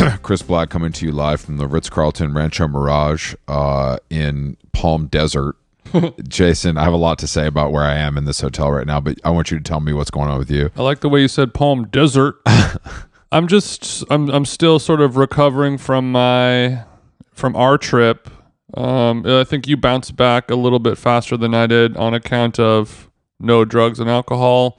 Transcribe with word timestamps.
Chris 0.22 0.42
Black 0.42 0.70
coming 0.70 0.92
to 0.92 1.06
you 1.06 1.12
live 1.12 1.40
from 1.40 1.56
the 1.56 1.66
Ritz 1.66 1.90
Carlton 1.90 2.32
Rancho 2.32 2.68
Mirage 2.68 3.34
uh, 3.48 3.98
in 4.08 4.56
Palm 4.72 5.06
Desert. 5.06 5.56
Jason, 6.28 6.78
I 6.78 6.84
have 6.84 6.92
a 6.92 6.98
lot 6.98 7.18
to 7.18 7.26
say 7.26 7.46
about 7.46 7.72
where 7.72 7.84
I 7.84 7.96
am 7.96 8.16
in 8.16 8.24
this 8.24 8.40
hotel 8.40 8.70
right 8.70 8.86
now, 8.86 9.00
but 9.00 9.18
I 9.24 9.30
want 9.30 9.50
you 9.50 9.58
to 9.58 9.62
tell 9.62 9.80
me 9.80 9.92
what's 9.92 10.10
going 10.10 10.28
on 10.28 10.38
with 10.38 10.50
you. 10.50 10.70
I 10.76 10.82
like 10.82 11.00
the 11.00 11.08
way 11.08 11.20
you 11.20 11.28
said 11.28 11.52
Palm 11.52 11.86
Desert. 11.88 12.36
I'm 13.32 13.46
just 13.46 14.04
I'm 14.10 14.28
I'm 14.30 14.44
still 14.44 14.78
sort 14.78 15.00
of 15.00 15.16
recovering 15.16 15.78
from 15.78 16.10
my 16.12 16.84
from 17.32 17.54
our 17.56 17.78
trip. 17.78 18.28
Um, 18.74 19.24
I 19.26 19.44
think 19.44 19.66
you 19.66 19.76
bounced 19.76 20.16
back 20.16 20.50
a 20.50 20.56
little 20.56 20.78
bit 20.78 20.96
faster 20.96 21.36
than 21.36 21.54
I 21.54 21.66
did 21.66 21.96
on 21.96 22.14
account 22.14 22.58
of 22.58 23.10
no 23.38 23.64
drugs 23.64 23.98
and 24.00 24.08
alcohol. 24.08 24.78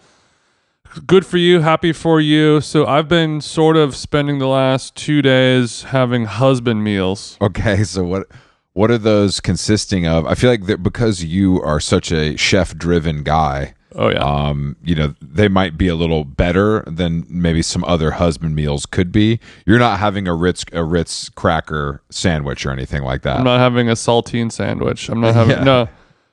Good 1.08 1.26
for 1.26 1.38
you, 1.38 1.62
happy 1.62 1.94
for 1.94 2.20
you. 2.20 2.62
So 2.62 2.86
I've 2.86 3.08
been 3.08 3.42
sort 3.42 3.78
of 3.78 3.96
spending 3.96 4.40
the 4.40 4.48
last 4.48 4.96
two 4.96 5.22
days 5.22 5.84
having 5.84 6.26
husband 6.26 6.84
meals. 6.84 7.38
Okay, 7.42 7.84
so 7.84 8.04
what 8.04 8.28
what 8.74 8.90
are 8.92 8.98
those 8.98 9.40
consisting 9.40 10.08
of? 10.08 10.26
I 10.26 10.34
feel 10.36 10.50
like 10.50 10.66
that 10.66 10.82
because 10.84 11.24
you 11.24 11.62
are 11.62 11.80
such 11.80 12.12
a 12.12 12.36
chef 12.38 12.76
driven 12.76 13.24
guy. 13.24 13.74
Oh 13.96 14.10
yeah. 14.10 14.24
Um, 14.24 14.78
you 14.84 14.96
know, 14.96 15.14
they 15.22 15.50
might 15.50 15.78
be 15.78 15.90
a 15.90 15.96
little 15.96 16.24
better 16.24 16.82
than 16.88 17.26
maybe 17.30 17.62
some 17.62 17.84
other 17.84 18.12
husband 18.12 18.56
meals 18.56 18.86
could 18.86 19.12
be. 19.12 19.40
You're 19.66 19.80
not 19.80 20.00
having 20.00 20.28
a 20.28 20.34
Ritz 20.34 20.64
a 20.72 20.84
Ritz 20.84 21.28
cracker 21.30 22.02
sandwich 22.10 22.66
or 22.66 22.72
anything 22.72 23.04
like 23.04 23.24
that. 23.24 23.38
I'm 23.40 23.44
not 23.44 23.60
having 23.60 23.90
a 23.90 23.94
saltine 23.94 24.52
sandwich. 24.52 25.10
I'm 25.10 25.20
not 25.20 25.34
having 25.36 25.58
Yeah. 25.66 25.88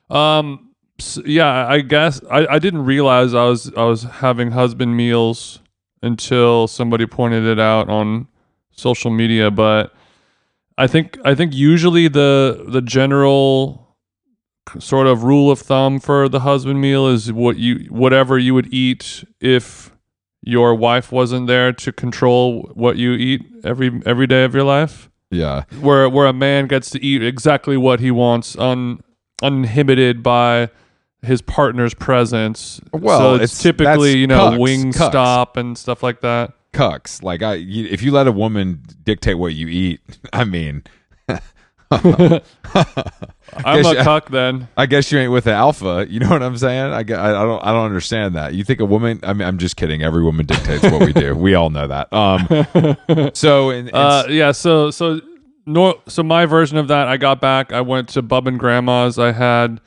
no. 0.09 0.15
Um, 0.15 0.68
yeah, 1.25 1.67
I 1.67 1.79
guess 1.81 2.21
I, 2.29 2.47
I 2.47 2.59
didn't 2.59 2.85
realize 2.85 3.33
I 3.33 3.45
was 3.45 3.71
I 3.75 3.83
was 3.83 4.03
having 4.03 4.51
husband 4.51 4.95
meals 4.95 5.59
until 6.01 6.67
somebody 6.67 7.05
pointed 7.05 7.45
it 7.45 7.59
out 7.59 7.89
on 7.89 8.27
social 8.71 9.11
media. 9.11 9.51
But 9.51 9.93
I 10.77 10.87
think 10.87 11.17
I 11.25 11.35
think 11.35 11.53
usually 11.53 12.07
the 12.07 12.65
the 12.67 12.81
general 12.81 13.97
sort 14.79 15.07
of 15.07 15.23
rule 15.23 15.51
of 15.51 15.59
thumb 15.59 15.99
for 15.99 16.29
the 16.29 16.41
husband 16.41 16.79
meal 16.79 17.07
is 17.07 17.33
what 17.33 17.57
you 17.57 17.87
whatever 17.89 18.37
you 18.37 18.53
would 18.53 18.71
eat 18.73 19.23
if 19.41 19.91
your 20.41 20.75
wife 20.75 21.11
wasn't 21.11 21.47
there 21.47 21.73
to 21.73 21.91
control 21.91 22.69
what 22.73 22.97
you 22.97 23.13
eat 23.13 23.43
every 23.63 24.01
every 24.05 24.27
day 24.27 24.43
of 24.43 24.53
your 24.53 24.63
life 24.63 25.09
yeah. 25.31 25.63
where 25.81 26.07
where 26.07 26.27
a 26.27 26.33
man 26.33 26.67
gets 26.67 26.89
to 26.91 27.03
eat 27.03 27.23
exactly 27.23 27.77
what 27.77 27.99
he 27.99 28.11
wants 28.11 28.57
un 28.57 29.01
uninhibited 29.41 30.21
by 30.21 30.69
his 31.21 31.41
partner's 31.41 31.93
presence. 31.93 32.79
Well, 32.93 33.19
so 33.19 33.33
it's, 33.35 33.43
it's- 33.53 33.61
typically 33.61 34.17
you 34.17 34.27
know 34.27 34.51
cucks, 34.51 34.59
wing 34.59 34.91
cucks. 34.93 35.09
stop 35.09 35.57
and 35.57 35.77
stuff 35.77 36.01
like 36.03 36.21
that. 36.21 36.53
cucks. 36.73 37.21
Like 37.23 37.41
I, 37.43 37.55
you, 37.55 37.85
if 37.89 38.01
you 38.01 38.11
let 38.11 38.27
a 38.27 38.31
woman 38.31 38.81
dictate 39.03 39.37
what 39.37 39.53
you 39.53 39.67
eat, 39.67 40.01
I 40.33 40.43
mean, 40.45 40.83
I'm 41.91 42.41
a 43.65 43.93
you- 43.93 43.95
cuck 44.03 44.29
then. 44.29 44.67
I 44.77 44.85
guess 44.85 45.11
you 45.11 45.17
ain't 45.19 45.31
with 45.31 45.45
the 45.45 45.53
alpha. 45.53 46.05
You 46.09 46.19
know 46.19 46.29
what 46.29 46.43
I'm 46.43 46.57
saying? 46.57 46.91
I, 46.93 46.99
I, 46.99 47.03
don't, 47.03 47.63
I 47.65 47.71
don't 47.71 47.85
understand 47.85 48.35
that. 48.35 48.53
You 48.53 48.63
think 48.63 48.79
a 48.79 48.85
woman? 48.85 49.19
I 49.23 49.33
mean, 49.33 49.47
I'm 49.47 49.57
just 49.57 49.75
kidding. 49.75 50.03
Every 50.03 50.23
woman 50.23 50.45
dictates 50.45 50.83
what 50.83 51.01
we 51.05 51.13
do. 51.13 51.35
We 51.39 51.55
all 51.55 51.69
know 51.69 51.87
that. 51.87 52.11
Um, 52.13 53.31
so 53.33 53.71
Uh, 53.71 54.25
yeah. 54.29 54.51
So 54.51 54.91
so 54.91 55.19
no. 55.65 55.99
So 56.07 56.21
my 56.21 56.45
version 56.45 56.77
of 56.77 56.87
that, 56.89 57.07
I 57.07 57.17
got 57.17 57.39
back. 57.41 57.71
I 57.73 57.81
went 57.81 58.09
to 58.09 58.21
Bub 58.21 58.47
and 58.47 58.59
Grandma's. 58.59 59.17
I 59.17 59.31
had 59.31 59.79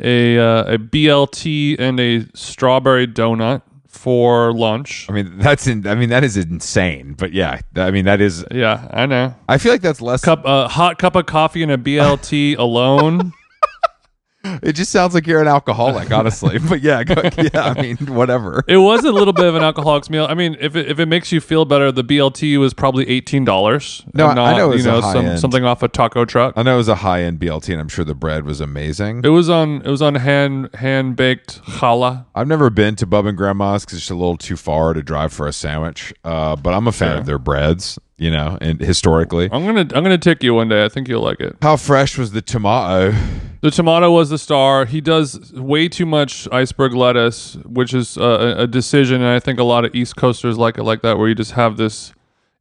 a 0.00 0.38
uh, 0.38 0.74
a 0.74 0.78
BLT 0.78 1.76
and 1.78 2.00
a 2.00 2.26
strawberry 2.34 3.06
donut 3.06 3.62
for 3.86 4.52
lunch. 4.54 5.06
I 5.08 5.12
mean, 5.12 5.38
that's 5.38 5.66
in, 5.66 5.86
I 5.86 5.94
mean, 5.94 6.08
that 6.08 6.24
is 6.24 6.36
insane. 6.36 7.14
But 7.14 7.32
yeah, 7.32 7.60
I 7.76 7.90
mean, 7.90 8.06
that 8.06 8.20
is. 8.20 8.44
Yeah, 8.50 8.88
I 8.92 9.06
know. 9.06 9.34
I 9.48 9.58
feel 9.58 9.72
like 9.72 9.82
that's 9.82 10.00
less. 10.00 10.24
Cup 10.24 10.42
a 10.44 10.68
hot 10.68 10.98
cup 10.98 11.16
of 11.16 11.26
coffee 11.26 11.62
and 11.62 11.72
a 11.72 11.76
BLT 11.78 12.56
alone. 12.58 13.32
It 14.42 14.72
just 14.72 14.90
sounds 14.90 15.12
like 15.14 15.26
you're 15.26 15.40
an 15.42 15.48
alcoholic, 15.48 16.10
honestly. 16.10 16.58
but 16.68 16.80
yeah, 16.80 17.04
go, 17.04 17.14
yeah. 17.52 17.74
I 17.76 17.80
mean, 17.80 17.96
whatever. 18.14 18.64
It 18.66 18.78
was 18.78 19.04
a 19.04 19.12
little 19.12 19.34
bit 19.34 19.44
of 19.46 19.54
an 19.54 19.62
alcoholic's 19.62 20.08
meal. 20.08 20.26
I 20.28 20.34
mean, 20.34 20.56
if 20.60 20.76
it, 20.76 20.90
if 20.90 20.98
it 20.98 21.06
makes 21.06 21.30
you 21.30 21.40
feel 21.40 21.64
better, 21.66 21.92
the 21.92 22.02
BLT 22.04 22.58
was 22.58 22.72
probably 22.72 23.06
eighteen 23.08 23.44
dollars. 23.44 24.02
No, 24.14 24.28
I- 24.28 24.52
I 24.52 24.56
know 24.56 24.70
it 24.70 24.74
was 24.76 24.84
you 24.84 24.90
a 24.90 24.94
know 24.94 25.12
some, 25.12 25.36
something 25.36 25.64
off 25.64 25.82
a 25.82 25.88
taco 25.88 26.24
truck. 26.24 26.54
I 26.56 26.62
know 26.62 26.74
it 26.74 26.78
was 26.78 26.88
a 26.88 26.96
high 26.96 27.22
end 27.22 27.38
BLT, 27.38 27.70
and 27.72 27.80
I'm 27.80 27.88
sure 27.88 28.04
the 28.04 28.14
bread 28.14 28.44
was 28.44 28.60
amazing. 28.60 29.22
It 29.24 29.28
was 29.28 29.50
on 29.50 29.82
it 29.82 29.88
was 29.90 30.00
on 30.02 30.14
hand 30.14 30.70
hand 30.74 31.16
baked 31.16 31.62
challah. 31.64 32.24
I've 32.34 32.48
never 32.48 32.70
been 32.70 32.96
to 32.96 33.06
Bub 33.06 33.26
and 33.26 33.36
Grandma's 33.36 33.84
because 33.84 33.98
it's 33.98 34.02
just 34.04 34.10
a 34.10 34.14
little 34.14 34.36
too 34.38 34.56
far 34.56 34.94
to 34.94 35.02
drive 35.02 35.32
for 35.32 35.46
a 35.46 35.52
sandwich. 35.52 36.14
Uh, 36.24 36.56
but 36.56 36.72
I'm 36.72 36.86
a 36.86 36.92
fan 36.92 37.10
Sure. 37.10 37.18
of 37.18 37.26
their 37.26 37.38
breads, 37.38 37.98
you 38.20 38.30
know, 38.30 38.56
and 38.60 38.78
historically. 38.80 39.48
I'm 39.50 39.64
gonna 39.66 39.80
I'm 39.94 40.04
gonna 40.04 40.18
take 40.18 40.42
you 40.44 40.54
one 40.54 40.68
day. 40.68 40.84
I 40.84 40.88
think 40.88 41.08
you'll 41.08 41.22
like 41.24 41.40
it. 41.40 41.56
How 41.62 41.76
fresh 41.76 42.16
was 42.18 42.30
the 42.32 42.42
tomato? 42.42 43.16
The 43.62 43.70
tomato 43.70 44.10
was 44.10 44.30
the 44.30 44.38
star. 44.38 44.84
He 44.86 45.00
does 45.00 45.52
way 45.54 45.88
too 45.88 46.06
much 46.06 46.46
iceberg 46.52 46.94
lettuce, 46.94 47.56
which 47.66 47.92
is 47.92 48.16
a, 48.16 48.22
a- 48.22 48.56
a 48.62 48.66
decision, 48.66 49.16
and 49.22 49.30
I 49.30 49.40
think 49.40 49.58
a 49.58 49.64
lot 49.64 49.84
of 49.84 49.94
East 49.94 50.16
Coasters 50.16 50.56
like 50.56 50.78
it 50.78 50.84
like 50.84 51.02
that, 51.02 51.18
where 51.18 51.28
you 51.28 51.34
just 51.34 51.52
have 51.52 51.76
this 51.76 52.12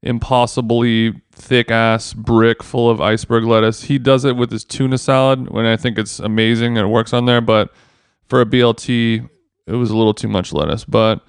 impossibly 0.02 1.14
thick 1.32 1.72
ass 1.72 2.14
brick 2.14 2.62
full 2.64 2.90
of 2.90 3.00
iceberg 3.00 3.44
lettuce. 3.46 3.84
He 3.84 3.98
does 3.98 4.26
it 4.26 4.36
with 4.36 4.52
his 4.52 4.64
tuna 4.66 4.98
salad, 4.98 5.50
when 5.50 5.66
I 5.66 5.78
think 5.78 5.98
it's 5.98 6.20
amazing 6.20 6.78
and 6.78 6.88
it 6.88 6.90
works 6.90 7.14
on 7.14 7.26
there. 7.26 7.42
But 7.42 7.72
for 8.28 8.42
a 8.42 8.46
BLT, 8.46 9.30
it 9.68 9.74
was 9.74 9.90
a 9.92 9.96
little 9.98 10.14
too 10.14 10.28
much 10.28 10.52
lettuce. 10.52 10.84
But 10.86 11.22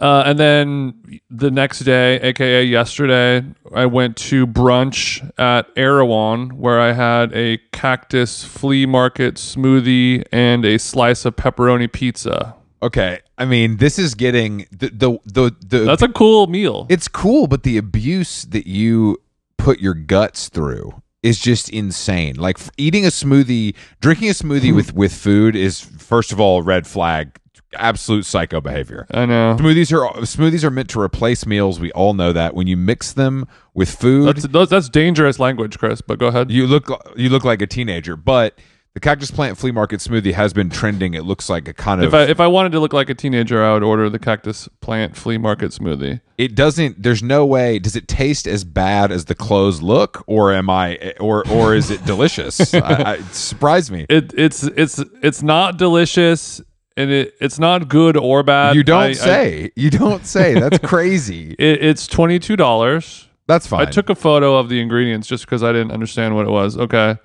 uh, 0.00 0.24
and 0.26 0.38
then 0.38 1.20
the 1.30 1.50
next 1.50 1.80
day, 1.80 2.16
aka 2.20 2.64
yesterday, 2.64 3.44
I 3.74 3.86
went 3.86 4.16
to 4.18 4.46
brunch 4.46 5.22
at 5.38 5.66
Erewhon 5.76 6.58
where 6.58 6.80
I 6.80 6.92
had 6.92 7.32
a 7.32 7.58
cactus 7.72 8.44
flea 8.44 8.86
market 8.86 9.36
smoothie 9.36 10.24
and 10.32 10.64
a 10.64 10.78
slice 10.78 11.24
of 11.24 11.36
pepperoni 11.36 11.90
pizza. 11.92 12.54
Okay, 12.82 13.20
I 13.38 13.44
mean, 13.46 13.78
this 13.78 13.98
is 13.98 14.14
getting 14.14 14.66
the 14.70 14.88
the 14.90 15.18
the, 15.24 15.56
the 15.66 15.78
That's 15.84 16.02
a 16.02 16.08
cool 16.08 16.48
meal. 16.48 16.86
it's 16.90 17.08
cool, 17.08 17.46
but 17.46 17.62
the 17.62 17.78
abuse 17.78 18.42
that 18.46 18.66
you 18.66 19.18
put 19.56 19.80
your 19.80 19.94
guts 19.94 20.48
through 20.48 21.00
is 21.22 21.38
just 21.40 21.70
insane. 21.70 22.34
Like 22.34 22.58
f- 22.58 22.70
eating 22.76 23.06
a 23.06 23.08
smoothie, 23.08 23.74
drinking 24.00 24.28
a 24.28 24.32
smoothie 24.32 24.74
with 24.76 24.92
with 24.92 25.14
food 25.14 25.56
is 25.56 25.80
first 25.80 26.32
of 26.32 26.40
all 26.40 26.58
a 26.58 26.62
red 26.62 26.86
flag, 26.86 27.38
absolute 27.76 28.24
psycho 28.26 28.60
behavior. 28.60 29.06
I 29.10 29.26
know. 29.26 29.56
Smoothies 29.58 29.92
are 29.92 30.12
smoothies 30.22 30.64
are 30.64 30.70
meant 30.70 30.90
to 30.90 31.00
replace 31.00 31.46
meals. 31.46 31.80
We 31.80 31.92
all 31.92 32.14
know 32.14 32.32
that. 32.32 32.54
When 32.54 32.66
you 32.66 32.76
mix 32.76 33.12
them 33.12 33.46
with 33.74 33.90
food, 33.90 34.36
That's, 34.36 34.68
that's 34.70 34.88
dangerous 34.88 35.38
language, 35.38 35.78
Chris. 35.78 36.00
But 36.00 36.18
go 36.18 36.28
ahead. 36.28 36.50
you 36.50 36.66
look 36.66 36.88
you 37.16 37.28
look 37.28 37.44
like 37.44 37.62
a 37.62 37.66
teenager. 37.66 38.16
But 38.16 38.58
the 38.94 39.00
cactus 39.00 39.32
plant 39.32 39.58
flea 39.58 39.72
market 39.72 39.98
smoothie 39.98 40.34
has 40.34 40.52
been 40.52 40.70
trending. 40.70 41.14
It 41.14 41.24
looks 41.24 41.48
like 41.48 41.66
a 41.66 41.72
kind 41.74 42.00
of 42.00 42.06
If 42.06 42.14
I 42.14 42.22
if 42.30 42.38
I 42.40 42.46
wanted 42.46 42.70
to 42.72 42.78
look 42.80 42.92
like 42.92 43.10
a 43.10 43.14
teenager, 43.14 43.60
I 43.64 43.72
would 43.74 43.82
order 43.82 44.08
the 44.08 44.20
cactus 44.20 44.68
plant 44.80 45.16
flea 45.16 45.36
market 45.36 45.72
smoothie. 45.72 46.20
it 46.38 46.54
doesn't 46.54 47.02
there's 47.02 47.22
no 47.22 47.44
way 47.44 47.78
does 47.80 47.96
it 47.96 48.06
taste 48.06 48.46
as 48.46 48.62
bad 48.64 49.10
as 49.10 49.24
the 49.24 49.34
clothes 49.34 49.80
look 49.82 50.22
or 50.26 50.52
am 50.52 50.68
i 50.68 51.14
or 51.20 51.48
or 51.48 51.74
is 51.76 51.90
it 51.92 52.04
delicious 52.04 52.74
I, 52.74 52.78
I, 52.80 53.12
it 53.14 53.34
surprised 53.34 53.90
me 53.92 54.04
It 54.08 54.32
it's 54.36 54.62
it's 54.64 54.98
it's 55.22 55.42
not 55.44 55.76
delicious 55.76 56.60
and 56.96 57.10
it 57.10 57.34
it's 57.40 57.58
not 57.58 57.88
good 57.88 58.16
or 58.16 58.42
bad. 58.42 58.76
you 58.76 58.82
don't 58.84 59.02
I- 59.02 59.06
I- 59.08 59.12
say 59.14 59.70
you 59.76 59.90
don't 59.90 60.24
say 60.26 60.54
that's 60.54 60.78
crazy 60.86 61.54
it, 61.58 61.82
it's 61.84 62.06
twenty 62.06 62.38
two 62.38 62.56
dollars. 62.56 63.28
that's 63.46 63.66
fine 63.66 63.86
I 63.86 63.90
took 63.90 64.08
a 64.10 64.14
photo 64.14 64.56
of 64.56 64.68
the 64.68 64.80
ingredients 64.80 65.26
just 65.28 65.44
because 65.44 65.62
I 65.62 65.72
didn't 65.72 65.90
understand 65.92 66.34
what 66.36 66.46
it 66.46 66.50
was. 66.50 66.76
Okay. 66.78 67.16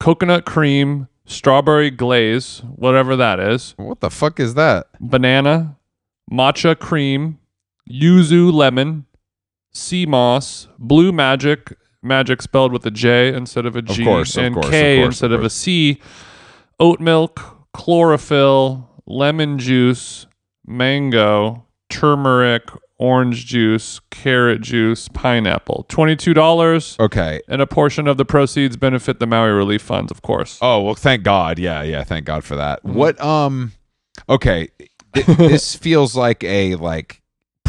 Coconut 0.00 0.44
cream, 0.44 1.08
strawberry 1.24 1.90
glaze, 1.90 2.62
whatever 2.76 3.16
that 3.16 3.40
is, 3.40 3.74
what 3.78 4.00
the 4.00 4.10
fuck 4.10 4.38
is 4.38 4.54
that 4.54 4.86
banana, 5.00 5.76
matcha 6.30 6.78
cream, 6.78 7.38
yuzu 7.90 8.52
lemon, 8.52 9.06
sea 9.72 10.04
moss, 10.04 10.68
blue 10.78 11.10
magic, 11.12 11.72
magic 12.02 12.42
spelled 12.42 12.72
with 12.72 12.84
a 12.84 12.90
J 12.90 13.32
instead 13.32 13.64
of 13.64 13.76
a 13.76 13.82
G, 13.82 14.04
course, 14.04 14.36
of 14.36 14.44
and 14.44 14.54
course, 14.56 14.68
K 14.68 14.96
of 14.98 15.04
course, 15.04 15.14
instead 15.14 15.32
of 15.32 15.40
of, 15.40 15.40
a 15.40 15.42
course. 15.44 15.54
C, 15.54 16.00
oat 16.80 17.00
milk, 17.00 17.53
chlorophyll, 17.74 18.88
lemon 19.06 19.58
juice, 19.58 20.26
mango, 20.66 21.66
turmeric, 21.90 22.62
orange 22.98 23.44
juice, 23.44 24.00
carrot 24.10 24.62
juice, 24.62 25.08
pineapple. 25.08 25.84
$22 25.88 26.98
Okay. 27.00 27.40
and 27.48 27.60
a 27.60 27.66
portion 27.66 28.06
of 28.08 28.16
the 28.16 28.24
proceeds 28.24 28.76
benefit 28.76 29.18
the 29.20 29.26
Maui 29.26 29.50
Relief 29.50 29.82
Funds, 29.82 30.10
of 30.10 30.22
course. 30.22 30.58
Oh 30.62 30.80
well, 30.82 30.94
thank 30.94 31.22
God. 31.22 31.58
Yeah, 31.58 31.82
yeah. 31.82 32.04
Thank 32.04 32.24
God 32.24 32.44
for 32.44 32.56
that. 32.56 32.82
What? 32.84 33.20
Um. 33.20 33.72
Okay. 34.28 34.68
This 35.12 35.74
feels 35.86 36.16
like 36.16 36.42
a 36.44 36.76
like 36.76 37.20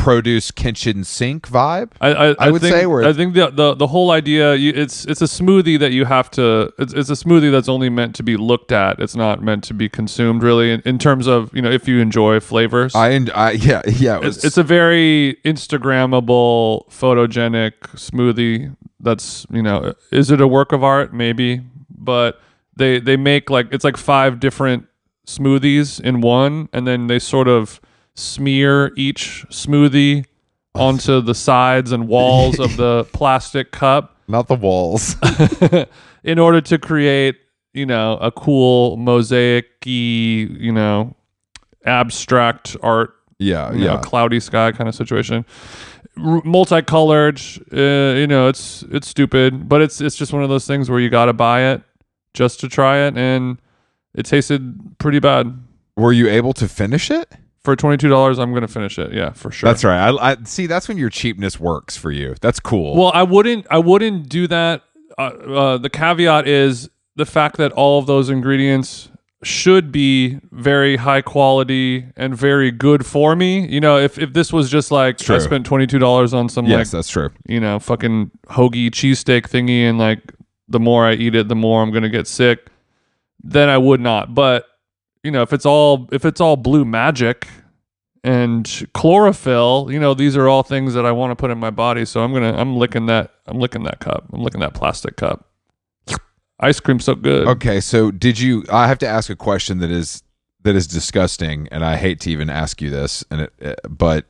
produce 0.05 0.51
kitchen 0.51 1.03
sink 1.03 1.47
vibe. 1.49 1.91
I, 1.99 2.13
I, 2.13 2.35
I 2.37 2.51
would 2.51 2.61
think, 2.61 2.75
say 2.75 2.85
we're- 2.85 3.07
I 3.07 3.13
think 3.13 3.33
the, 3.33 3.49
the 3.49 3.73
the 3.73 3.87
whole 3.87 4.11
idea 4.11 4.53
you, 4.53 4.71
it's 4.75 5.03
it's 5.05 5.21
a 5.21 5.25
smoothie 5.25 5.79
that 5.79 5.93
you 5.93 6.05
have 6.05 6.29
to 6.31 6.71
it's, 6.77 6.93
it's 6.93 7.09
a 7.09 7.13
smoothie 7.13 7.51
that's 7.51 7.67
only 7.67 7.89
meant 7.89 8.15
to 8.17 8.23
be 8.23 8.37
looked 8.37 8.71
at. 8.71 8.99
It's 8.99 9.15
not 9.15 9.41
meant 9.41 9.63
to 9.65 9.73
be 9.73 9.89
consumed 9.89 10.43
really 10.43 10.71
in, 10.71 10.81
in 10.85 10.99
terms 10.99 11.25
of 11.25 11.51
you 11.55 11.61
know 11.61 11.71
if 11.71 11.87
you 11.87 11.99
enjoy 11.99 12.39
flavors. 12.39 12.93
I, 12.93 13.19
I 13.33 13.51
yeah 13.53 13.81
yeah. 13.87 14.17
It 14.17 14.25
was, 14.25 14.37
it's, 14.37 14.45
it's 14.45 14.57
a 14.57 14.63
very 14.63 15.37
Instagrammable, 15.43 16.87
photogenic 16.89 17.73
smoothie. 17.95 18.75
That's 18.99 19.47
you 19.49 19.63
know, 19.63 19.93
is 20.11 20.29
it 20.29 20.39
a 20.39 20.47
work 20.47 20.71
of 20.71 20.83
art? 20.83 21.13
Maybe, 21.13 21.61
but 21.89 22.39
they 22.75 22.99
they 22.99 23.17
make 23.17 23.49
like 23.49 23.67
it's 23.71 23.83
like 23.83 23.97
five 23.97 24.39
different 24.39 24.85
smoothies 25.25 25.99
in 25.99 26.21
one, 26.21 26.69
and 26.73 26.85
then 26.85 27.07
they 27.07 27.17
sort 27.19 27.47
of 27.47 27.81
smear 28.15 28.91
each 28.95 29.45
smoothie 29.49 30.25
onto 30.73 31.21
the 31.21 31.35
sides 31.35 31.91
and 31.91 32.07
walls 32.07 32.59
of 32.59 32.75
the 32.77 33.03
plastic 33.13 33.71
cup 33.71 34.15
not 34.27 34.47
the 34.47 34.55
walls. 34.55 35.15
in 36.23 36.39
order 36.39 36.61
to 36.61 36.77
create 36.77 37.37
you 37.73 37.85
know 37.85 38.17
a 38.17 38.31
cool 38.31 38.97
mosaic-y 38.97 39.91
you 39.91 40.71
know 40.71 41.15
abstract 41.85 42.75
art 42.81 43.13
yeah 43.37 43.71
you 43.71 43.79
know, 43.79 43.93
yeah. 43.93 44.01
cloudy 44.01 44.39
sky 44.39 44.71
kind 44.71 44.87
of 44.87 44.95
situation. 44.95 45.45
R- 46.17 46.41
multicolored, 46.45 47.41
uh, 47.73 48.15
you 48.15 48.25
know, 48.25 48.47
it's 48.47 48.83
it's 48.83 49.07
stupid, 49.07 49.67
but 49.67 49.81
it's 49.81 49.99
it's 49.99 50.15
just 50.15 50.31
one 50.31 50.43
of 50.43 50.49
those 50.49 50.65
things 50.65 50.89
where 50.89 50.99
you 50.99 51.09
got 51.09 51.25
to 51.25 51.33
buy 51.33 51.61
it 51.73 51.81
just 52.33 52.61
to 52.61 52.69
try 52.69 52.99
it, 52.99 53.17
and 53.17 53.57
it 54.13 54.25
tasted 54.25 54.97
pretty 54.97 55.19
bad. 55.19 55.61
Were 55.97 56.13
you 56.13 56.29
able 56.29 56.53
to 56.53 56.69
finish 56.69 57.11
it? 57.11 57.29
For 57.65 57.75
twenty 57.75 57.97
two 57.97 58.09
dollars, 58.09 58.37
I'm 58.37 58.53
gonna 58.53 58.67
finish 58.67 58.99
it. 58.99 59.11
Yeah, 59.11 59.33
for 59.33 59.49
sure. 59.49 59.67
That's 59.67 59.83
right. 59.83 59.97
I, 59.97 60.31
I 60.31 60.37
see. 60.43 60.67
That's 60.67 60.87
when 60.87 60.99
your 60.99 61.09
cheapness 61.09 61.59
works 61.59 61.97
for 61.97 62.11
you. 62.11 62.35
That's 62.39 62.59
cool. 62.59 62.95
Well, 62.95 63.11
I 63.13 63.23
wouldn't 63.23 63.65
I 63.71 63.79
wouldn't 63.79 64.29
do 64.29 64.45
that. 64.47 64.83
Uh, 65.17 65.21
uh, 65.21 65.77
the 65.79 65.89
caveat 65.89 66.47
is 66.47 66.89
the 67.15 67.25
fact 67.25 67.57
that 67.57 67.71
all 67.71 67.97
of 67.97 68.05
those 68.05 68.29
ingredients 68.29 69.09
should 69.41 69.91
be 69.91 70.39
very 70.51 70.95
high 70.95 71.21
quality 71.21 72.05
and 72.15 72.35
very 72.37 72.71
good 72.71 73.03
for 73.03 73.35
me. 73.35 73.67
You 73.67 73.79
know, 73.79 73.97
if 73.97 74.19
if 74.19 74.33
this 74.33 74.53
was 74.53 74.69
just 74.69 74.91
like 74.91 75.17
True. 75.17 75.37
I 75.37 75.39
spent 75.39 75.65
twenty 75.65 75.87
two 75.87 75.99
dollars 75.99 76.35
on 76.35 76.49
some 76.49 76.67
yes, 76.67 76.77
like 76.77 76.91
that's 76.91 77.09
true. 77.09 77.31
you 77.47 77.59
know, 77.59 77.79
fucking 77.79 78.29
hoagie 78.47 78.91
cheesesteak 78.91 79.49
thingy, 79.49 79.89
and 79.89 79.97
like 79.97 80.21
the 80.67 80.79
more 80.79 81.05
I 81.05 81.13
eat 81.13 81.33
it, 81.33 81.47
the 81.47 81.55
more 81.55 81.81
I'm 81.81 81.91
gonna 81.91 82.09
get 82.09 82.27
sick. 82.27 82.67
Then 83.43 83.69
I 83.69 83.77
would 83.79 84.01
not. 84.01 84.35
But 84.35 84.65
you 85.25 85.31
know, 85.31 85.41
if 85.41 85.51
it's 85.51 85.65
all 85.65 86.07
if 86.11 86.23
it's 86.23 86.39
all 86.39 86.55
blue 86.55 86.85
magic 86.85 87.47
and 88.23 88.87
chlorophyll, 88.93 89.89
you 89.91 89.99
know, 89.99 90.13
these 90.13 90.37
are 90.37 90.47
all 90.47 90.61
things 90.61 90.93
that 90.93 91.05
I 91.05 91.11
want 91.11 91.31
to 91.31 91.35
put 91.35 91.49
in 91.49 91.57
my 91.57 91.71
body. 91.71 92.05
So 92.05 92.23
I'm 92.23 92.31
gonna 92.31 92.53
I'm 92.53 92.77
licking 92.77 93.07
that 93.07 93.33
I'm 93.47 93.59
licking 93.59 93.83
that 93.83 93.99
cup. 93.99 94.25
I'm 94.31 94.41
licking 94.41 94.61
that 94.61 94.75
plastic 94.75 95.17
cup. 95.17 95.49
Ice 96.59 96.79
cream 96.79 96.99
so 96.99 97.15
good. 97.15 97.47
Okay, 97.47 97.81
so 97.81 98.11
did 98.11 98.39
you? 98.39 98.63
I 98.71 98.87
have 98.87 98.99
to 98.99 99.07
ask 99.07 99.29
a 99.29 99.35
question 99.35 99.79
that 99.79 99.91
is 99.91 100.23
that 100.61 100.75
is 100.75 100.87
disgusting, 100.87 101.67
and 101.71 101.83
I 101.83 101.97
hate 101.97 102.19
to 102.21 102.31
even 102.31 102.49
ask 102.49 102.81
you 102.81 102.89
this, 102.89 103.25
and 103.31 103.41
it, 103.41 103.79
but 103.89 104.25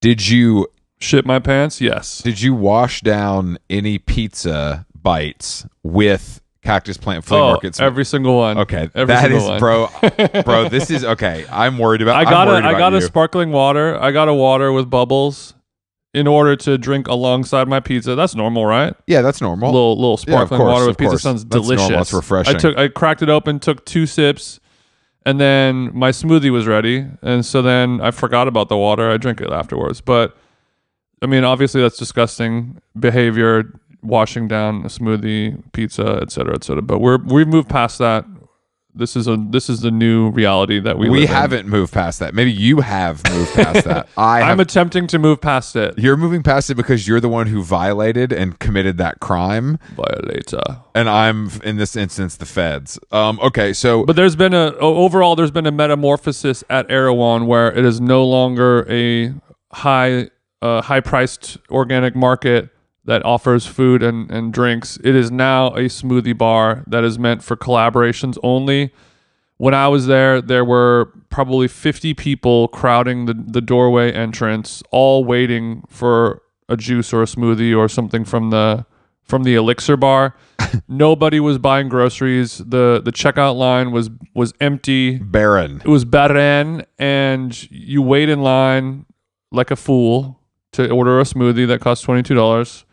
did 0.00 0.28
you 0.28 0.66
Shit 0.98 1.26
my 1.26 1.38
pants? 1.38 1.80
Yes. 1.80 2.18
did 2.18 2.40
you 2.40 2.54
wash 2.54 3.00
down 3.00 3.58
any 3.70 3.98
pizza 3.98 4.86
bites 4.94 5.66
with 5.82 6.40
Cactus 6.62 6.96
Plant 6.96 7.24
Flea 7.24 7.38
oh, 7.38 7.48
Market? 7.52 7.80
every 7.80 8.04
single 8.04 8.36
one. 8.38 8.58
okay, 8.58 8.88
every 8.94 9.12
that 9.12 9.32
is, 9.32 9.42
one. 9.42 9.58
bro, 9.58 9.88
bro. 10.44 10.68
This 10.68 10.90
is 10.90 11.04
okay. 11.04 11.44
I'm 11.50 11.76
worried 11.78 12.02
about. 12.02 12.16
I 12.16 12.24
got 12.24 12.48
a 12.48 12.52
I 12.64 12.78
got 12.78 12.92
a 12.92 12.96
you. 12.96 13.02
sparkling 13.02 13.50
water. 13.50 14.00
I 14.00 14.12
got 14.12 14.28
a 14.28 14.34
water 14.34 14.70
with 14.72 14.88
bubbles 14.88 15.54
in 16.14 16.26
order 16.26 16.54
to 16.54 16.78
drink 16.78 17.08
alongside 17.08 17.66
my 17.68 17.80
pizza. 17.80 18.14
That's 18.14 18.34
normal, 18.34 18.64
right? 18.66 18.94
Yeah, 19.06 19.22
that's 19.22 19.40
normal. 19.40 19.72
little 19.72 19.96
little 19.96 20.18
Yeah, 20.26 20.34
sparkling 20.36 20.60
course, 20.60 20.72
water 20.72 20.86
with 20.86 20.98
pizza 20.98 21.10
course. 21.10 21.22
sounds 21.22 21.44
That's 21.44 21.66
normal. 21.66 21.76
delicious. 21.88 21.96
That's 21.96 22.12
refreshing. 22.12 22.56
I 22.56 22.58
took 22.58 22.78
I 22.78 22.88
cracked 22.88 23.22
it 23.22 23.28
open, 23.28 23.58
took 23.58 23.84
two 23.84 24.06
sips, 24.06 24.60
and 25.26 25.40
then 25.40 25.90
my 25.96 26.10
smoothie 26.10 26.50
was 26.52 26.66
ready. 26.68 27.06
And 27.22 27.44
so 27.44 27.60
then 27.62 28.00
I 28.00 28.12
forgot 28.12 28.46
about 28.46 28.68
the 28.68 28.76
water. 28.76 29.10
I 29.10 29.16
drink 29.16 29.40
it 29.40 29.50
afterwards. 29.50 30.00
But 30.00 30.36
I 31.22 31.26
mean, 31.26 31.44
obviously 31.44 31.80
that's 31.80 31.96
disgusting 31.96 32.80
behavior. 32.98 33.80
Washing 34.02 34.48
down 34.48 34.82
a 34.82 34.88
smoothie, 34.88 35.62
pizza, 35.72 36.18
et 36.22 36.32
cetera, 36.32 36.54
et 36.54 36.64
cetera. 36.64 36.82
But 36.82 36.98
we're 36.98 37.18
we've 37.18 37.48
moved 37.48 37.68
past 37.68 37.98
that. 37.98 38.24
This 38.94 39.16
is 39.16 39.26
a 39.26 39.38
this 39.38 39.70
is 39.70 39.80
the 39.80 39.90
new 39.90 40.28
reality 40.30 40.78
that 40.80 40.98
we 40.98 41.08
we 41.08 41.24
haven't 41.24 41.66
moved 41.66 41.94
past 41.94 42.18
that. 42.18 42.34
Maybe 42.34 42.52
you 42.52 42.80
have 42.80 43.22
moved 43.30 43.54
past 43.54 43.84
that. 43.86 44.06
I 44.18 44.40
have 44.40 44.50
I'm 44.50 44.60
attempting 44.60 45.06
to 45.06 45.18
move 45.18 45.40
past 45.40 45.76
it. 45.76 45.98
You're 45.98 46.18
moving 46.18 46.42
past 46.42 46.68
it 46.68 46.74
because 46.74 47.08
you're 47.08 47.20
the 47.20 47.28
one 47.30 47.46
who 47.46 47.62
violated 47.62 48.32
and 48.34 48.58
committed 48.58 48.98
that 48.98 49.18
crime, 49.20 49.78
Violator. 49.96 50.82
and 50.94 51.08
I'm 51.08 51.48
in 51.64 51.78
this 51.78 51.96
instance 51.96 52.36
the 52.36 52.44
feds. 52.44 52.98
Um, 53.12 53.40
okay, 53.40 53.72
so 53.72 54.04
But 54.04 54.16
there's 54.16 54.36
been 54.36 54.52
a 54.52 54.74
overall 54.76 55.36
there's 55.36 55.50
been 55.50 55.66
a 55.66 55.72
metamorphosis 55.72 56.62
at 56.68 56.90
Erewhon 56.90 57.46
where 57.46 57.72
it 57.72 57.86
is 57.86 57.98
no 57.98 58.26
longer 58.26 58.84
a 58.90 59.32
high 59.72 60.28
uh, 60.60 60.82
high 60.82 61.00
priced 61.00 61.56
organic 61.70 62.14
market 62.14 62.68
that 63.04 63.24
offers 63.24 63.66
food 63.66 64.02
and, 64.02 64.30
and 64.30 64.52
drinks. 64.52 64.98
It 65.02 65.14
is 65.14 65.30
now 65.30 65.68
a 65.68 65.82
smoothie 65.82 66.36
bar 66.36 66.84
that 66.86 67.04
is 67.04 67.18
meant 67.18 67.42
for 67.42 67.56
collaborations 67.56 68.38
only. 68.42 68.92
When 69.56 69.74
I 69.74 69.88
was 69.88 70.06
there, 70.06 70.40
there 70.40 70.64
were 70.64 71.12
probably 71.28 71.68
50 71.68 72.14
people 72.14 72.68
crowding 72.68 73.26
the, 73.26 73.34
the 73.34 73.60
doorway 73.60 74.12
entrance, 74.12 74.82
all 74.90 75.24
waiting 75.24 75.84
for 75.88 76.42
a 76.68 76.76
juice 76.76 77.12
or 77.12 77.22
a 77.22 77.26
smoothie 77.26 77.76
or 77.76 77.88
something 77.88 78.24
from 78.24 78.50
the 78.50 78.86
from 79.22 79.44
the 79.44 79.54
elixir 79.54 79.96
bar. 79.96 80.34
Nobody 80.88 81.38
was 81.38 81.58
buying 81.58 81.88
groceries. 81.88 82.58
the 82.58 83.00
The 83.04 83.12
checkout 83.12 83.56
line 83.56 83.92
was 83.92 84.10
was 84.34 84.52
empty. 84.60 85.18
Barren. 85.18 85.80
It 85.84 85.88
was 85.88 86.04
barren, 86.04 86.84
and 86.98 87.70
you 87.70 88.02
wait 88.02 88.28
in 88.28 88.42
line 88.42 89.06
like 89.50 89.70
a 89.70 89.76
fool 89.76 90.40
to 90.72 90.90
order 90.90 91.20
a 91.20 91.24
smoothie 91.24 91.66
that 91.68 91.80
costs 91.80 92.04
twenty 92.04 92.22
two 92.22 92.34
dollars. 92.34 92.84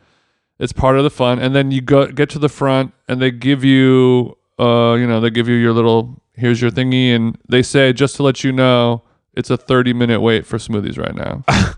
It's 0.59 0.73
part 0.73 0.97
of 0.97 1.03
the 1.03 1.09
fun, 1.09 1.39
and 1.39 1.55
then 1.55 1.71
you 1.71 1.81
go 1.81 2.07
get 2.07 2.29
to 2.31 2.39
the 2.39 2.49
front, 2.49 2.91
and 3.07 3.21
they 3.21 3.31
give 3.31 3.63
you, 3.63 4.37
uh, 4.59 4.95
you 4.99 5.07
know, 5.07 5.21
they 5.21 5.29
give 5.29 5.47
you 5.47 5.55
your 5.55 5.71
little 5.73 6.21
here's 6.35 6.61
your 6.61 6.71
thingy, 6.71 7.15
and 7.15 7.37
they 7.47 7.61
say 7.61 7.93
just 7.93 8.15
to 8.17 8.23
let 8.23 8.43
you 8.43 8.51
know, 8.51 9.01
it's 9.33 9.49
a 9.49 9.57
thirty 9.57 9.93
minute 9.93 10.19
wait 10.21 10.45
for 10.45 10.57
smoothies 10.57 10.97
right 10.97 11.15
now, 11.15 11.43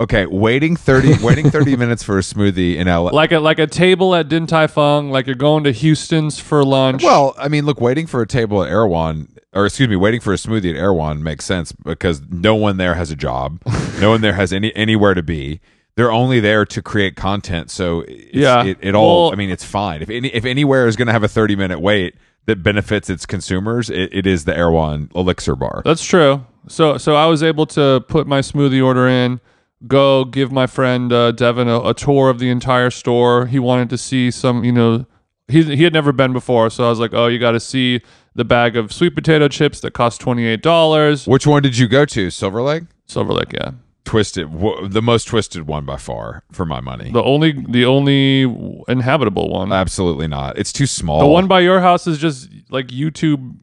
Okay, 0.00 0.26
waiting 0.26 0.76
thirty, 0.76 1.14
waiting 1.24 1.50
thirty 1.50 1.74
minutes 1.82 2.02
for 2.04 2.18
a 2.18 2.20
smoothie 2.20 2.76
in 2.76 2.86
LA. 2.86 3.10
like 3.10 3.32
a 3.32 3.40
like 3.40 3.58
a 3.58 3.66
table 3.66 4.14
at 4.14 4.28
Din 4.28 4.46
Tai 4.46 4.66
Fung, 4.68 5.10
like 5.10 5.26
you're 5.26 5.34
going 5.34 5.64
to 5.64 5.72
Houston's 5.72 6.38
for 6.38 6.62
lunch. 6.64 7.02
well, 7.02 7.34
I 7.38 7.48
mean, 7.48 7.64
look, 7.64 7.80
waiting 7.80 8.06
for 8.06 8.20
a 8.22 8.26
table 8.26 8.62
at 8.62 8.68
Erewhon, 8.70 9.28
or 9.54 9.66
excuse 9.66 9.88
me, 9.88 9.96
waiting 9.96 10.20
for 10.20 10.32
a 10.32 10.36
smoothie 10.36 10.70
at 10.70 10.76
Erewhon 10.76 11.22
makes 11.22 11.44
sense 11.46 11.72
because 11.72 12.20
no 12.28 12.54
one 12.54 12.76
there 12.76 12.94
has 12.94 13.10
a 13.10 13.16
job, 13.16 13.60
no 14.00 14.10
one 14.10 14.20
there 14.20 14.34
has 14.34 14.52
any 14.52 14.74
anywhere 14.76 15.14
to 15.14 15.22
be. 15.22 15.60
They're 15.98 16.12
only 16.12 16.38
there 16.38 16.64
to 16.64 16.80
create 16.80 17.16
content, 17.16 17.72
so 17.72 18.04
Yeah. 18.32 18.62
it, 18.64 18.78
it 18.80 18.94
all. 18.94 19.24
Well- 19.24 19.32
I 19.32 19.34
mean, 19.36 19.50
it's 19.50 19.64
fine. 19.64 20.00
If 20.00 20.08
any, 20.08 20.28
if 20.28 20.44
anywhere 20.44 20.86
is 20.86 20.94
going 20.94 21.06
to 21.08 21.12
have 21.12 21.24
a 21.24 21.28
thirty 21.28 21.56
minute 21.56 21.80
wait 21.80 22.14
that 22.46 22.62
benefits 22.62 23.10
its 23.10 23.26
consumers, 23.26 23.90
it, 23.90 24.08
it 24.12 24.24
is 24.24 24.44
the 24.44 24.56
Erewhon 24.56 25.10
Elixir 25.16 25.56
Bar. 25.56 25.82
That's 25.84 26.04
true. 26.04 26.46
So 26.68 26.98
so 26.98 27.16
I 27.16 27.26
was 27.26 27.42
able 27.42 27.66
to 27.66 28.04
put 28.06 28.28
my 28.28 28.38
smoothie 28.42 28.84
order 28.84 29.08
in, 29.08 29.40
go 29.88 30.24
give 30.24 30.52
my 30.52 30.68
friend 30.68 31.12
uh, 31.12 31.32
Devin 31.32 31.66
a, 31.66 31.80
a 31.80 31.94
tour 31.94 32.30
of 32.30 32.38
the 32.38 32.48
entire 32.48 32.90
store. 32.90 33.46
He 33.46 33.58
wanted 33.58 33.90
to 33.90 33.98
see 33.98 34.30
some, 34.30 34.62
you 34.62 34.70
know, 34.72 35.04
he 35.48 35.62
he 35.64 35.82
had 35.82 35.92
never 35.92 36.12
been 36.12 36.32
before, 36.32 36.70
so 36.70 36.84
I 36.84 36.90
was 36.90 37.00
like, 37.00 37.12
oh, 37.12 37.26
you 37.26 37.40
got 37.40 37.52
to 37.52 37.60
see 37.60 38.02
the 38.36 38.44
bag 38.44 38.76
of 38.76 38.92
sweet 38.92 39.16
potato 39.16 39.48
chips 39.48 39.80
that 39.80 39.94
cost 39.94 40.20
twenty 40.20 40.46
eight 40.46 40.62
dollars. 40.62 41.26
Which 41.26 41.44
one 41.46 41.62
did 41.62 41.76
you 41.76 41.88
go 41.88 42.04
to? 42.04 42.30
Silver 42.30 42.62
Lake? 42.62 42.84
Silver 43.06 43.32
Lake, 43.32 43.52
yeah, 43.52 43.72
Twisted, 44.08 44.50
w- 44.50 44.88
the 44.88 45.02
most 45.02 45.24
twisted 45.24 45.66
one 45.66 45.84
by 45.84 45.96
far 45.98 46.42
for 46.50 46.64
my 46.64 46.80
money. 46.80 47.10
the 47.12 47.22
only 47.22 47.52
the 47.52 47.84
only 47.84 48.42
inhabitable 48.88 49.50
one. 49.50 49.70
Absolutely 49.70 50.26
not. 50.26 50.58
It's 50.58 50.72
too 50.72 50.86
small. 50.86 51.20
the 51.20 51.26
one 51.26 51.46
by 51.46 51.60
your 51.60 51.80
house 51.80 52.06
is 52.06 52.18
just 52.18 52.48
like 52.70 52.86
YouTube, 52.88 53.54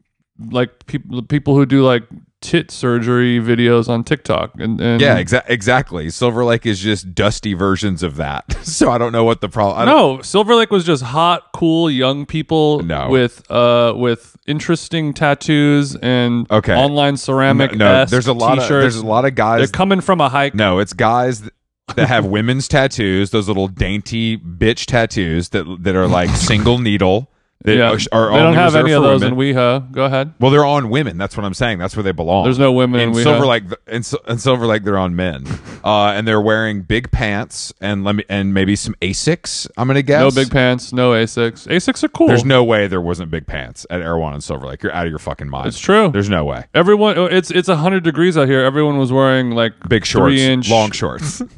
like 0.50 0.86
people 0.86 1.22
people 1.22 1.56
who 1.56 1.66
do 1.66 1.82
like 1.84 2.04
tit 2.42 2.70
surgery 2.70 3.40
videos 3.40 3.88
on 3.88 4.04
TikTok. 4.04 4.52
And, 4.60 4.80
and 4.80 5.00
Yeah, 5.00 5.20
exa- 5.20 5.44
exactly. 5.48 6.10
Silver 6.10 6.44
Lake 6.44 6.66
is 6.66 6.78
just 6.80 7.14
dusty 7.14 7.54
versions 7.54 8.02
of 8.02 8.16
that. 8.16 8.56
so 8.64 8.90
I 8.90 8.98
don't 8.98 9.12
know 9.12 9.24
what 9.24 9.40
the 9.40 9.48
problem. 9.48 9.86
No, 9.86 10.20
Silver 10.22 10.54
Lake 10.54 10.70
was 10.70 10.84
just 10.84 11.02
hot, 11.02 11.44
cool 11.54 11.90
young 11.90 12.26
people 12.26 12.80
No. 12.82 13.08
with 13.08 13.42
uh 13.50 13.94
with 13.96 14.36
interesting 14.46 15.12
tattoos 15.14 15.96
and 15.96 16.46
Okay. 16.50 16.74
online 16.74 17.16
ceramic. 17.16 17.74
no, 17.74 18.04
there's 18.04 18.26
a 18.28 18.32
lot 18.32 18.58
of 18.58 18.68
there's 18.68 18.96
a 18.96 19.06
lot 19.06 19.24
of 19.24 19.34
guys. 19.34 19.58
They're 19.60 19.66
coming 19.68 20.00
from 20.00 20.20
a 20.20 20.28
hike. 20.28 20.54
no, 20.54 20.78
it's 20.78 20.92
guys 20.92 21.40
th- 21.40 21.52
that 21.94 22.08
have 22.08 22.26
women's 22.26 22.68
tattoos, 22.68 23.30
those 23.30 23.48
little 23.48 23.68
dainty 23.68 24.36
bitch 24.36 24.86
tattoos 24.86 25.48
that 25.50 25.64
that 25.80 25.96
are 25.96 26.06
like 26.06 26.30
single 26.36 26.78
needle. 26.78 27.30
That 27.62 27.76
yeah, 27.76 27.96
are, 28.12 28.30
they 28.30 28.36
don't 28.36 28.54
have 28.54 28.76
any 28.76 28.92
of 28.92 29.02
those 29.02 29.22
women. 29.22 29.40
in 29.40 29.54
WeHo. 29.54 29.90
Go 29.90 30.04
ahead. 30.04 30.34
Well, 30.38 30.50
they're 30.52 30.64
on 30.64 30.88
women. 30.88 31.18
That's 31.18 31.36
what 31.36 31.44
I'm 31.44 31.54
saying. 31.54 31.78
That's 31.78 31.96
where 31.96 32.02
they 32.04 32.12
belong. 32.12 32.44
There's 32.44 32.58
no 32.58 32.70
women 32.70 33.00
in 33.00 33.08
in. 33.08 33.14
Silver 33.14 33.46
Lake. 33.46 33.64
In, 33.88 34.02
in 34.28 34.38
Silver 34.38 34.66
Lake, 34.66 34.84
they're 34.84 34.98
on 34.98 35.16
men, 35.16 35.46
uh, 35.84 36.12
and 36.14 36.28
they're 36.28 36.40
wearing 36.40 36.82
big 36.82 37.10
pants 37.10 37.72
and 37.80 38.04
let 38.04 38.14
me 38.14 38.24
and 38.28 38.54
maybe 38.54 38.76
some 38.76 38.94
Asics. 39.02 39.68
I'm 39.76 39.88
gonna 39.88 40.02
guess 40.02 40.20
No 40.20 40.30
big 40.30 40.52
pants, 40.52 40.92
no 40.92 41.12
Asics. 41.12 41.66
Asics 41.66 42.04
are 42.04 42.08
cool. 42.08 42.28
There's 42.28 42.44
no 42.44 42.62
way 42.62 42.86
there 42.86 43.00
wasn't 43.00 43.30
big 43.30 43.46
pants 43.46 43.86
at 43.90 44.00
Erewhon 44.00 44.34
and 44.34 44.44
Silver 44.44 44.66
Lake. 44.66 44.82
You're 44.82 44.92
out 44.92 45.06
of 45.06 45.10
your 45.10 45.18
fucking 45.18 45.48
mind. 45.48 45.66
It's 45.66 45.80
true. 45.80 46.10
There's 46.10 46.30
no 46.30 46.44
way. 46.44 46.66
Everyone, 46.74 47.18
oh, 47.18 47.24
it's 47.24 47.50
it's 47.50 47.68
hundred 47.68 48.04
degrees 48.04 48.36
out 48.36 48.48
here. 48.48 48.60
Everyone 48.60 48.98
was 48.98 49.10
wearing 49.10 49.52
like 49.52 49.72
Big 49.88 50.04
shorts, 50.04 50.34
three 50.34 50.42
inch 50.42 50.70
long 50.70 50.92
shorts. 50.92 51.42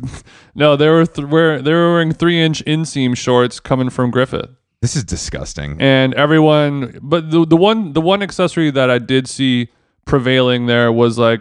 No, 0.54 0.74
they 0.74 0.88
were 0.88 1.06
th- 1.06 1.28
wear, 1.28 1.62
they 1.62 1.72
were 1.72 1.92
wearing 1.92 2.12
three 2.12 2.40
inch 2.40 2.64
inseam 2.64 3.16
shorts 3.16 3.60
coming 3.60 3.90
from 3.90 4.10
Griffith, 4.10 4.50
this 4.82 4.96
is 4.96 5.04
disgusting. 5.04 5.76
and 5.80 6.14
everyone. 6.14 6.98
But 7.02 7.30
the 7.30 7.44
the 7.46 7.56
one 7.56 7.92
the 7.92 8.00
one 8.00 8.22
accessory 8.22 8.70
that 8.70 8.90
I 8.90 8.98
did 8.98 9.28
see 9.28 9.68
prevailing 10.04 10.66
there 10.66 10.92
was 10.92 11.18
like, 11.18 11.40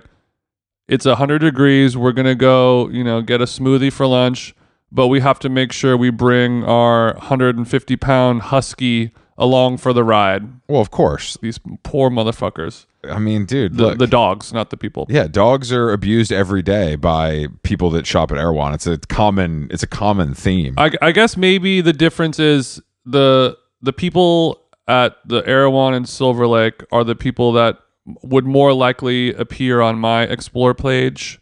it's 0.87 1.05
hundred 1.05 1.39
degrees. 1.39 1.95
We're 1.97 2.11
gonna 2.13 2.35
go, 2.35 2.89
you 2.89 3.03
know, 3.03 3.21
get 3.21 3.41
a 3.41 3.45
smoothie 3.45 3.91
for 3.91 4.05
lunch, 4.07 4.55
but 4.91 5.07
we 5.07 5.19
have 5.21 5.39
to 5.39 5.49
make 5.49 5.71
sure 5.71 5.95
we 5.97 6.09
bring 6.09 6.63
our 6.63 7.15
hundred 7.17 7.57
and 7.57 7.67
fifty 7.67 7.95
pound 7.95 8.43
husky 8.43 9.11
along 9.37 9.77
for 9.77 9.93
the 9.93 10.03
ride. 10.03 10.43
Well, 10.67 10.81
of 10.81 10.89
course. 10.89 11.37
These 11.41 11.59
poor 11.83 12.09
motherfuckers. 12.09 12.87
I 13.07 13.19
mean, 13.19 13.45
dude, 13.45 13.75
The 13.77 13.83
look. 13.89 13.99
the 13.99 14.07
dogs, 14.07 14.51
not 14.51 14.69
the 14.71 14.75
people. 14.77 15.05
yeah, 15.09 15.27
dogs 15.27 15.71
are 15.71 15.91
abused 15.93 16.31
every 16.31 16.61
day 16.63 16.95
by 16.95 17.47
people 17.63 17.89
that 17.91 18.07
shop 18.07 18.31
at 18.31 18.37
Erewhon. 18.39 18.73
It's 18.73 18.87
a 18.87 18.97
common. 18.97 19.67
It's 19.69 19.83
a 19.83 19.87
common 19.87 20.33
theme. 20.33 20.73
I, 20.77 20.91
I 21.01 21.11
guess 21.11 21.37
maybe 21.37 21.79
the 21.81 21.93
difference 21.93 22.39
is 22.39 22.81
the 23.09 23.57
the 23.81 23.93
people 23.93 24.61
at 24.87 25.17
the 25.25 25.47
Erewhon 25.47 25.93
and 25.93 26.07
Silver 26.07 26.47
Lake 26.47 26.83
are 26.91 27.03
the 27.03 27.15
people 27.15 27.51
that 27.53 27.77
would 28.23 28.45
more 28.45 28.73
likely 28.73 29.33
appear 29.33 29.81
on 29.81 29.99
my 29.99 30.23
explore 30.23 30.73
page, 30.73 31.39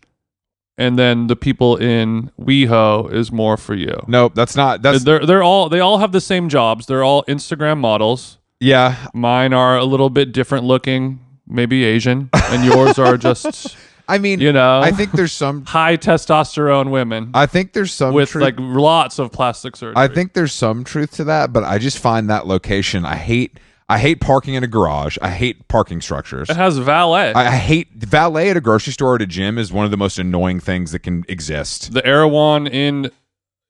and 0.77 0.98
then 0.98 1.27
the 1.27 1.36
people 1.36 1.77
in 1.77 2.31
WeHo 2.39 3.12
is 3.13 3.31
more 3.31 3.55
for 3.57 3.75
you. 3.75 3.95
nope, 4.07 4.34
that's 4.36 4.55
not. 4.55 4.81
That's 4.81 5.03
They're 5.03 5.25
they're 5.25 5.43
all 5.43 5.69
they 5.69 5.79
all 5.79 6.00
have 6.00 6.12
the 6.12 6.22
same 6.22 6.50
jobs. 6.50 6.86
They're 6.88 7.03
all 7.03 7.24
Instagram 7.25 7.77
models. 7.79 8.38
yeah. 8.60 9.07
Mine 9.13 9.53
are 9.53 9.77
a 9.77 9.86
little 9.86 10.10
bit 10.10 10.31
different 10.31 10.65
looking, 10.65 11.19
maybe 11.48 11.84
Asian, 11.84 12.29
and 12.34 12.65
yours 12.65 12.98
are 13.00 13.17
just 13.17 13.75
I 14.07 14.17
mean, 14.17 14.39
you 14.39 14.51
know 14.53 14.81
I 14.81 14.91
think 14.91 15.12
there's 15.12 15.33
some. 15.33 15.65
high 15.65 15.97
testosterone 15.97 16.91
women 16.91 17.31
I 17.33 17.45
think 17.45 17.74
there's 17.74 17.93
some 17.93 18.13
with 18.13 18.29
truth- 18.29 18.43
like 18.43 18.55
lots 18.57 19.19
of 19.19 19.31
plastic 19.31 19.75
surgery. 19.75 19.93
I 19.95 20.07
think 20.07 20.33
there's 20.33 20.53
some 20.53 20.83
truth 20.83 21.12
to 21.13 21.24
that, 21.25 21.51
but 21.53 21.63
I 21.63 21.77
just 21.77 22.00
find 22.00 22.29
that 22.29 22.47
location. 22.47 23.05
I 23.05 23.15
hate. 23.15 23.59
I 23.88 24.00
hate 24.00 24.19
parking 24.19 24.55
in 24.55 24.63
a 24.63 24.67
garage. 24.67 25.15
I 25.21 25.29
hate 25.29 25.67
parking 25.67 26.01
structures. 26.01 26.50
it 26.50 26.55
has 26.55 26.79
valet. 26.79 27.33
I, 27.33 27.50
I 27.53 27.55
hate 27.55 27.91
valet 27.93 28.50
at 28.50 28.57
a 28.57 28.62
grocery 28.62 28.93
store 28.93 29.12
or 29.12 29.15
at 29.17 29.21
a 29.21 29.27
gym 29.27 29.59
is 29.59 29.71
one 29.71 29.85
of 29.85 29.91
the 29.91 29.97
most 29.97 30.17
annoying 30.17 30.59
things 30.59 30.91
that 30.91 31.00
can 31.00 31.24
exist. 31.27 31.93
the 31.93 32.03
Erewhon 32.03 32.65
in 32.65 33.12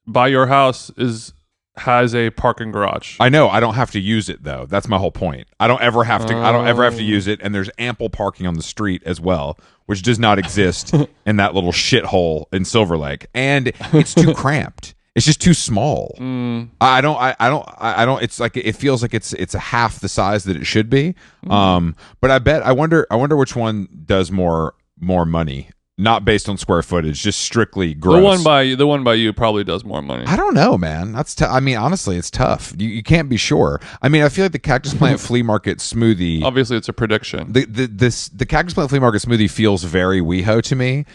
by 0.06 0.28
your 0.28 0.46
house 0.46 0.90
is 0.96 1.34
has 1.78 2.14
a 2.14 2.30
parking 2.30 2.72
garage. 2.72 3.16
I 3.20 3.28
know 3.28 3.48
I 3.48 3.60
don't 3.60 3.74
have 3.74 3.90
to 3.92 4.00
use 4.00 4.28
it 4.28 4.42
though. 4.42 4.66
That's 4.68 4.88
my 4.88 4.98
whole 4.98 5.10
point. 5.12 5.46
I 5.60 5.66
don't 5.68 5.82
ever 5.82 6.04
have 6.04 6.26
to. 6.26 6.36
I 6.36 6.52
don't 6.52 6.66
ever 6.66 6.84
have 6.84 6.94
Oh. 6.94 6.98
to 6.98 7.02
use 7.04 7.26
it, 7.26 7.40
and 7.42 7.54
there's 7.54 7.70
ample 7.78 8.08
parking 8.10 8.46
on 8.46 8.54
the 8.54 8.62
street 8.62 9.02
as 9.04 9.20
well, 9.20 9.58
which 9.86 10.02
does 10.02 10.18
not 10.18 10.38
exist 10.38 10.94
in 11.26 11.36
that 11.36 11.54
little 11.54 11.72
shithole 11.72 12.46
in 12.52 12.64
Silver 12.64 12.96
Lake, 12.96 13.26
and 13.34 13.72
it's 13.92 14.14
too 14.14 14.32
cramped. 14.42 14.94
It's 15.14 15.24
just 15.24 15.40
too 15.40 15.54
small. 15.54 16.14
Mm. 16.20 16.68
I 16.80 16.98
I 16.98 17.00
don't. 17.00 17.16
I, 17.16 17.34
I 17.40 17.48
don't. 17.48 17.66
I 17.78 18.02
I 18.02 18.04
don't. 18.04 18.22
It's 18.22 18.38
like 18.38 18.56
it 18.56 18.76
feels 18.76 19.00
like 19.00 19.14
it's 19.14 19.32
it's 19.32 19.54
a 19.54 19.58
half 19.58 20.00
the 20.00 20.08
size 20.10 20.44
that 20.44 20.56
it 20.56 20.64
should 20.66 20.90
be. 20.90 21.14
Mm. 21.46 21.50
Um, 21.52 21.96
but 22.20 22.30
I 22.30 22.38
bet. 22.38 22.62
I 22.66 22.72
wonder. 22.72 23.06
I 23.10 23.16
wonder 23.16 23.34
which 23.36 23.56
one 23.56 23.88
does 24.04 24.30
more 24.30 24.74
more 25.00 25.24
money, 25.24 25.70
not 25.98 26.24
based 26.24 26.48
on 26.48 26.58
square 26.58 26.82
footage, 26.82 27.22
just 27.22 27.40
strictly 27.40 27.94
gross. 27.94 28.16
the 28.16 28.22
one 28.22 28.42
by 28.44 28.74
the 28.74 28.86
one 28.86 29.02
by 29.02 29.14
you 29.14 29.32
probably 29.32 29.64
does 29.64 29.84
more 29.84 30.02
money. 30.02 30.24
I 30.26 30.36
don't 30.36 30.54
know, 30.54 30.76
man. 30.76 31.12
That's. 31.12 31.34
T- 31.34 31.44
I 31.44 31.60
mean, 31.60 31.76
honestly, 31.76 32.16
it's 32.16 32.30
tough. 32.30 32.74
You, 32.76 32.88
you 32.88 33.02
can't 33.02 33.28
be 33.28 33.36
sure. 33.38 33.80
I 34.02 34.08
mean, 34.08 34.22
I 34.22 34.28
feel 34.28 34.44
like 34.44 34.52
the 34.52 34.58
Cactus 34.58 34.92
Plant 34.98 35.20
Flea 35.20 35.42
Market 35.42 35.78
smoothie. 35.78 36.42
Obviously, 36.42 36.76
it's 36.76 36.88
a 36.88 36.92
prediction. 36.92 37.52
The, 37.52 37.64
the 37.64 37.86
this 37.86 38.28
the 38.28 38.46
Cactus 38.46 38.74
Plant 38.74 38.90
Flea 38.90 38.98
Market 38.98 39.22
smoothie 39.22 39.50
feels 39.50 39.84
very 39.84 40.20
WeHo 40.20 40.62
to 40.64 40.76
me. 40.76 41.06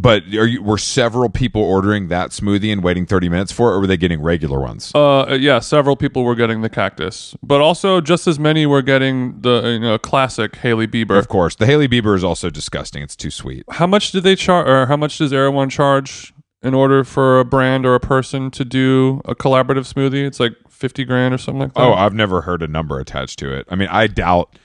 But 0.00 0.22
are 0.34 0.46
you 0.46 0.62
were 0.62 0.78
several 0.78 1.28
people 1.28 1.60
ordering 1.60 2.08
that 2.08 2.30
smoothie 2.30 2.72
and 2.72 2.82
waiting 2.82 3.04
thirty 3.04 3.28
minutes 3.28 3.52
for 3.52 3.70
it, 3.70 3.74
or 3.74 3.80
were 3.80 3.86
they 3.86 3.98
getting 3.98 4.22
regular 4.22 4.58
ones? 4.58 4.92
Uh, 4.94 5.36
yeah, 5.38 5.58
several 5.58 5.94
people 5.94 6.24
were 6.24 6.34
getting 6.34 6.62
the 6.62 6.70
cactus, 6.70 7.36
but 7.42 7.60
also 7.60 8.00
just 8.00 8.26
as 8.26 8.38
many 8.38 8.64
were 8.64 8.80
getting 8.80 9.38
the 9.42 9.62
you 9.72 9.80
know 9.80 9.98
classic 9.98 10.56
Hailey 10.56 10.86
Bieber. 10.86 11.18
Of 11.18 11.28
course, 11.28 11.54
the 11.54 11.66
Hailey 11.66 11.86
Bieber 11.86 12.16
is 12.16 12.24
also 12.24 12.48
disgusting. 12.48 13.02
It's 13.02 13.14
too 13.14 13.30
sweet. 13.30 13.64
How 13.72 13.86
much 13.86 14.10
do 14.10 14.20
they 14.20 14.36
charge, 14.36 14.66
or 14.66 14.86
how 14.86 14.96
much 14.96 15.18
does 15.18 15.34
Erewhon 15.34 15.68
charge 15.68 16.32
in 16.62 16.72
order 16.72 17.04
for 17.04 17.38
a 17.38 17.44
brand 17.44 17.84
or 17.84 17.94
a 17.94 18.00
person 18.00 18.50
to 18.52 18.64
do 18.64 19.20
a 19.26 19.34
collaborative 19.34 19.92
smoothie? 19.92 20.26
It's 20.26 20.40
like 20.40 20.54
fifty 20.70 21.04
grand 21.04 21.34
or 21.34 21.38
something 21.38 21.60
like 21.60 21.74
that. 21.74 21.82
Oh, 21.82 21.92
I've 21.92 22.14
never 22.14 22.40
heard 22.40 22.62
a 22.62 22.68
number 22.68 22.98
attached 23.00 23.38
to 23.40 23.52
it. 23.52 23.66
I 23.68 23.74
mean, 23.74 23.88
I 23.88 24.06
doubt. 24.06 24.58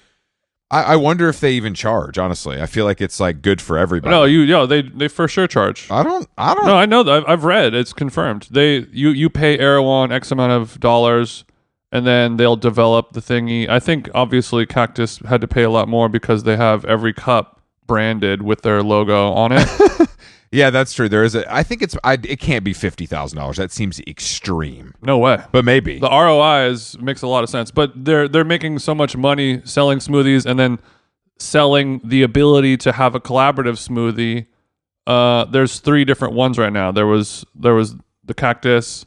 I, 0.76 0.94
I 0.94 0.96
wonder 0.98 1.30
if 1.30 1.40
they 1.40 1.54
even 1.54 1.74
charge. 1.74 2.18
Honestly, 2.18 2.62
I 2.62 2.66
feel 2.66 2.84
like 2.86 3.00
it's 3.00 3.20
like 3.20 3.42
good 3.42 3.62
for 3.62 3.78
everybody. 3.78 4.12
no, 4.12 4.26
you 4.26 4.42
yo 4.42 4.66
they 4.66 4.82
they 4.82 5.08
for 5.08 5.28
sure 5.28 5.48
charge. 5.48 5.90
I 5.90 6.04
don't. 6.04 6.28
I 6.38 6.54
don't. 6.54 6.66
No, 6.66 6.76
I 6.76 6.86
know 6.86 7.02
that. 7.04 7.14
I've, 7.14 7.24
I've 7.28 7.44
read. 7.46 7.74
It's 7.74 7.94
confirmed. 7.94 8.48
They 8.52 8.80
you 8.92 9.10
you 9.10 9.30
pay 9.30 9.58
Erewhon 9.58 10.12
X 10.12 10.32
amount 10.32 10.52
of 10.52 10.80
dollars, 10.80 11.46
and 11.92 12.06
then 12.06 12.36
they'll 12.38 12.58
develop 12.58 13.14
the 13.14 13.22
thingy. 13.22 13.70
I 13.70 13.80
think 13.80 14.10
obviously 14.14 14.66
Cactus 14.66 15.20
had 15.20 15.40
to 15.42 15.48
pay 15.48 15.64
a 15.64 15.70
lot 15.70 15.88
more 15.88 16.10
because 16.10 16.44
they 16.44 16.58
have 16.58 16.84
every 16.86 17.14
cup 17.14 17.62
branded 17.88 18.42
with 18.42 18.64
their 18.64 18.84
logo 18.84 19.32
on 19.32 19.52
it. 19.54 19.68
Yeah, 20.56 20.70
that's 20.70 20.94
true. 20.94 21.10
There 21.10 21.24
is 21.26 21.36
a. 21.36 21.54
I 21.54 21.64
think 21.64 21.82
it's. 21.82 21.98
I, 22.04 22.14
it 22.14 22.40
can't 22.40 22.64
be 22.64 22.72
fifty 22.72 23.06
thousand 23.06 23.38
dollars. 23.38 23.58
That 23.58 23.72
seems 23.74 24.00
extreme. 24.08 24.94
no 25.02 25.18
way. 25.18 25.44
But 25.52 25.66
maybe. 25.66 26.00
The 26.00 26.10
ROI 26.10 26.68
is 26.68 26.98
makes 27.00 27.22
a 27.24 27.28
lot 27.28 27.44
of 27.44 27.50
sense, 27.50 27.72
but 27.72 27.92
they're 27.96 28.30
they're 28.30 28.46
making 28.46 28.80
so 28.80 28.96
much 28.96 29.18
money 29.18 29.62
selling 29.66 30.00
smoothies 30.00 30.46
and 30.46 30.58
then 30.58 30.80
selling 31.38 32.00
the 32.06 32.24
ability 32.24 32.78
to 32.78 32.94
have 32.94 33.16
a 33.16 33.20
collaborative 33.20 33.76
smoothie. 33.76 34.46
Uh, 35.06 35.44
there's 35.46 35.80
three 35.80 36.06
different 36.06 36.34
ones 36.34 36.58
right 36.58 36.72
now. 36.72 36.90
There 36.90 37.06
was 37.08 37.44
there 37.54 37.74
was 37.74 37.96
the 38.24 38.34
cactus, 38.34 39.06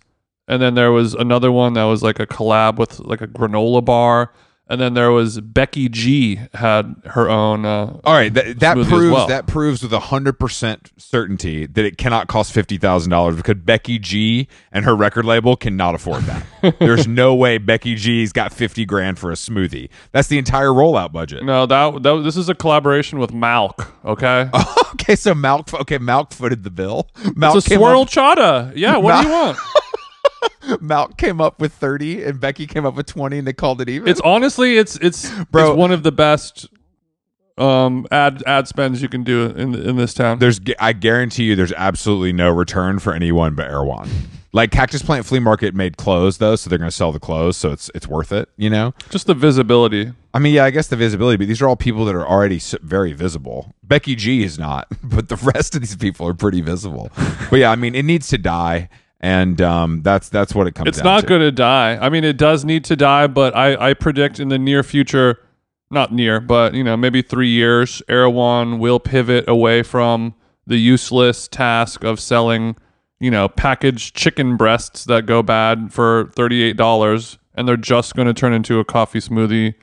and 0.49 0.61
then 0.61 0.75
there 0.75 0.93
was 0.93 1.15
another 1.15 1.51
one 1.51 1.73
that 1.73 1.85
was 1.85 2.03
like 2.03 2.21
a 2.21 2.27
collab 2.27 2.77
with 2.77 3.01
like 3.01 3.23
a 3.23 3.27
granola 3.27 3.83
bar, 3.83 4.33
and 4.69 4.81
then 4.81 4.95
there 4.95 5.11
was 5.11 5.41
Becky 5.41 5.89
G 5.89 6.39
had 6.55 6.95
her 7.07 7.29
own. 7.29 7.65
Uh, 7.65 7.99
All 8.05 8.15
right, 8.15 8.33
that, 8.35 8.61
that 8.61 8.75
proves 8.75 9.13
well. 9.13 9.27
that 9.29 9.47
proves 9.47 9.83
with 9.83 9.93
hundred 9.93 10.39
percent 10.39 10.93
certainty 10.97 11.67
that 11.67 11.85
it 11.85 11.97
cannot 11.97 12.29
cost 12.29 12.53
fifty 12.53 12.77
thousand 12.77 13.11
dollars 13.11 13.37
because 13.37 13.57
Becky 13.57 13.99
G 13.99 14.49
and 14.71 14.85
her 14.85 14.95
record 14.95 15.25
label 15.25 15.57
cannot 15.57 15.95
afford 15.95 16.25
that. 16.25 16.45
There's 16.79 17.07
no 17.07 17.35
way 17.35 17.59
Becky 17.59 17.95
G's 17.95 18.33
got 18.33 18.53
fifty 18.53 18.85
grand 18.85 19.19
for 19.19 19.31
a 19.31 19.35
smoothie. 19.35 19.89
That's 20.13 20.29
the 20.29 20.39
entire 20.39 20.69
rollout 20.69 21.13
budget. 21.13 21.45
no, 21.45 21.67
that, 21.67 22.03
that 22.03 22.23
this 22.23 22.37
is 22.37 22.49
a 22.49 22.55
collaboration 22.55 23.19
with 23.19 23.33
Malk. 23.33 23.89
Okay, 24.05 24.51
okay, 24.95 25.17
so 25.17 25.35
Malk. 25.35 25.73
Okay, 25.81 25.99
Malk 25.99 26.33
footed 26.33 26.63
the 26.65 26.71
bill. 26.71 27.09
Malk 27.17 27.57
it's 27.57 27.69
a 27.69 27.75
swirl 27.75 28.03
Up, 28.03 28.09
chata. 28.09 28.73
Yeah, 28.77 28.99
what 28.99 29.23
do 29.23 29.29
you 29.29 29.33
want? 29.33 29.59
Malk 30.81 31.17
came 31.17 31.41
up 31.41 31.61
with 31.61 31.73
thirty, 31.73 32.23
and 32.25 32.41
Becky 32.41 32.67
came 32.67 32.85
up 32.87 32.95
with 32.95 33.07
twenty, 33.07 33.39
and 33.39 33.47
they 33.47 33.53
called 33.53 33.81
it 33.81 33.89
even. 33.89 34.09
It's 34.09 34.21
honestly, 34.21 34.77
it's 34.79 34.97
it's 34.97 35.31
Bro. 35.47 35.71
it's 35.73 35.79
one 35.79 35.93
of 35.93 36.03
the 36.03 36.13
best 36.13 36.67
um 37.57 38.07
ad 38.13 38.43
ad 38.47 38.69
spends 38.69 39.03
you 39.03 39.09
can 39.09 39.25
do 39.25 39.47
in 39.47 39.75
in 39.75 39.97
this 39.97 40.15
town. 40.15 40.39
there's 40.39 40.61
I 40.79 40.93
guarantee 40.93 41.45
you 41.45 41.57
there's 41.57 41.73
absolutely 41.73 42.33
no 42.33 42.51
return 42.51 42.99
for 43.01 43.13
anyone 43.13 43.55
but 43.55 43.69
Erewhon. 43.69 44.09
Like 44.53 44.71
Cactus 44.71 45.03
Plant 45.03 45.27
Flea 45.27 45.41
Market 45.41 45.75
made 45.75 45.99
clothes 45.99 46.39
though, 46.39 46.57
so 46.57 46.71
they're 46.71 46.79
going 46.79 46.91
to 46.91 46.97
sell 46.97 47.13
the 47.13 47.21
clothes, 47.21 47.57
so 47.59 47.71
it's 47.71 47.91
it's 47.95 48.09
worth 48.09 48.33
it, 48.33 48.49
you 48.57 48.71
know. 48.71 48.95
Just 49.11 49.27
the 49.27 49.35
visibility. 49.35 50.13
I 50.33 50.39
mean, 50.39 50.55
yeah, 50.55 50.65
I 50.65 50.71
guess 50.71 50.87
the 50.89 50.97
visibility, 50.97 51.37
but 51.37 51.49
these 51.49 51.61
are 51.61 51.69
all 51.69 51.77
people 51.77 52.05
that 52.07 52.15
are 52.15 52.27
already 52.27 52.61
very 52.81 53.13
visible. 53.13 53.75
Becky 53.83 54.15
G 54.15 54.43
is 54.45 54.59
not, 54.59 54.89
but 55.03 55.29
the 55.29 55.37
rest 55.37 55.75
of 55.75 55.83
these 55.83 55.97
people 55.97 56.27
are 56.27 56.35
pretty 56.35 56.61
visible. 56.63 57.11
but 57.51 57.59
yeah, 57.59 57.71
I 57.71 57.77
mean, 57.77 57.95
it 57.95 58.05
needs 58.05 58.29
to 58.29 58.39
die, 58.39 58.89
and 59.21 59.61
um, 59.61 60.03
that's 60.03 60.29
that's 60.29 60.55
what 60.55 60.67
it 60.67 60.75
comes. 60.75 60.89
It's 60.89 61.03
not 61.03 61.27
going 61.27 61.41
to 61.41 61.53
die. 61.53 61.97
I 61.97 62.09
mean, 62.09 62.25
it 62.25 62.37
does 62.37 62.65
need 62.65 62.85
to 62.85 62.97
die, 62.97 63.27
but 63.27 63.57
I 63.57 63.91
I 63.91 63.95
predict 63.95 64.41
in 64.41 64.49
the 64.49 64.59
near 64.59 64.83
future 64.83 65.39
not 65.91 66.13
near, 66.13 66.41
but 66.41 66.75
you 66.75 66.85
know, 66.85 66.97
maybe 66.97 67.23
three 67.23 67.49
years, 67.49 68.03
Erewhon 68.09 68.79
will 68.79 69.01
pivot 69.01 69.49
away 69.49 69.83
from 69.83 70.35
the 70.67 70.77
useless 70.77 71.49
task 71.49 72.05
of 72.05 72.21
selling, 72.21 72.77
you 73.21 73.31
know, 73.31 73.49
packaged 73.49 74.15
chicken 74.15 74.57
breasts 74.57 75.05
that 75.07 75.27
go 75.27 75.43
bad 75.43 75.93
for 75.93 76.31
thirty-eight 76.35 76.77
dollars, 76.77 77.39
and 77.55 77.67
they're 77.67 77.77
just 77.77 78.15
going 78.15 78.29
to 78.29 78.35
turn 78.35 78.53
into 78.53 78.79
a 78.79 78.85
coffee 78.85 79.21
smoothie 79.21 79.75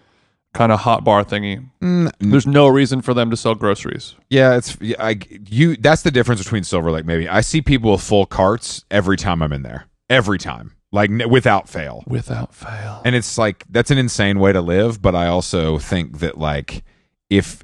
kind 0.55 0.71
of 0.71 0.79
hot 0.79 1.03
bar 1.03 1.23
thingy. 1.23 1.63
Mm, 1.81 2.11
There's 2.19 2.47
no 2.47 2.67
reason 2.67 3.01
for 3.01 3.13
them 3.13 3.29
to 3.29 3.37
sell 3.37 3.53
groceries. 3.53 4.15
Yeah, 4.29 4.55
it's 4.55 4.75
yeah, 4.81 4.95
I 4.99 5.19
you. 5.47 5.75
That's 5.75 6.01
the 6.01 6.09
difference 6.11 6.41
between 6.41 6.63
Silver 6.63 6.89
Lake. 6.89 7.05
Maybe 7.05 7.29
I 7.29 7.41
see 7.41 7.61
people 7.61 7.91
with 7.91 8.01
full 8.01 8.25
carts 8.25 8.83
every 8.89 9.17
time 9.17 9.43
I'm 9.43 9.53
in 9.53 9.61
there. 9.61 9.85
Every 10.09 10.37
time, 10.39 10.73
like 10.91 11.09
n- 11.11 11.29
without 11.29 11.67
fail. 11.69 12.03
Without 12.07 12.53
fail. 12.55 13.01
And 13.05 13.15
it's 13.15 13.37
like 13.37 13.65
that's 13.69 13.91
an 13.91 13.97
insane 13.97 14.39
way 14.39 14.53
to 14.53 14.61
live. 14.61 15.01
But 15.01 15.13
I 15.13 15.27
also 15.27 15.77
think 15.77 16.19
that 16.19 16.37
like 16.37 16.83
if 17.29 17.63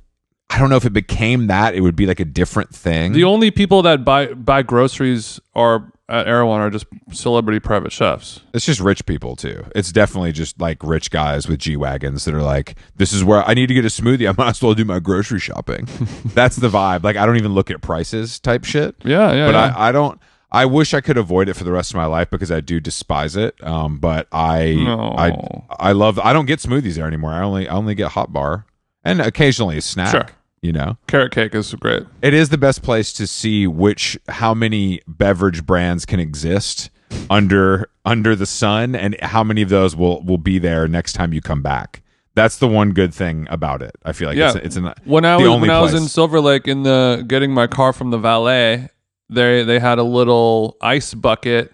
I 0.50 0.60
don't 0.60 0.70
know 0.70 0.76
if 0.76 0.86
it 0.86 0.94
became 0.94 1.48
that, 1.48 1.74
it 1.76 1.82
would 1.82 1.96
be 1.96 2.06
like 2.06 2.20
a 2.20 2.26
different 2.26 2.76
thing. 2.76 3.14
The 3.14 3.24
only 3.24 3.52
people 3.52 3.82
that 3.84 4.04
buy 4.04 4.34
buy 4.34 4.64
groceries 4.64 5.40
are 5.56 5.92
at 6.12 6.28
Erewhon 6.28 6.60
are 6.60 6.70
just 6.70 6.86
celebrity 7.12 7.60
private 7.60 7.92
chefs. 7.92 8.42
It's 8.54 8.66
just 8.66 8.80
rich 8.82 9.06
people 9.06 9.36
too. 9.36 9.66
It's 9.74 9.92
definitely 9.92 10.34
just 10.34 10.60
like 10.60 10.84
rich 10.84 11.10
guys 11.10 11.48
with 11.48 11.60
G 11.60 11.78
wagons 11.78 12.26
that 12.26 12.36
are 12.36 12.42
like, 12.42 12.76
this 12.98 13.14
is 13.14 13.24
where 13.24 13.44
I 13.44 13.54
need 13.54 13.68
to 13.68 13.74
get 13.74 13.86
a 13.86 13.88
smoothie. 13.88 14.30
I 14.30 14.36
might 14.38 14.50
as 14.50 14.62
well 14.62 14.74
do 14.74 14.86
my 14.86 15.00
grocery 15.00 15.40
shopping. 15.40 15.88
That's 16.26 16.58
the 16.58 16.68
vibe. 16.70 17.04
Like 17.04 17.16
I 17.16 17.26
don't 17.26 17.38
even 17.38 17.54
look 17.54 17.72
at 17.72 17.82
prices 17.82 18.40
type 18.40 18.66
shit. 18.66 18.96
Yeah, 19.04 19.32
yeah. 19.34 19.46
but 19.48 19.54
yeah. 19.56 19.74
I, 19.76 19.90
I 19.90 19.92
don't. 19.92 20.20
I 20.54 20.66
wish 20.66 20.94
I 20.94 21.00
could 21.00 21.18
avoid 21.18 21.48
it 21.48 21.54
for 21.54 21.64
the 21.64 21.72
rest 21.72 21.92
of 21.92 21.96
my 21.96 22.06
life 22.08 22.30
because 22.30 22.52
I 22.52 22.60
do 22.60 22.82
despise 22.82 23.38
it. 23.38 23.56
Um, 23.64 24.00
but 24.00 24.28
I, 24.34 24.74
No. 24.74 25.16
I, 25.18 25.32
I 25.80 25.92
love. 25.94 26.20
I 26.20 26.34
don't 26.34 26.46
get 26.46 26.60
smoothies 26.60 26.96
there 26.96 27.08
anymore. 27.08 27.32
I 27.32 27.42
only, 27.42 27.70
I 27.70 27.74
only 27.74 27.96
get 27.96 28.12
hot 28.12 28.34
bar 28.34 28.66
and 29.06 29.22
occasionally 29.22 29.78
a 29.78 29.82
snack. 29.82 30.12
Sure. 30.12 30.26
You 30.62 30.72
know, 30.72 30.98
Carrot 31.08 31.32
cake 31.32 31.56
is 31.56 31.74
great. 31.74 32.04
it 32.22 32.36
is 32.36 32.50
the 32.50 32.58
best 32.58 32.84
place 32.84 33.12
to 33.14 33.26
see 33.26 33.66
which 33.66 34.18
how 34.30 34.54
many 34.54 35.02
beverage 35.08 35.66
brands 35.66 36.06
can 36.06 36.20
exist 36.20 36.92
under 37.32 37.90
under 38.06 38.36
the 38.36 38.46
sun 38.46 38.96
and 38.96 39.20
how 39.22 39.44
many 39.44 39.64
of 39.64 39.70
those 39.70 39.96
will 39.96 40.22
will 40.24 40.38
be 40.38 40.60
there 40.60 40.88
next 40.88 41.14
time 41.14 41.34
you 41.34 41.42
come 41.42 41.64
back. 41.64 42.04
That's 42.36 42.58
the 42.60 42.68
one 42.68 42.92
good 42.92 43.12
thing 43.14 43.48
about 43.50 43.82
it. 43.82 43.96
I 44.06 44.12
feel 44.14 44.30
like 44.30 44.38
Yeah. 44.38 44.50
it's, 44.56 44.56
it's 44.68 44.76
an, 44.76 44.94
When 45.04 45.26
I 45.26 45.36
the 45.38 45.44
was 45.44 45.50
only 45.50 45.68
when 45.70 45.76
I 45.76 45.82
was 45.82 45.96
in 45.96 46.04
Silver 46.08 46.40
Lake 46.40 46.68
in 46.68 46.84
the 46.84 47.26
getting 47.28 47.52
my 47.54 47.66
car 47.66 47.92
from 47.92 48.12
the 48.12 48.20
valet, 48.20 48.88
they 49.30 49.64
they 49.64 49.80
had 49.80 49.98
a 49.98 50.04
little 50.04 50.78
ice 50.80 51.16
bucket 51.16 51.74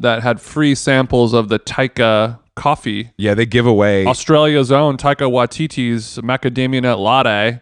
that 0.00 0.24
had 0.24 0.40
free 0.40 0.74
samples 0.74 1.32
of 1.32 1.48
the 1.48 1.60
Taika 1.60 2.40
coffee, 2.56 3.12
yeah, 3.16 3.34
they 3.34 3.46
give 3.46 3.66
away 3.66 4.04
Australia's 4.04 4.72
own 4.72 4.96
Taika 4.96 5.30
Waititi's 5.30 6.18
macadamia 6.18 6.82
nut 6.82 6.98
latte. 6.98 7.60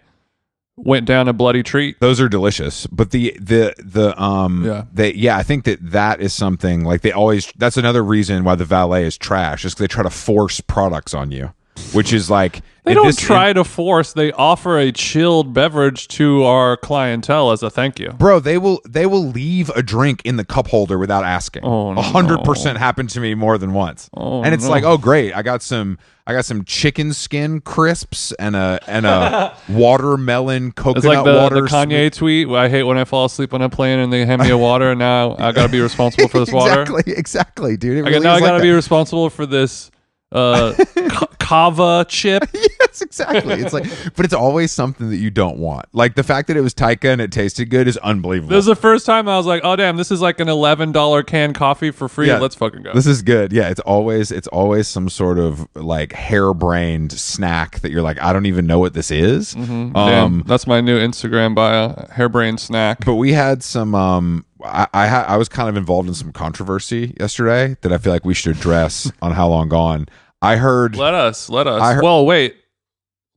Went 0.85 1.07
down 1.07 1.29
a 1.29 1.33
bloody 1.33 1.63
treat. 1.63 1.99
those 2.01 2.21
are 2.21 2.29
delicious 2.29 2.87
but 2.87 3.11
the 3.11 3.37
the 3.41 3.75
the 3.79 4.21
um 4.23 4.65
Yeah. 4.65 4.85
they 4.93 5.13
yeah 5.15 5.37
i 5.37 5.43
think 5.43 5.65
that 5.65 5.79
that 5.91 6.21
is 6.21 6.33
something 6.33 6.85
like 6.85 7.01
they 7.03 7.13
always 7.13 7.53
that's 7.57 7.77
another 7.77 8.03
reason 8.03 8.45
why 8.45 8.55
the 8.55 8.65
valet 8.65 9.05
is 9.05 9.19
trash 9.19 9.65
is 9.65 9.75
they 9.75 9.87
try 9.89 10.03
to 10.03 10.11
force 10.11 10.61
products 10.61 11.15
on 11.15 11.31
you 11.31 11.53
which 11.93 12.13
is 12.13 12.31
like 12.31 12.63
They 12.85 12.95
don't 12.95 13.07
this- 13.07 13.17
try 13.17 13.53
to 13.53 13.65
force. 13.65 14.13
They 14.13 14.33
offer 14.33 14.79
a 14.79 14.93
chilled 14.93 15.53
beverage 15.55 16.09
to 16.09 16.45
our 16.45 16.77
clientele 16.77 17.51
as 17.53 17.63
a 17.63 17.71
thank 17.71 17.99
you. 17.99 18.11
bro 18.19 18.41
they 18.41 18.59
will 18.59 18.81
they 18.89 19.07
will 19.07 19.25
leave 19.27 19.69
a 19.71 19.83
drink 19.83 20.23
in 20.25 20.37
the 20.37 20.45
cup 20.45 20.69
holder 20.69 20.99
without 20.99 21.25
asking 21.25 21.65
Oh, 21.65 21.91
a 21.91 22.03
hundred 22.03 22.45
percent 22.45 22.79
happened 22.79 23.11
to 23.11 23.21
me 23.21 23.35
more 23.35 23.59
than 23.59 23.73
once 23.73 24.09
Oh, 24.15 24.43
and 24.43 24.55
it's 24.55 24.65
no. 24.65 24.71
like 24.71 24.85
oh 24.85 24.97
great 24.99 25.35
i 25.35 25.43
got 25.43 25.63
some 25.63 25.99
i 26.27 26.33
got 26.33 26.45
some 26.45 26.65
chicken 26.65 27.13
skin 27.13 27.61
crisps 27.61 28.33
and 28.33 28.55
a 28.57 28.79
and 28.87 29.05
a 29.07 29.55
watermelon 29.69 30.73
coconut 30.73 30.97
It's 30.99 31.07
like 31.07 31.25
the, 31.25 31.35
water 31.35 31.57
the 31.63 31.69
Kanye 31.69 32.13
tweet. 32.13 32.49
I 32.49 32.69
hate 32.69 32.83
when 32.85 32.99
I 32.99 33.05
fall 33.05 33.25
asleep 33.27 33.53
on 33.55 33.63
a 33.63 33.69
plane 33.69 33.99
and 33.99 34.13
they 34.13 34.25
hand 34.27 34.43
me 34.43 34.51
a 34.51 34.59
water, 34.59 34.91
and 34.91 34.99
now 34.99 35.35
I 35.39 35.53
gotta 35.53 35.69
be 35.71 35.81
responsible 35.91 36.29
for 36.29 36.39
this 36.41 36.53
water. 36.53 36.83
exactly 36.83 37.13
exactly 37.15 37.77
dude 37.77 38.07
It 38.07 38.17
I 38.17 38.19
now 38.19 38.37
is 38.37 38.43
i 38.43 38.47
gotta 38.47 38.59
that. 38.59 38.63
be 38.63 38.71
responsible 38.71 39.29
for 39.31 39.47
this 39.47 39.91
uh, 40.33 40.75
kava 41.39 42.05
chip. 42.09 42.45
yes, 42.53 43.01
exactly. 43.01 43.55
It's 43.55 43.73
like, 43.73 43.85
but 44.15 44.25
it's 44.25 44.35
always 44.35 44.71
something 44.71 45.09
that 45.11 45.17
you 45.17 45.31
don't 45.31 45.57
want. 45.59 45.87
Like 45.93 46.15
the 46.15 46.23
fact 46.23 46.49
that 46.49 46.57
it 46.57 46.61
was 46.61 46.75
Taika 46.75 47.11
and 47.13 47.21
it 47.21 47.33
tasted 47.33 47.71
good 47.71 47.89
is 47.89 47.97
unbelievable. 47.99 48.51
This 48.51 48.61
is 48.63 48.67
the 48.67 48.77
first 48.77 49.07
time 49.07 49.29
I 49.29 49.37
was 49.37 49.47
like, 49.47 49.63
oh 49.65 49.77
damn, 49.77 49.97
this 49.97 50.11
is 50.11 50.21
like 50.21 50.41
an 50.41 50.49
eleven 50.49 50.93
dollar 50.93 51.23
can 51.23 51.53
coffee 51.55 51.91
for 51.91 52.09
free. 52.09 52.27
Yeah. 52.29 52.39
Let's 52.39 52.55
fucking 52.55 52.83
go. 52.83 52.93
This 52.93 53.07
is 53.07 53.23
good. 53.23 53.53
Yeah, 53.53 53.69
it's 53.71 53.81
always 53.81 54.31
it's 54.31 54.49
always 54.49 54.87
some 54.89 55.09
sort 55.09 55.39
of 55.39 55.67
like 55.75 56.13
harebrained 56.13 57.13
snack 57.13 57.81
that 57.81 57.91
you're 57.91 58.03
like, 58.03 58.21
I 58.21 58.33
don't 58.33 58.47
even 58.47 58.67
know 58.67 58.79
what 58.79 58.93
this 58.95 59.11
is. 59.11 59.55
Damn, 59.55 59.97
Um, 59.97 60.45
that's 60.47 60.67
my 60.67 60.81
new 60.81 60.99
Instagram 60.99 61.55
bio, 61.55 61.91
hairbrain 62.13 62.59
snack. 62.59 63.05
but 63.05 63.15
we 63.15 63.33
had 63.33 63.63
some. 63.63 63.95
Um, 63.95 64.45
I 64.65 64.87
I, 64.93 65.07
I 65.09 65.37
was 65.37 65.49
kind 65.49 65.69
of 65.69 65.77
involved 65.77 66.09
in 66.09 66.15
some 66.15 66.33
controversy 66.33 67.15
yesterday 67.19 67.77
that 67.83 67.93
I 67.93 67.99
feel 67.99 68.13
like 68.13 68.25
we 68.25 68.35
should 68.35 68.57
address 68.57 69.11
on 69.23 69.33
how 69.33 69.49
long 69.49 69.69
gone. 69.69 70.07
I 70.41 70.57
heard. 70.57 70.97
Let 70.97 71.15
us, 71.15 71.49
let 71.49 71.67
us. 71.67 71.83
I 71.83 71.95
heard- 71.95 72.05
well, 72.05 72.25
wait. 72.25 72.57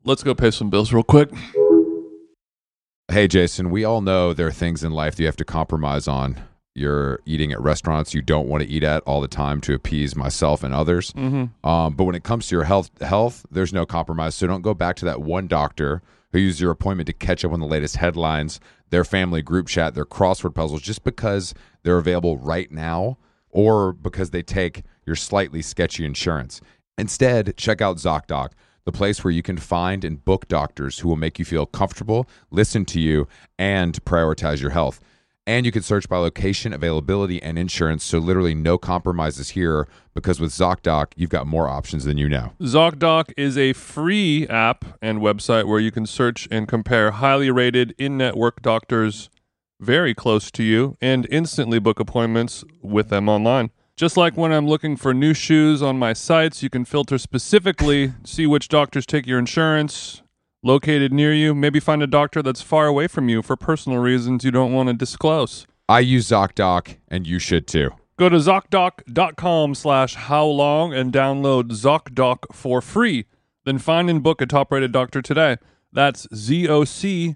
Let's 0.03 0.23
go 0.23 0.33
pay 0.33 0.49
some 0.49 0.69
bills 0.71 0.91
real 0.91 1.03
quick. 1.03 1.29
Hey, 3.11 3.27
Jason, 3.27 3.69
we 3.69 3.83
all 3.83 4.01
know 4.01 4.33
there 4.33 4.47
are 4.47 4.51
things 4.51 4.83
in 4.83 4.91
life 4.93 5.15
that 5.15 5.23
you 5.23 5.27
have 5.27 5.35
to 5.37 5.45
compromise 5.45 6.07
on. 6.07 6.39
You're 6.73 7.19
eating 7.25 7.51
at 7.51 7.59
restaurants 7.59 8.13
you 8.13 8.21
don't 8.21 8.47
want 8.47 8.63
to 8.63 8.69
eat 8.69 8.83
at 8.83 9.03
all 9.03 9.19
the 9.19 9.27
time 9.27 9.59
to 9.61 9.73
appease 9.73 10.15
myself 10.15 10.63
and 10.63 10.73
others. 10.73 11.11
Mm-hmm. 11.11 11.67
Um, 11.67 11.95
but 11.95 12.05
when 12.05 12.15
it 12.15 12.23
comes 12.23 12.47
to 12.47 12.55
your 12.55 12.63
health, 12.63 12.89
health, 13.01 13.45
there's 13.51 13.73
no 13.73 13.85
compromise. 13.85 14.35
So 14.35 14.47
don't 14.47 14.61
go 14.61 14.73
back 14.73 14.95
to 14.97 15.05
that 15.05 15.21
one 15.21 15.47
doctor 15.47 16.01
who 16.31 16.39
used 16.39 16.61
your 16.61 16.71
appointment 16.71 17.07
to 17.07 17.13
catch 17.13 17.43
up 17.43 17.51
on 17.51 17.59
the 17.59 17.65
latest 17.65 17.97
headlines, 17.97 18.61
their 18.91 19.03
family 19.03 19.41
group 19.41 19.67
chat, 19.67 19.95
their 19.95 20.05
crossword 20.05 20.53
puzzles, 20.53 20.81
just 20.81 21.03
because 21.03 21.53
they're 21.83 21.97
available 21.97 22.37
right 22.37 22.71
now 22.71 23.17
or 23.49 23.91
because 23.91 24.29
they 24.29 24.43
take 24.43 24.83
your 25.05 25.15
slightly 25.15 25.61
sketchy 25.61 26.05
insurance. 26.05 26.61
Instead, 26.97 27.57
check 27.57 27.81
out 27.81 27.97
ZocDoc, 27.97 28.51
the 28.85 28.91
place 28.91 29.23
where 29.23 29.31
you 29.31 29.41
can 29.41 29.57
find 29.57 30.03
and 30.03 30.23
book 30.23 30.47
doctors 30.47 30.99
who 30.99 31.09
will 31.09 31.15
make 31.15 31.39
you 31.39 31.45
feel 31.45 31.65
comfortable, 31.65 32.27
listen 32.49 32.85
to 32.85 32.99
you, 32.99 33.27
and 33.57 34.03
prioritize 34.05 34.61
your 34.61 34.71
health. 34.71 34.99
And 35.51 35.65
you 35.65 35.73
can 35.73 35.81
search 35.81 36.07
by 36.07 36.15
location, 36.15 36.71
availability, 36.71 37.43
and 37.43 37.59
insurance. 37.59 38.05
So 38.05 38.19
literally 38.19 38.55
no 38.55 38.77
compromises 38.77 39.49
here 39.49 39.85
because 40.13 40.39
with 40.39 40.51
ZocDoc, 40.51 41.07
you've 41.17 41.29
got 41.29 41.45
more 41.45 41.67
options 41.67 42.05
than 42.05 42.17
you 42.17 42.29
know. 42.29 42.53
ZocDoc 42.61 43.33
is 43.35 43.57
a 43.57 43.73
free 43.73 44.47
app 44.47 44.85
and 45.01 45.19
website 45.19 45.67
where 45.67 45.81
you 45.81 45.91
can 45.91 46.05
search 46.05 46.47
and 46.49 46.69
compare 46.69 47.11
highly 47.11 47.51
rated 47.51 47.93
in 47.97 48.17
network 48.17 48.61
doctors 48.61 49.29
very 49.77 50.15
close 50.15 50.51
to 50.51 50.63
you 50.63 50.95
and 51.01 51.27
instantly 51.29 51.79
book 51.79 51.99
appointments 51.99 52.63
with 52.81 53.09
them 53.09 53.27
online. 53.27 53.71
Just 53.97 54.15
like 54.15 54.37
when 54.37 54.53
I'm 54.53 54.69
looking 54.69 54.95
for 54.95 55.13
new 55.13 55.33
shoes 55.33 55.81
on 55.81 55.99
my 55.99 56.13
sites, 56.13 56.63
you 56.63 56.69
can 56.69 56.85
filter 56.85 57.17
specifically, 57.17 58.13
see 58.23 58.47
which 58.47 58.69
doctors 58.69 59.05
take 59.05 59.27
your 59.27 59.37
insurance, 59.37 60.20
located 60.63 61.11
near 61.13 61.33
you, 61.33 61.53
maybe 61.55 61.79
find 61.79 62.03
a 62.03 62.07
doctor 62.07 62.41
that's 62.41 62.61
far 62.61 62.87
away 62.87 63.07
from 63.07 63.29
you 63.29 63.41
for 63.41 63.55
personal 63.55 63.99
reasons 63.99 64.43
you 64.43 64.51
don't 64.51 64.73
want 64.73 64.89
to 64.89 64.93
disclose. 64.93 65.65
I 65.89 65.99
use 65.99 66.29
ZocDoc, 66.29 66.97
and 67.07 67.27
you 67.27 67.39
should 67.39 67.67
too. 67.67 67.91
Go 68.17 68.29
to 68.29 68.37
ZocDoc.com 68.37 69.75
slash 69.75 70.15
how 70.15 70.45
long 70.45 70.93
and 70.93 71.11
download 71.11 71.71
ZocDoc 71.71 72.53
for 72.53 72.81
free. 72.81 73.25
Then 73.65 73.77
find 73.77 74.09
and 74.09 74.23
book 74.23 74.41
a 74.41 74.45
top 74.45 74.71
rated 74.71 74.91
doctor 74.91 75.21
today. 75.21 75.57
That's 75.91 76.27
Z-O-C-D-O-C 76.33 77.35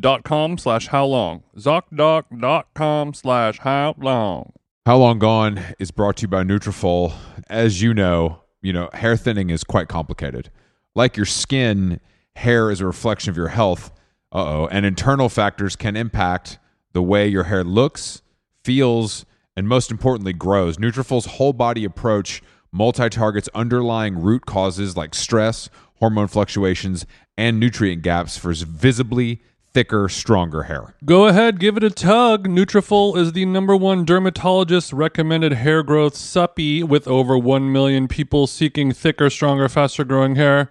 dot 0.00 0.22
com 0.22 0.56
slash 0.58 0.86
how 0.88 1.04
long. 1.04 1.42
ZocDoc.com 1.56 3.14
slash 3.14 3.58
how 3.58 3.94
long. 3.98 4.52
How 4.86 4.96
Long 4.96 5.18
Gone 5.18 5.60
is 5.78 5.90
brought 5.90 6.16
to 6.16 6.22
you 6.22 6.28
by 6.28 6.44
Nutrafol. 6.44 7.12
As 7.50 7.82
you 7.82 7.92
know, 7.92 8.40
you 8.62 8.72
know, 8.72 8.88
hair 8.94 9.18
thinning 9.18 9.50
is 9.50 9.62
quite 9.62 9.88
complicated. 9.88 10.50
Like 10.94 11.16
your 11.16 11.26
skin, 11.26 12.00
hair 12.36 12.70
is 12.70 12.80
a 12.80 12.86
reflection 12.86 13.30
of 13.30 13.36
your 13.36 13.48
health. 13.48 13.92
Uh-oh, 14.30 14.68
and 14.70 14.84
internal 14.84 15.28
factors 15.28 15.76
can 15.76 15.96
impact 15.96 16.58
the 16.92 17.02
way 17.02 17.26
your 17.26 17.44
hair 17.44 17.64
looks, 17.64 18.22
feels, 18.62 19.24
and 19.56 19.66
most 19.66 19.90
importantly 19.90 20.32
grows. 20.32 20.76
Nutrafol's 20.76 21.26
whole 21.26 21.52
body 21.52 21.84
approach 21.84 22.42
multi-targets 22.70 23.48
underlying 23.54 24.20
root 24.20 24.46
causes 24.46 24.96
like 24.96 25.14
stress, 25.14 25.70
hormone 25.94 26.28
fluctuations, 26.28 27.06
and 27.36 27.58
nutrient 27.58 28.02
gaps 28.02 28.36
for 28.36 28.52
visibly 28.52 29.40
thicker, 29.72 30.08
stronger 30.08 30.64
hair. 30.64 30.94
Go 31.04 31.26
ahead, 31.26 31.58
give 31.58 31.76
it 31.76 31.84
a 31.84 31.90
tug. 31.90 32.48
Nutrafol 32.48 33.16
is 33.16 33.32
the 33.32 33.46
number 33.46 33.76
one 33.76 34.04
dermatologist 34.04 34.92
recommended 34.92 35.52
hair 35.52 35.82
growth 35.82 36.14
suppy 36.14 36.82
with 36.82 37.08
over 37.08 37.38
1 37.38 37.72
million 37.72 38.08
people 38.08 38.46
seeking 38.46 38.92
thicker, 38.92 39.30
stronger, 39.30 39.68
faster 39.68 40.04
growing 40.04 40.36
hair 40.36 40.70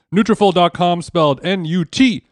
Nutrafol.com 0.13 1.01
spelled 1.01 1.39
N-U-T-R-A-F-O-L. 1.45 2.27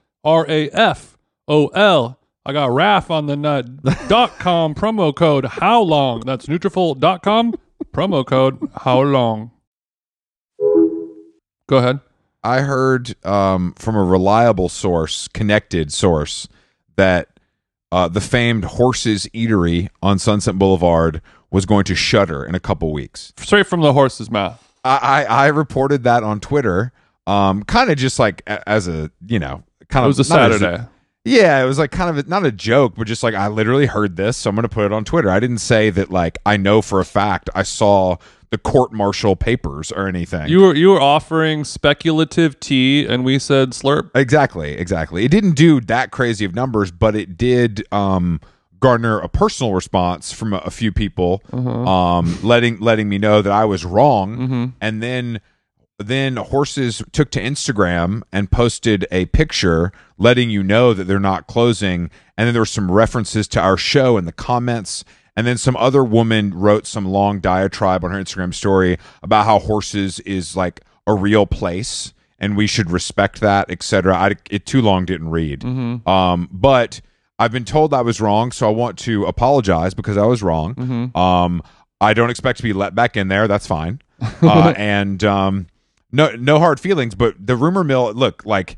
I 2.45 2.53
got 2.53 2.71
RAF 2.71 3.11
on 3.11 3.25
the 3.27 3.35
nut. 3.35 3.83
dot 4.07 4.39
com 4.39 4.73
promo 4.73 5.15
code 5.15 5.45
How 5.45 5.81
Long. 5.81 6.21
That's 6.21 6.47
Nutrafol.com 6.47 7.53
promo 7.93 8.25
code 8.25 8.57
How 8.75 9.01
Long. 9.01 9.51
Go 11.67 11.77
ahead. 11.77 11.99
I 12.43 12.61
heard 12.61 13.15
um, 13.25 13.73
from 13.77 13.95
a 13.95 14.03
reliable 14.03 14.69
source, 14.69 15.27
connected 15.27 15.91
source, 15.93 16.47
that 16.95 17.27
uh, 17.91 18.07
the 18.07 18.21
famed 18.21 18.63
Horses 18.65 19.27
Eatery 19.33 19.89
on 20.01 20.19
Sunset 20.19 20.57
Boulevard 20.57 21.21
was 21.51 21.65
going 21.65 21.83
to 21.85 21.95
shutter 21.95 22.45
in 22.45 22.55
a 22.55 22.59
couple 22.59 22.91
weeks. 22.91 23.33
Straight 23.37 23.67
from 23.67 23.81
the 23.81 23.93
horse's 23.93 24.29
mouth. 24.31 24.65
I, 24.83 24.97
I, 24.97 25.23
I 25.23 25.47
reported 25.47 26.03
that 26.03 26.23
on 26.23 26.39
Twitter, 26.39 26.93
um, 27.29 27.63
kind 27.63 27.89
of 27.89 27.97
just 27.97 28.19
like 28.19 28.41
a, 28.47 28.67
as 28.67 28.87
a 28.87 29.11
you 29.27 29.39
know, 29.39 29.63
kind 29.89 30.03
It 30.05 30.09
of 30.09 30.17
was 30.17 30.29
a 30.29 30.33
not 30.35 30.51
as 30.51 30.59
Saturday. 30.59 30.83
yeah, 31.25 31.61
it 31.61 31.65
was 31.65 31.77
like 31.79 31.91
kind 31.91 32.09
of 32.09 32.25
a, 32.25 32.29
not 32.29 32.45
a 32.45 32.51
joke, 32.51 32.93
but 32.97 33.07
just 33.07 33.23
like 33.23 33.35
I 33.35 33.47
literally 33.47 33.85
heard 33.85 34.15
this, 34.15 34.37
so 34.37 34.49
I'm 34.49 34.55
going 34.55 34.63
to 34.63 34.69
put 34.69 34.85
it 34.85 34.91
on 34.93 35.03
Twitter. 35.05 35.29
I 35.29 35.39
didn't 35.39 35.59
say 35.59 35.89
that 35.91 36.09
like 36.11 36.37
I 36.45 36.57
know 36.57 36.81
for 36.81 36.99
a 36.99 37.05
fact 37.05 37.49
I 37.55 37.63
saw 37.63 38.17
the 38.51 38.57
court 38.57 38.91
martial 38.91 39.35
papers 39.35 39.91
or 39.91 40.07
anything. 40.07 40.47
You 40.49 40.61
were 40.61 40.75
you 40.75 40.89
were 40.89 40.99
offering 41.01 41.63
speculative 41.63 42.59
tea, 42.59 43.05
and 43.05 43.23
we 43.23 43.37
said 43.37 43.71
slurp. 43.71 44.09
Exactly, 44.15 44.71
exactly. 44.73 45.23
It 45.23 45.29
didn't 45.29 45.53
do 45.55 45.79
that 45.81 46.09
crazy 46.11 46.45
of 46.45 46.55
numbers, 46.55 46.89
but 46.89 47.15
it 47.15 47.37
did 47.37 47.85
um, 47.91 48.41
garner 48.79 49.19
a 49.19 49.29
personal 49.29 49.73
response 49.73 50.31
from 50.31 50.53
a, 50.53 50.57
a 50.65 50.71
few 50.71 50.91
people, 50.91 51.43
um, 51.53 52.39
letting 52.41 52.79
letting 52.79 53.07
me 53.07 53.19
know 53.19 53.43
that 53.43 53.51
I 53.53 53.65
was 53.65 53.85
wrong. 53.85 54.73
And 54.81 55.03
then 55.03 55.41
then 55.99 56.37
horses 56.37 57.03
took 57.11 57.29
to 57.31 57.41
Instagram 57.41 58.21
and 58.31 58.49
posted 58.51 59.05
a 59.11 59.25
picture 59.27 59.91
letting 60.17 60.49
you 60.49 60.63
know 60.63 60.93
that 60.93 61.03
they're 61.05 61.19
not 61.19 61.47
closing. 61.47 62.09
And 62.37 62.47
then 62.47 62.53
there 62.53 62.61
were 62.61 62.65
some 62.65 62.89
references 62.91 63.47
to 63.49 63.59
our 63.59 63.77
show 63.77 64.17
in 64.17 64.25
the 64.25 64.31
comments. 64.31 65.03
And 65.35 65.45
then 65.45 65.57
some 65.57 65.75
other 65.77 66.03
woman 66.03 66.53
wrote 66.53 66.87
some 66.87 67.05
long 67.05 67.39
diatribe 67.39 68.03
on 68.03 68.11
her 68.11 68.19
Instagram 68.21 68.53
story 68.53 68.97
about 69.21 69.45
how 69.45 69.59
horses 69.59 70.19
is 70.21 70.55
like 70.55 70.81
a 71.05 71.13
real 71.13 71.45
place 71.45 72.13
and 72.39 72.55
we 72.55 72.67
should 72.67 72.89
respect 72.89 73.41
that, 73.41 73.69
etc. 73.69 74.15
I 74.15 74.35
it 74.49 74.65
too 74.65 74.81
long 74.81 75.05
didn't 75.05 75.29
read. 75.29 75.63
Um, 76.07 76.47
but 76.51 77.01
I've 77.37 77.51
been 77.51 77.65
told 77.65 77.93
I 77.93 78.01
was 78.01 78.19
wrong, 78.21 78.51
so 78.51 78.67
I 78.67 78.71
want 78.71 78.97
to 78.99 79.25
apologize 79.25 79.93
because 79.93 80.17
I 80.17 80.25
was 80.25 80.41
wrong. 80.41 81.11
Um, 81.15 81.61
I 82.01 82.13
don't 82.13 82.29
expect 82.29 82.57
to 82.57 82.63
be 82.63 82.71
let 82.73 82.95
back 82.95 83.17
in 83.17 83.27
there. 83.27 83.47
That's 83.47 83.67
fine. 83.67 84.01
Uh, 84.41 84.73
and 84.77 85.23
um, 85.23 85.67
no 86.11 86.35
no 86.35 86.59
hard 86.59 86.79
feelings. 86.79 87.15
But 87.15 87.35
the 87.45 87.55
rumor 87.55 87.83
mill, 87.83 88.13
look 88.13 88.45
like 88.45 88.77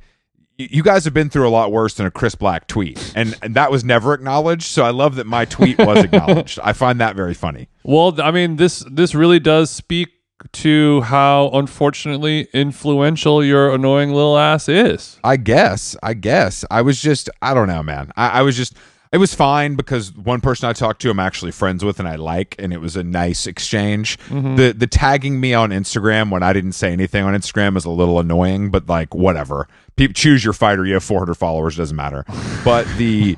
you 0.58 0.84
guys 0.84 1.06
have 1.06 1.14
been 1.14 1.30
through 1.30 1.48
a 1.48 1.50
lot 1.50 1.72
worse 1.72 1.96
than 1.96 2.06
a 2.06 2.12
Chris 2.12 2.36
Black 2.36 2.68
tweet, 2.68 3.14
and, 3.16 3.36
and 3.42 3.56
that 3.56 3.72
was 3.72 3.84
never 3.84 4.14
acknowledged. 4.14 4.64
So 4.64 4.84
I 4.84 4.92
love 4.92 5.16
that 5.16 5.26
my 5.26 5.46
tweet 5.46 5.78
was 5.80 6.00
acknowledged. 6.04 6.60
I 6.64 6.74
find 6.74 7.00
that 7.02 7.16
very 7.16 7.34
funny. 7.34 7.70
Well, 7.84 8.20
I 8.22 8.32
mean 8.32 8.58
this 8.58 8.86
this 8.90 9.16
really 9.16 9.40
does 9.40 9.70
speak 9.70 10.10
to 10.52 11.02
how 11.02 11.50
unfortunately 11.54 12.48
influential 12.54 13.44
your 13.44 13.74
annoying 13.74 14.12
little 14.12 14.38
ass 14.38 14.68
is. 14.68 15.20
I 15.24 15.38
guess. 15.38 15.96
I 16.02 16.14
guess. 16.14 16.66
I 16.72 16.82
was 16.82 17.02
just. 17.02 17.30
I 17.42 17.54
don't 17.54 17.68
know, 17.68 17.84
man. 17.84 18.12
I, 18.16 18.40
I 18.40 18.42
was 18.42 18.58
just. 18.58 18.76
It 19.12 19.18
was 19.18 19.36
fine 19.36 19.76
because 19.76 20.16
one 20.16 20.40
person 20.40 20.70
I 20.70 20.74
talked 20.74 21.02
to, 21.02 21.10
I'm 21.10 21.20
actually 21.20 21.52
friends 21.52 21.84
with, 21.84 22.00
and 22.00 22.08
I 22.08 22.16
like, 22.16 22.56
and 22.58 22.72
it 22.72 22.80
was 22.80 22.96
a 22.96 23.04
nice 23.04 23.46
exchange. 23.46 24.18
Mm-hmm. 24.30 24.56
The 24.56 24.72
the 24.72 24.88
tagging 24.88 25.42
me 25.42 25.54
on 25.54 25.72
Instagram 25.72 26.32
when 26.32 26.44
I 26.44 26.54
didn't 26.54 26.72
say 26.74 26.94
anything 26.94 27.26
on 27.26 27.34
Instagram 27.34 27.76
is 27.76 27.84
a 27.84 27.90
little 27.90 28.20
annoying, 28.20 28.72
but 28.72 28.88
like 28.88 29.14
whatever. 29.14 29.68
People 29.98 30.14
choose 30.14 30.46
your 30.46 30.54
fighter. 30.54 30.86
You 30.86 30.94
have 30.94 31.04
400 31.04 31.36
followers, 31.36 31.76
doesn't 31.76 31.96
matter. 31.96 32.26
But 32.64 32.88
the 32.98 33.38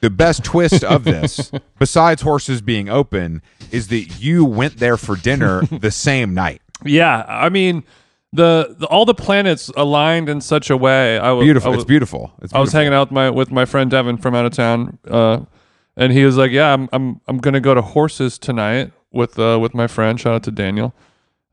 the 0.00 0.10
best 0.10 0.44
twist 0.44 0.84
of 0.84 1.04
this, 1.04 1.52
besides 1.78 2.22
horses 2.22 2.60
being 2.60 2.88
open, 2.88 3.40
is 3.70 3.88
that 3.88 4.20
you 4.20 4.44
went 4.44 4.78
there 4.78 4.96
for 4.96 5.16
dinner 5.16 5.62
the 5.70 5.90
same 5.90 6.34
night. 6.34 6.60
Yeah, 6.84 7.24
I 7.26 7.48
mean 7.48 7.84
the, 8.32 8.76
the 8.78 8.86
all 8.86 9.04
the 9.04 9.14
planets 9.14 9.70
aligned 9.76 10.28
in 10.28 10.40
such 10.40 10.70
a 10.70 10.76
way. 10.76 11.18
I 11.18 11.32
was 11.32 11.44
Beautiful. 11.44 11.68
I 11.68 11.70
was, 11.70 11.82
it's 11.82 11.88
beautiful. 11.88 12.32
It's 12.42 12.52
I 12.52 12.60
was 12.60 12.72
hanging 12.72 12.92
out 12.92 13.08
with 13.08 13.12
my 13.12 13.30
with 13.30 13.50
my 13.50 13.64
friend 13.64 13.90
Devin 13.90 14.18
from 14.18 14.34
out 14.34 14.44
of 14.44 14.52
town, 14.52 14.98
uh, 15.08 15.40
and 15.96 16.12
he 16.12 16.24
was 16.24 16.36
like, 16.36 16.50
"Yeah, 16.50 16.72
I'm 16.72 16.88
I'm 16.92 17.20
I'm 17.26 17.38
gonna 17.38 17.60
go 17.60 17.74
to 17.74 17.80
horses 17.82 18.38
tonight 18.38 18.92
with 19.12 19.38
uh, 19.38 19.58
with 19.60 19.74
my 19.74 19.86
friend. 19.86 20.20
Shout 20.20 20.34
out 20.34 20.42
to 20.44 20.50
Daniel." 20.50 20.94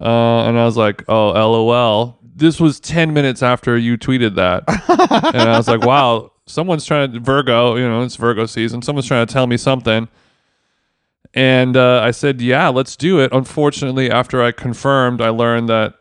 Uh, 0.02 0.46
and 0.48 0.60
I 0.60 0.66
was 0.66 0.76
like, 0.76 1.04
"Oh, 1.08 1.32
lol." 1.32 2.20
This 2.38 2.60
was 2.60 2.82
ten 2.82 3.14
minutes 3.14 3.42
after 3.42 3.78
you 3.78 3.98
tweeted 3.98 4.36
that, 4.36 4.64
and 5.34 5.50
I 5.50 5.58
was 5.58 5.70
like, 5.70 5.86
"Wow, 5.86 6.34
someone's 6.46 6.84
trying 6.84 7.14
to 7.14 7.20
Virgo. 7.22 7.78
You 7.78 7.88
know, 7.88 8.02
it's 8.02 8.18
Virgo 8.18 8.46
season. 8.46 8.82
Someone's 8.82 9.08
trying 9.08 9.26
to 9.26 9.34
tell 9.34 9.48
me 9.48 9.56
something." 9.56 10.10
And 11.34 11.78
uh, 11.78 12.02
I 12.04 12.12
said, 12.12 12.42
"Yeah, 12.42 12.68
let's 12.68 12.98
do 12.98 13.22
it." 13.22 13.32
Unfortunately, 13.32 14.12
after 14.12 14.44
I 14.44 14.52
confirmed, 14.52 15.22
I 15.22 15.30
learned 15.30 15.70
that 15.70 15.94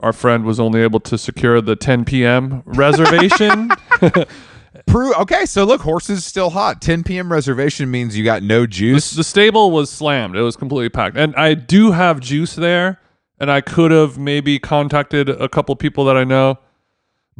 our 0.00 0.12
friend 0.12 0.44
was 0.44 0.60
only 0.60 0.80
able 0.82 1.00
to 1.00 1.18
secure 1.18 1.60
the 1.60 1.76
10 1.76 2.04
p.m. 2.04 2.62
reservation. 2.64 3.70
Pro- 4.86 5.12
okay, 5.14 5.44
so 5.44 5.64
look, 5.64 5.80
horses 5.80 6.24
still 6.24 6.50
hot. 6.50 6.80
10 6.80 7.02
p.m. 7.02 7.32
reservation 7.32 7.90
means 7.90 8.16
you 8.16 8.24
got 8.24 8.42
no 8.42 8.66
juice. 8.66 9.10
the 9.10 9.24
stable 9.24 9.70
was 9.70 9.90
slammed. 9.90 10.36
It 10.36 10.42
was 10.42 10.56
completely 10.56 10.88
packed. 10.88 11.16
And 11.16 11.34
I 11.36 11.54
do 11.54 11.90
have 11.90 12.20
juice 12.20 12.54
there, 12.54 13.00
and 13.40 13.50
I 13.50 13.60
could 13.60 13.90
have 13.90 14.18
maybe 14.18 14.58
contacted 14.58 15.28
a 15.28 15.48
couple 15.48 15.74
people 15.76 16.04
that 16.04 16.16
I 16.16 16.24
know. 16.24 16.58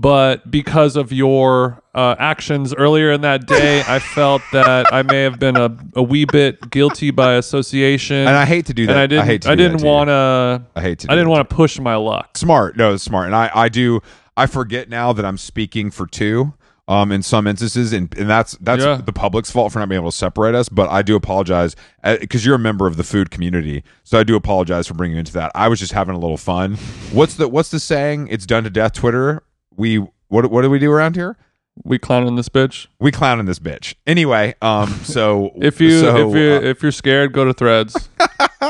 But 0.00 0.48
because 0.48 0.94
of 0.94 1.10
your 1.12 1.82
uh, 1.92 2.14
actions 2.20 2.72
earlier 2.72 3.10
in 3.10 3.22
that 3.22 3.48
day, 3.48 3.82
I 3.86 3.98
felt 4.14 4.42
that 4.52 4.92
I 4.92 5.02
may 5.02 5.22
have 5.24 5.40
been 5.40 5.56
a, 5.56 5.76
a 5.96 6.02
wee 6.02 6.24
bit 6.24 6.70
guilty 6.70 7.10
by 7.10 7.34
association. 7.34 8.16
And 8.16 8.28
I 8.36 8.44
hate 8.44 8.66
to 8.66 8.74
do 8.74 8.86
that. 8.86 8.92
And 8.92 9.00
I 9.00 9.06
didn't. 9.08 9.24
hate 9.26 9.42
to 9.42 9.50
I 9.50 9.56
didn't 9.56 9.82
want 9.82 10.06
to. 10.08 10.64
I 10.76 10.80
hate 10.82 11.00
to. 11.00 11.10
I 11.10 11.16
didn't 11.16 11.30
want 11.30 11.48
to 11.50 11.54
push 11.54 11.80
my 11.80 11.96
luck. 11.96 12.38
Smart. 12.38 12.76
No, 12.76 12.96
smart. 12.96 13.26
And 13.26 13.34
I, 13.34 13.50
I 13.52 13.68
do. 13.68 14.00
I 14.36 14.46
forget 14.46 14.88
now 14.88 15.12
that 15.12 15.24
I'm 15.24 15.36
speaking 15.36 15.90
for 15.90 16.06
two. 16.06 16.54
Um, 16.86 17.12
in 17.12 17.22
some 17.22 17.46
instances, 17.46 17.92
and, 17.92 18.16
and 18.16 18.30
that's 18.30 18.52
that's 18.62 18.82
Yeah. 18.82 19.02
the 19.04 19.12
public's 19.12 19.50
fault 19.50 19.74
for 19.74 19.78
not 19.78 19.90
being 19.90 20.00
able 20.00 20.10
to 20.10 20.16
separate 20.16 20.54
us. 20.54 20.70
But 20.70 20.88
I 20.88 21.02
do 21.02 21.16
apologize 21.16 21.76
because 22.02 22.46
you're 22.46 22.54
a 22.54 22.58
member 22.58 22.86
of 22.86 22.96
the 22.96 23.04
food 23.04 23.30
community, 23.30 23.84
so 24.04 24.18
I 24.18 24.24
do 24.24 24.36
apologize 24.36 24.86
for 24.86 24.94
bringing 24.94 25.16
you 25.16 25.18
into 25.18 25.34
that. 25.34 25.52
I 25.54 25.68
was 25.68 25.80
just 25.80 25.92
having 25.92 26.14
a 26.14 26.18
little 26.18 26.38
fun. 26.38 26.76
What's 27.12 27.34
the 27.34 27.46
What's 27.46 27.70
the 27.70 27.78
saying? 27.78 28.28
It's 28.28 28.46
done 28.46 28.64
to 28.64 28.70
death. 28.70 28.94
Twitter. 28.94 29.42
We 29.78 30.06
what 30.28 30.50
What 30.50 30.62
do 30.62 30.70
we 30.70 30.78
do 30.78 30.92
around 30.92 31.16
here? 31.16 31.36
We 31.84 31.98
clown 31.98 32.22
clowning 32.22 32.36
this 32.36 32.48
bitch. 32.48 32.88
We 32.98 33.12
clown 33.12 33.36
clowning 33.36 33.46
this 33.46 33.60
bitch. 33.60 33.94
Anyway, 34.06 34.54
um, 34.60 34.88
so 35.04 35.52
If 35.56 35.80
you 35.80 36.00
so, 36.00 36.28
if 36.28 36.36
you 36.36 36.52
uh, 36.52 36.60
if 36.60 36.82
you're 36.82 36.92
scared, 36.92 37.32
go 37.32 37.44
to 37.44 37.54
Threads. 37.54 38.10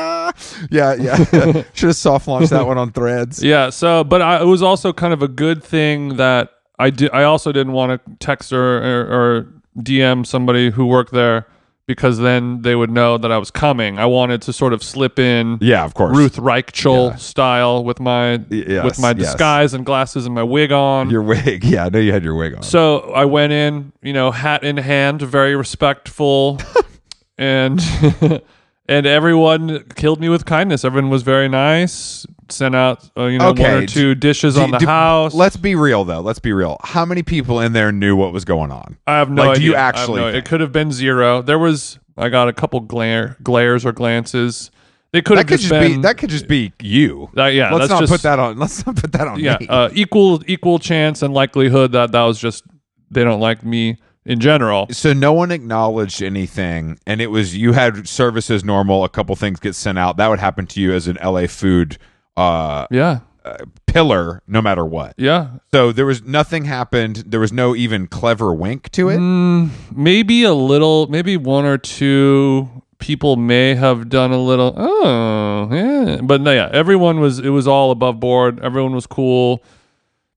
yeah, 0.70 0.94
yeah, 0.94 1.16
should 1.72 1.88
have 1.88 1.96
soft 1.96 2.28
launched 2.28 2.50
that 2.50 2.66
one 2.66 2.78
on 2.78 2.92
Threads. 2.92 3.42
Yeah. 3.42 3.70
So, 3.70 4.04
but 4.04 4.22
I, 4.22 4.42
it 4.42 4.44
was 4.44 4.62
also 4.62 4.92
kind 4.92 5.12
of 5.12 5.22
a 5.22 5.28
good 5.28 5.64
thing 5.64 6.16
that 6.16 6.50
I 6.78 6.90
did. 6.90 7.10
I 7.12 7.24
also 7.24 7.50
didn't 7.50 7.72
want 7.72 8.04
to 8.04 8.16
text 8.24 8.52
or, 8.52 8.78
or, 8.78 9.06
or 9.06 9.52
DM 9.78 10.26
somebody 10.26 10.70
who 10.70 10.86
worked 10.86 11.12
there 11.12 11.46
because 11.88 12.18
then 12.18 12.60
they 12.62 12.76
would 12.76 12.90
know 12.90 13.16
that 13.16 13.32
I 13.32 13.38
was 13.38 13.50
coming. 13.50 13.98
I 13.98 14.04
wanted 14.04 14.42
to 14.42 14.52
sort 14.52 14.74
of 14.74 14.82
slip 14.82 15.18
in 15.18 15.56
Yeah, 15.62 15.84
of 15.86 15.94
course. 15.94 16.14
Ruth 16.16 16.36
Reichl 16.36 17.10
Yeah. 17.12 17.16
style 17.16 17.82
with 17.82 17.98
my 17.98 18.40
yes, 18.50 18.84
with 18.84 19.00
my 19.00 19.08
yes. 19.08 19.16
disguise 19.16 19.72
and 19.72 19.86
glasses 19.86 20.26
and 20.26 20.34
my 20.34 20.42
wig 20.42 20.70
on. 20.70 21.08
your 21.10 21.22
wig. 21.22 21.64
Yeah, 21.68 21.86
I 21.86 21.88
know 21.88 21.98
you 21.98 22.12
had 22.12 22.22
your 22.22 22.34
wig 22.34 22.54
on. 22.54 22.62
So 22.62 23.10
I 23.12 23.24
went 23.24 23.52
in, 23.54 23.92
you 24.02 24.12
know, 24.12 24.30
hat 24.30 24.62
in 24.64 24.76
hand, 24.76 25.22
very 25.22 25.56
respectful, 25.56 26.60
and 27.38 27.80
and 28.86 29.06
everyone 29.06 29.84
killed 29.96 30.20
me 30.20 30.28
with 30.28 30.44
kindness. 30.44 30.84
Everyone 30.84 31.10
was 31.10 31.22
very 31.22 31.48
nice. 31.48 32.26
Sent 32.50 32.74
out, 32.74 33.08
uh, 33.16 33.24
you 33.26 33.38
know, 33.38 33.52
one 33.52 33.60
or 33.60 33.86
two 33.86 34.14
dishes 34.14 34.54
Do- 34.54 34.62
on 34.62 34.70
the 34.70 34.78
do- 34.78 34.86
house. 34.86 35.34
Let's 35.34 35.56
be 35.56 35.74
real 35.74 36.04
though. 36.04 36.20
Let's 36.20 36.38
be 36.38 36.52
real. 36.52 36.78
How 36.82 37.04
many 37.04 37.22
people 37.22 37.60
in 37.60 37.72
there 37.74 37.92
knew 37.92 38.16
what 38.16 38.32
was 38.32 38.44
going 38.44 38.70
on? 38.72 38.96
I 39.06 39.16
have 39.18 39.30
no 39.30 39.42
like, 39.42 39.50
idea. 39.56 39.60
do 39.60 39.66
you 39.66 39.74
actually 39.74 40.20
no- 40.22 40.28
it 40.28 40.44
could 40.46 40.60
have 40.60 40.72
been 40.72 40.90
zero. 40.92 41.42
There 41.42 41.58
was. 41.58 41.98
I 42.16 42.30
got 42.30 42.48
a 42.48 42.52
couple 42.52 42.80
glare 42.80 43.36
glares 43.42 43.84
or 43.86 43.92
glances. 43.92 44.70
They 45.12 45.22
could 45.22 45.36
That 45.38 45.40
have 45.42 45.46
could 45.48 45.60
just 45.60 45.68
just 45.70 45.80
been 45.80 45.96
be 45.96 46.02
that 46.02 46.18
could 46.18 46.30
just 46.30 46.48
be 46.48 46.72
you. 46.82 47.28
That- 47.34 47.48
yeah, 47.54 47.72
Let's 47.72 47.90
not 47.90 48.00
just- 48.00 48.12
put 48.12 48.22
that 48.22 48.38
on. 48.38 48.58
Let's 48.60 48.84
not 48.86 48.96
put 48.96 49.12
that 49.12 49.28
on 49.28 49.40
yeah, 49.40 49.58
uh, 49.68 49.90
equal 49.92 50.42
equal 50.46 50.78
chance 50.78 51.22
and 51.22 51.32
likelihood 51.34 51.92
that 51.92 52.12
that 52.12 52.22
was 52.24 52.38
just 52.40 52.64
they 53.10 53.24
don't 53.24 53.40
like 53.40 53.64
me 53.64 53.96
in 54.26 54.40
general. 54.40 54.86
so 54.90 55.14
no 55.14 55.32
one 55.32 55.50
acknowledged 55.50 56.22
anything, 56.22 56.98
and 57.06 57.20
it 57.22 57.28
was 57.28 57.56
you 57.56 57.72
had 57.72 58.06
service 58.06 58.50
as 58.50 58.62
normal. 58.64 59.02
A 59.04 59.08
couple 59.08 59.34
things 59.36 59.58
get 59.60 59.74
sent 59.74 59.98
out. 59.98 60.16
That 60.18 60.28
would 60.28 60.40
happen 60.40 60.66
to 60.66 60.80
you 60.80 60.92
as 60.92 61.08
an 61.08 61.16
LA 61.24 61.46
food 61.46 61.96
uh, 62.38 62.86
Yeah, 62.90 63.20
uh, 63.44 63.58
pillar 63.86 64.42
no 64.46 64.62
matter 64.62 64.84
what. 64.84 65.14
Yeah, 65.16 65.58
So 65.72 65.92
there 65.92 66.06
was 66.06 66.22
nothing 66.22 66.64
happened. 66.64 67.24
There 67.26 67.40
was 67.40 67.52
no 67.52 67.74
even 67.74 68.06
clever 68.06 68.52
wink 68.52 68.90
to 68.92 69.08
it. 69.08 69.18
Mm, 69.18 69.70
maybe 69.94 70.44
a 70.44 70.54
little, 70.54 71.06
maybe 71.08 71.36
one 71.36 71.64
or 71.64 71.78
two 71.78 72.68
people 72.98 73.36
may 73.36 73.74
have 73.74 74.08
done 74.08 74.32
a 74.32 74.38
little. 74.38 74.74
Oh, 74.76 75.68
yeah, 75.72 76.20
but 76.22 76.40
no, 76.40 76.52
yeah, 76.52 76.68
everyone 76.72 77.20
was. 77.20 77.38
It 77.38 77.50
was 77.50 77.66
all 77.66 77.90
above 77.90 78.20
board. 78.20 78.60
Everyone 78.60 78.94
was 78.94 79.06
cool. 79.06 79.62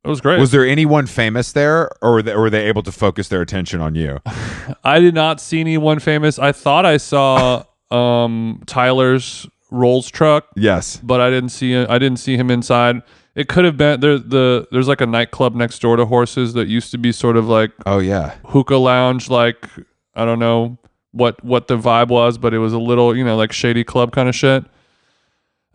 It 0.04 0.08
was 0.10 0.20
great. 0.22 0.40
Was 0.40 0.50
there 0.52 0.66
anyone 0.66 1.06
famous 1.06 1.52
there, 1.52 1.92
or 2.02 2.14
were 2.14 2.22
they, 2.24 2.36
were 2.36 2.50
they 2.50 2.66
able 2.66 2.82
to 2.84 2.92
focus 2.92 3.28
their 3.28 3.42
attention 3.42 3.82
on 3.82 3.94
you? 3.94 4.20
I 4.84 5.00
did 5.00 5.14
not 5.14 5.40
see 5.40 5.60
anyone 5.60 6.00
famous. 6.00 6.40
I 6.40 6.52
thought 6.54 6.86
I 6.86 6.98
saw 6.98 7.66
um, 7.92 8.64
Tyler's 8.66 9.48
Rolls 9.72 10.12
truck, 10.12 10.48
yes. 10.56 10.98
but 11.02 11.22
I 11.22 11.30
didn't 11.30 11.50
see. 11.50 11.76
I 11.76 11.98
didn't 11.98 12.20
see 12.20 12.36
him 12.38 12.52
inside. 12.52 13.02
It 13.34 13.48
could 13.48 13.64
have 13.64 13.78
been 13.78 14.02
there. 14.02 14.18
The 14.20 14.68
there's 14.72 14.90
like 14.90 15.00
a 15.02 15.06
nightclub 15.06 15.56
next 15.56 15.80
door 15.80 15.96
to 15.96 16.06
Horses 16.06 16.54
that 16.54 16.68
used 16.68 16.92
to 16.92 16.98
be 16.98 17.12
sort 17.14 17.38
of 17.38 17.48
like 17.48 17.72
Oh 17.86 18.00
yeah. 18.00 18.36
hookah 18.48 18.76
lounge 18.76 19.30
like 19.30 19.70
I 20.14 20.26
don't 20.26 20.40
know 20.40 20.78
what 21.14 21.42
what 21.44 21.68
the 21.68 21.78
vibe 21.78 22.10
was, 22.10 22.38
but 22.38 22.54
it 22.54 22.60
was 22.60 22.74
a 22.74 22.80
little, 22.80 23.16
you 23.16 23.24
know, 23.24 23.38
like 23.38 23.54
shady 23.54 23.84
club 23.86 24.12
kind 24.12 24.28
of 24.28 24.36
shit. 24.36 24.66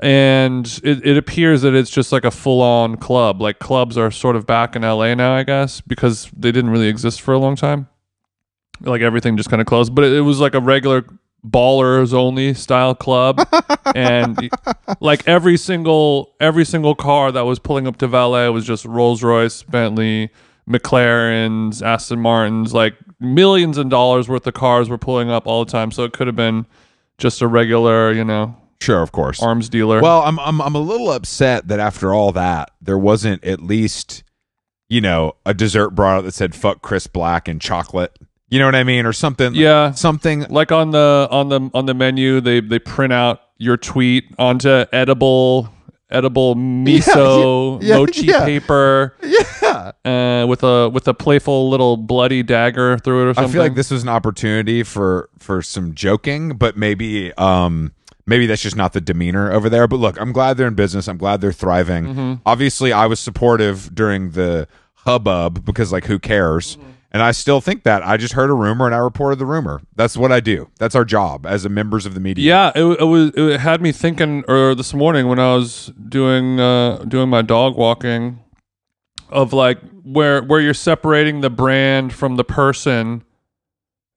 And 0.01 0.67
it, 0.85 1.07
it 1.07 1.17
appears 1.17 1.63
that 1.63 1.75
it's 1.75 1.89
just 1.91 2.13
like 2.13 2.27
a 2.27 2.31
full 2.31 2.61
on 2.61 2.97
club. 2.99 3.41
Like 3.41 3.59
clubs 3.61 3.97
are 3.97 4.11
sort 4.11 4.37
of 4.37 4.47
back 4.47 4.77
in 4.77 4.83
LA 4.83 5.15
now, 5.15 5.35
I 5.35 5.43
guess, 5.43 5.81
because 5.81 6.31
they 6.37 6.53
didn't 6.53 6.71
really 6.71 6.89
exist 6.89 7.23
for 7.23 7.33
a 7.33 7.39
long 7.39 7.57
time. 7.57 7.89
Like 8.83 9.01
everything 9.01 9.39
just 9.39 9.49
kind 9.49 9.63
of 9.63 9.67
closed. 9.67 9.95
But 9.95 10.05
it, 10.05 10.13
it 10.13 10.21
was 10.21 10.39
like 10.39 10.55
a 10.55 10.61
regular 10.61 11.07
ballers 11.49 12.13
only 12.13 12.55
style 12.55 12.95
club. 12.95 13.47
and 13.95 14.51
like 15.01 15.27
every 15.29 15.57
single 15.57 16.35
every 16.41 16.65
single 16.65 16.95
car 16.95 17.31
that 17.33 17.43
was 17.43 17.59
pulling 17.59 17.87
up 17.87 17.97
to 17.99 18.09
valet 18.09 18.49
was 18.49 18.65
just 18.67 18.85
Rolls 18.85 19.23
Royce, 19.23 19.63
Bentley, 19.63 20.31
McLarens, 20.69 21.83
Aston 21.83 22.21
Martins, 22.21 22.73
like 22.75 22.95
millions 23.21 23.79
of 23.79 23.89
dollars 23.89 24.29
worth 24.29 24.47
of 24.47 24.55
cars 24.55 24.89
were 24.89 24.99
pulling 24.99 25.31
up 25.31 25.47
all 25.47 25.65
the 25.65 25.71
time. 25.71 25.91
So 25.91 26.05
it 26.05 26.13
could 26.13 26.27
have 26.27 26.37
been 26.37 26.67
just 27.19 27.41
a 27.43 27.47
regular, 27.47 28.13
you 28.13 28.25
know, 28.25 28.57
Sure, 28.81 29.03
of 29.03 29.11
course. 29.13 29.43
arms 29.43 29.69
dealer. 29.69 30.01
Well, 30.01 30.23
I'm 30.23 30.39
I'm 30.39 30.61
I'm 30.61 30.75
a 30.75 30.81
little 30.81 31.11
upset 31.11 31.69
that 31.69 31.81
after 31.81 32.13
all 32.13 32.33
that, 32.33 32.71
there 32.81 32.99
wasn't 32.99 33.43
at 33.45 33.61
least, 33.63 34.23
you 34.89 35.01
know, 35.01 35.33
a 35.47 35.55
dessert 35.55 35.91
brought 35.91 36.19
out 36.19 36.25
that 36.25 36.35
said 36.35 36.55
"fuck 36.55 36.83
Chris 36.83 37.07
Black" 37.07 37.49
and 37.49 37.61
chocolate. 37.61 38.17
You 38.49 38.59
know 38.59 38.67
what 38.67 38.75
I 38.77 38.85
mean, 38.85 39.07
or 39.07 39.13
something. 39.13 39.55
Yeah. 39.55 39.93
something. 39.93 40.47
like 40.49 40.71
on 40.71 40.93
the 40.93 41.29
on 41.31 41.49
the 41.49 41.71
on 41.75 41.87
the 41.87 41.95
menu, 41.95 42.41
they 42.41 42.61
they 42.61 42.79
print 42.79 43.13
out 43.13 43.41
your 43.59 43.77
tweet 43.77 44.25
onto 44.39 44.85
edible 44.93 45.73
edible 46.11 46.55
miso 46.57 47.83
yeah, 47.83 47.97
mochi 47.97 48.27
yeah. 48.27 48.45
paper 48.45 49.17
Yeah, 49.23 49.93
uh, 50.05 50.47
with 50.47 50.63
a 50.63 50.89
with 50.89 51.09
a 51.09 51.15
playful 51.15 51.69
little 51.69 51.97
bloody 51.97 52.43
dagger 52.43 52.99
through 52.99 53.23
it 53.23 53.31
or 53.31 53.35
something. 53.35 53.51
I 53.51 53.53
feel 53.53 53.63
like 53.63 53.75
this 53.75 53.91
was 53.91 54.03
an 54.03 54.09
opportunity 54.09 54.83
for 54.83 55.29
for 55.39 55.63
some 55.63 55.95
joking, 55.95 56.57
but 56.57 56.77
maybe 56.77 57.33
um 57.35 57.93
maybe 58.27 58.47
that's 58.47 58.63
just 58.63 58.77
not 58.77 58.93
the 58.93 59.01
demeanor 59.01 59.53
over 59.53 59.69
there. 59.69 59.89
But 59.89 59.97
look, 59.97 60.21
I'm 60.21 60.33
glad 60.33 60.57
they're 60.57 60.69
in 60.69 60.75
business. 60.75 61.09
I'm 61.09 61.19
glad 61.19 61.41
they're 61.41 61.53
thriving. 61.53 62.05
Mm-hmm. 62.07 62.35
Obviously, 62.45 62.93
I 62.93 63.07
was 63.07 63.21
supportive 63.21 63.95
during 63.95 64.31
the 64.31 64.69
hubbub 64.95 65.65
because 65.65 65.93
like 65.93 66.05
who 66.05 66.19
cares. 66.19 66.77
Mm-hmm. 66.77 66.91
And 67.17 67.23
I 67.23 67.33
still 67.33 67.63
think 67.63 67.85
that. 67.85 68.07
I 68.07 68.19
just 68.19 68.35
heard 68.35 68.51
a 68.51 68.53
rumor 68.53 68.85
and 68.85 68.95
I 68.95 68.99
reported 68.99 69.39
the 69.39 69.47
rumor. 69.47 69.81
That's 69.95 70.19
what 70.19 70.33
I 70.33 70.41
do. 70.41 70.69
That's 70.79 70.95
our 70.95 71.07
job 71.07 71.47
as 71.47 71.65
a 71.65 71.71
members 71.71 72.05
of 72.05 72.13
the 72.13 72.21
media. 72.21 72.45
Yeah, 72.45 72.73
it, 72.75 73.01
it 73.01 73.05
was. 73.05 73.31
It 73.35 73.59
had 73.59 73.81
me 73.81 73.91
thinking. 73.91 74.45
Or 74.49 74.75
this 74.75 74.93
morning 74.93 75.27
when 75.27 75.39
I 75.39 75.55
was 75.55 75.91
doing 76.11 76.61
uh, 76.61 77.07
doing 77.09 77.31
my 77.31 77.41
dog 77.41 77.75
walking, 77.75 78.41
of 79.31 79.55
like 79.55 79.79
where 80.03 80.43
where 80.43 80.61
you're 80.61 80.75
separating 80.75 81.41
the 81.41 81.49
brand 81.49 82.13
from 82.13 82.37
the 82.37 82.45
person, 82.45 83.25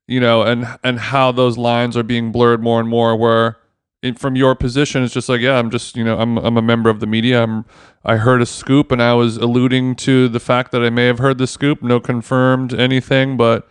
you 0.05 0.19
know, 0.19 0.41
and 0.41 0.67
and 0.83 0.99
how 0.99 1.31
those 1.31 1.57
lines 1.57 1.95
are 1.95 2.03
being 2.03 2.33
blurred 2.33 2.61
more 2.61 2.81
and 2.81 2.89
more. 2.89 3.15
Where 3.15 3.59
from 4.17 4.35
your 4.35 4.55
position, 4.55 5.03
it's 5.03 5.13
just 5.13 5.29
like, 5.29 5.41
yeah, 5.41 5.57
I'm 5.57 5.69
just 5.69 5.95
you 5.95 6.03
know, 6.03 6.17
I'm 6.17 6.37
I'm 6.37 6.57
a 6.57 6.61
member 6.61 6.89
of 6.89 6.99
the 6.99 7.07
media. 7.07 7.43
I'm 7.43 7.65
I 8.03 8.17
heard 8.17 8.41
a 8.41 8.45
scoop, 8.45 8.91
and 8.91 9.01
I 9.01 9.13
was 9.13 9.37
alluding 9.37 9.95
to 9.97 10.27
the 10.27 10.39
fact 10.39 10.71
that 10.71 10.83
I 10.83 10.89
may 10.89 11.05
have 11.05 11.19
heard 11.19 11.37
the 11.37 11.47
scoop. 11.47 11.83
No 11.83 11.99
confirmed 11.99 12.73
anything, 12.73 13.37
but 13.37 13.67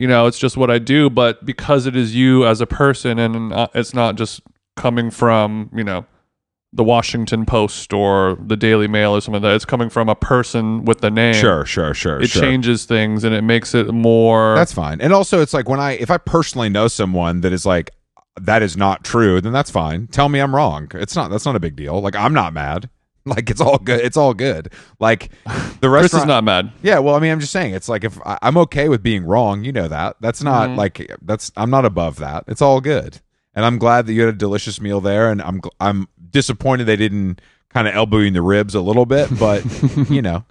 you 0.00 0.08
know 0.08 0.26
it's 0.26 0.38
just 0.38 0.56
what 0.56 0.70
i 0.70 0.78
do 0.78 1.10
but 1.10 1.44
because 1.44 1.84
it 1.84 1.94
is 1.94 2.14
you 2.16 2.46
as 2.46 2.62
a 2.62 2.66
person 2.66 3.18
and 3.18 3.52
uh, 3.52 3.68
it's 3.74 3.92
not 3.92 4.14
just 4.14 4.40
coming 4.74 5.10
from 5.10 5.68
you 5.74 5.84
know 5.84 6.06
the 6.72 6.82
washington 6.82 7.44
post 7.44 7.92
or 7.92 8.38
the 8.40 8.56
daily 8.56 8.88
mail 8.88 9.12
or 9.12 9.20
something 9.20 9.42
like 9.42 9.50
that 9.50 9.56
it's 9.56 9.66
coming 9.66 9.90
from 9.90 10.08
a 10.08 10.14
person 10.14 10.86
with 10.86 11.02
the 11.02 11.10
name 11.10 11.34
Sure, 11.34 11.66
sure, 11.66 11.92
sure. 11.92 12.18
it 12.18 12.30
sure. 12.30 12.40
changes 12.40 12.86
things 12.86 13.24
and 13.24 13.34
it 13.34 13.42
makes 13.42 13.74
it 13.74 13.92
more 13.92 14.54
That's 14.54 14.72
fine. 14.72 15.02
And 15.02 15.12
also, 15.12 15.42
it's 15.42 15.52
like 15.52 15.68
when 15.68 15.80
I, 15.80 15.92
if 15.92 16.10
I 16.10 16.16
personally 16.16 16.68
know 16.70 16.88
someone 16.88 17.40
that 17.42 17.52
is 17.52 17.66
like, 17.66 17.90
that 18.40 18.62
is 18.62 18.76
not 18.76 19.04
true, 19.04 19.40
then 19.40 19.52
that's 19.52 19.70
fine. 19.70 20.06
Tell 20.08 20.28
me 20.28 20.40
I'm 20.40 20.54
wrong. 20.54 20.90
It's 20.94 21.16
not, 21.16 21.30
that's 21.30 21.44
not 21.46 21.56
a 21.56 21.60
big 21.60 21.76
deal. 21.76 22.00
Like, 22.00 22.16
I'm 22.16 22.34
not 22.34 22.52
mad. 22.52 22.88
Like, 23.26 23.50
it's 23.50 23.60
all 23.60 23.76
good. 23.76 24.00
It's 24.00 24.16
all 24.16 24.32
good. 24.32 24.72
Like, 24.98 25.30
the 25.44 25.50
chris 25.88 25.90
restaurant. 26.04 26.22
is 26.24 26.26
not 26.26 26.42
mad 26.42 26.72
yeah, 26.82 26.98
well, 27.00 27.14
I 27.14 27.18
mean, 27.18 27.30
I'm 27.30 27.38
just 27.38 27.52
saying, 27.52 27.74
it's 27.74 27.88
like 27.88 28.02
if 28.02 28.18
I, 28.26 28.38
I'm 28.40 28.56
okay 28.56 28.88
with 28.88 29.02
being 29.02 29.24
wrong, 29.24 29.62
you 29.62 29.72
know 29.72 29.88
that. 29.88 30.16
That's 30.20 30.42
not 30.42 30.70
Mm-hmm. 30.70 30.78
like, 30.78 31.16
that's, 31.20 31.52
I'm 31.54 31.68
not 31.68 31.84
above 31.84 32.16
that. 32.16 32.44
It's 32.48 32.62
all 32.62 32.80
good. 32.80 33.20
And 33.54 33.66
I'm 33.66 33.76
glad 33.78 34.06
that 34.06 34.14
you 34.14 34.22
had 34.22 34.30
a 34.34 34.36
delicious 34.38 34.80
meal 34.80 35.02
there. 35.02 35.30
And 35.30 35.42
I'm, 35.42 35.60
I'm 35.78 36.08
disappointed 36.30 36.84
they 36.84 36.96
didn't 36.96 37.42
kind 37.68 37.86
of 37.86 37.94
elbow 37.94 38.18
you 38.18 38.28
in 38.28 38.32
the 38.32 38.40
ribs 38.42 38.74
a 38.74 38.80
little 38.80 39.06
bit, 39.06 39.28
but, 39.38 39.64
you 40.10 40.22
know, 40.22 40.46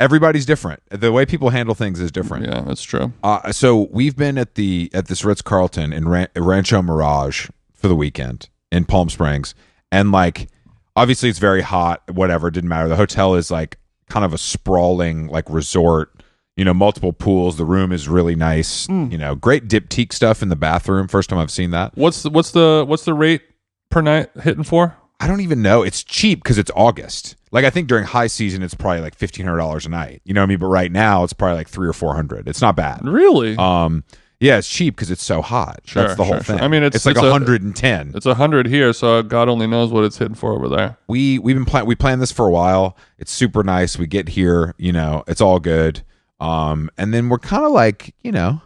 everybody's 0.00 0.46
different. 0.46 0.82
The 0.90 1.12
way 1.12 1.24
people 1.26 1.50
handle 1.50 1.74
things 1.74 2.00
is 2.00 2.10
different. 2.10 2.46
yeah 2.46 2.60
that's 2.62 2.82
true 2.82 3.12
Uh, 3.22 3.52
so 3.52 3.88
we've 3.90 4.16
been 4.16 4.38
at 4.38 4.54
the 4.54 4.90
at 4.94 5.06
this 5.08 5.24
Ritz 5.24 5.42
Carlton 5.42 5.92
in 5.92 6.08
Ran- 6.08 6.28
Rancho 6.36 6.82
Mirage 6.82 7.48
for 7.72 7.88
the 7.88 7.96
weekend 7.96 8.48
in 8.72 8.84
Palm 8.84 9.08
Springs, 9.08 9.54
and 9.92 10.10
like 10.12 10.48
obviously 10.96 11.28
it's 11.28 11.38
very 11.38 11.62
hot. 11.62 12.02
Whatever, 12.12 12.50
didn't 12.50 12.68
matter. 12.68 12.88
The 12.88 12.96
hotel 12.96 13.34
is 13.34 13.50
like 13.50 13.78
kind 14.08 14.24
of 14.24 14.32
a 14.32 14.38
sprawling 14.38 15.28
like 15.28 15.48
resort. 15.48 16.10
You 16.56 16.64
know, 16.64 16.72
multiple 16.74 17.12
pools. 17.12 17.56
The 17.56 17.64
room 17.64 17.90
is 17.90 18.08
really 18.08 18.36
nice. 18.36 18.88
You 18.88 19.18
know, 19.18 19.34
great 19.34 19.66
diptyque 19.66 20.12
stuff 20.12 20.40
in 20.40 20.50
the 20.50 20.56
bathroom. 20.56 21.08
First 21.08 21.28
time 21.30 21.38
I've 21.40 21.50
seen 21.50 21.70
that. 21.72 21.96
what's 21.96 22.22
the 22.22 22.30
what's 22.30 22.52
the 22.52 22.84
what's 22.86 23.04
the 23.04 23.12
rate 23.14 23.42
per 23.90 24.00
night 24.00 24.30
hitting 24.40 24.62
for 24.62 24.96
I 25.24 25.26
don't 25.26 25.40
even 25.40 25.62
know. 25.62 25.82
It's 25.82 26.02
cheap 26.04 26.42
because 26.42 26.58
it's 26.58 26.70
August. 26.76 27.36
Like 27.50 27.64
I 27.64 27.70
think 27.70 27.88
during 27.88 28.04
high 28.04 28.26
season, 28.26 28.62
it's 28.62 28.74
probably 28.74 29.00
like 29.00 29.14
fifteen 29.14 29.46
hundred 29.46 29.58
dollars 29.58 29.86
a 29.86 29.88
night. 29.88 30.20
You 30.24 30.34
know 30.34 30.40
what 30.42 30.46
I 30.46 30.48
mean? 30.48 30.58
But 30.58 30.66
right 30.66 30.92
now, 30.92 31.24
it's 31.24 31.32
probably 31.32 31.56
like 31.56 31.68
three 31.68 31.88
or 31.88 31.92
four 31.92 32.14
hundred. 32.14 32.48
It's 32.48 32.60
not 32.60 32.76
bad. 32.76 33.00
really 33.04 33.56
Um, 33.56 34.04
yeah, 34.40 34.58
it's 34.58 34.68
cheap 34.68 34.94
because 34.96 35.10
it's 35.10 35.22
so 35.22 35.40
hot. 35.40 35.80
Sure, 35.84 36.02
That's 36.02 36.16
the 36.16 36.24
whole 36.24 36.34
sure, 36.34 36.42
sure. 36.44 36.56
thing. 36.56 36.64
I 36.64 36.68
mean, 36.68 36.82
it's- 36.82 37.06
like 37.06 37.16
it's 37.16 37.24
a- 37.24 37.30
110. 37.30 38.12
it's 38.14 38.26
a 38.26 38.34
hundred 38.34 38.66
here 38.66 38.92
so 38.92 39.22
god 39.22 39.48
only 39.48 39.66
knows 39.66 39.90
what 39.90 40.04
it's 40.04 40.18
hitting 40.18 40.34
for 40.34 40.52
over 40.52 40.68
there 40.68 40.98
we 41.08 41.38
we've 41.38 41.56
been 41.56 41.64
plan 41.64 41.86
we 41.86 41.94
planned 41.94 42.20
this 42.20 42.32
for 42.32 42.46
a 42.46 42.50
while. 42.50 42.96
It's 43.18 43.32
super 43.32 43.62
nice. 43.64 43.96
We 43.98 44.06
get 44.06 44.28
here, 44.30 44.74
you 44.76 44.92
know, 44.92 45.24
it's 45.26 45.40
all 45.40 45.60
good. 45.60 46.02
Um, 46.40 46.90
and 46.98 47.14
then 47.14 47.28
we're 47.30 47.38
kind 47.38 47.64
of 47.64 47.70
like, 47.72 48.14
you 48.22 48.32
know, 48.32 48.60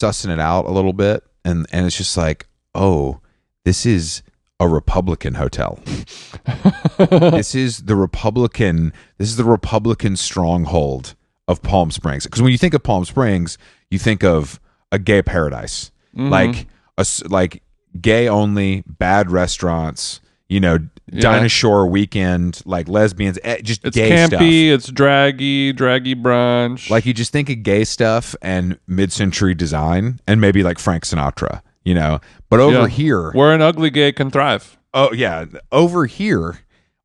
sussing 0.00 0.30
it 0.32 0.38
out 0.38 0.66
a 0.66 0.70
little 0.70 0.92
bit, 0.92 1.24
and 1.44 1.66
and 1.72 1.86
it's 1.86 1.96
just 1.96 2.16
like, 2.16 2.46
oh, 2.74 3.20
this 3.64 3.86
is 3.86 4.22
a 4.62 4.68
Republican 4.68 5.34
hotel. 5.34 5.78
this 6.98 7.54
is 7.54 7.82
the 7.84 7.96
Republican. 7.96 8.92
This 9.18 9.28
is 9.28 9.36
the 9.36 9.44
Republican 9.44 10.16
stronghold 10.16 11.14
of 11.48 11.62
Palm 11.62 11.90
Springs. 11.90 12.24
Because 12.24 12.40
when 12.42 12.52
you 12.52 12.58
think 12.58 12.72
of 12.74 12.82
Palm 12.82 13.04
Springs, 13.04 13.58
you 13.90 13.98
think 13.98 14.22
of 14.24 14.60
a 14.90 14.98
gay 14.98 15.22
paradise, 15.22 15.90
Mm-hmm. 16.14 16.28
like 16.28 16.66
a 16.98 17.06
like 17.28 17.62
gay 18.00 18.28
only, 18.28 18.84
bad 18.86 19.30
restaurants. 19.30 20.20
You 20.48 20.60
know, 20.60 20.78
Yeah. 21.10 21.20
Dinah 21.22 21.48
Shore 21.48 21.86
weekend, 21.86 22.60
like 22.66 22.86
lesbians, 22.86 23.38
eh, 23.42 23.62
just 23.62 23.82
it's 23.86 23.96
gay 23.96 24.10
campy 24.10 24.26
stuff. 24.28 24.42
it's 24.42 24.86
draggy 24.88 25.72
draggy 25.72 26.14
brunch 26.14 26.90
Like 26.90 27.06
you 27.06 27.14
just 27.14 27.32
think 27.32 27.48
of 27.48 27.62
gay 27.62 27.84
stuff 27.84 28.36
and 28.42 28.78
mid-century 28.86 29.54
design, 29.54 30.20
and 30.26 30.40
maybe 30.42 30.62
like 30.62 30.78
Frank 30.78 31.04
Sinatra. 31.04 31.62
You 31.84 31.94
know, 31.94 32.20
but 32.48 32.60
over 32.60 32.82
Yeah. 32.82 32.86
here, 32.88 33.30
where 33.32 33.52
an 33.52 33.60
ugly 33.62 33.90
gay 33.90 34.12
can 34.12 34.30
thrive 34.30 34.78
Oh 34.94 35.12
yeah, 35.12 35.44
over 35.70 36.06
here 36.06 36.60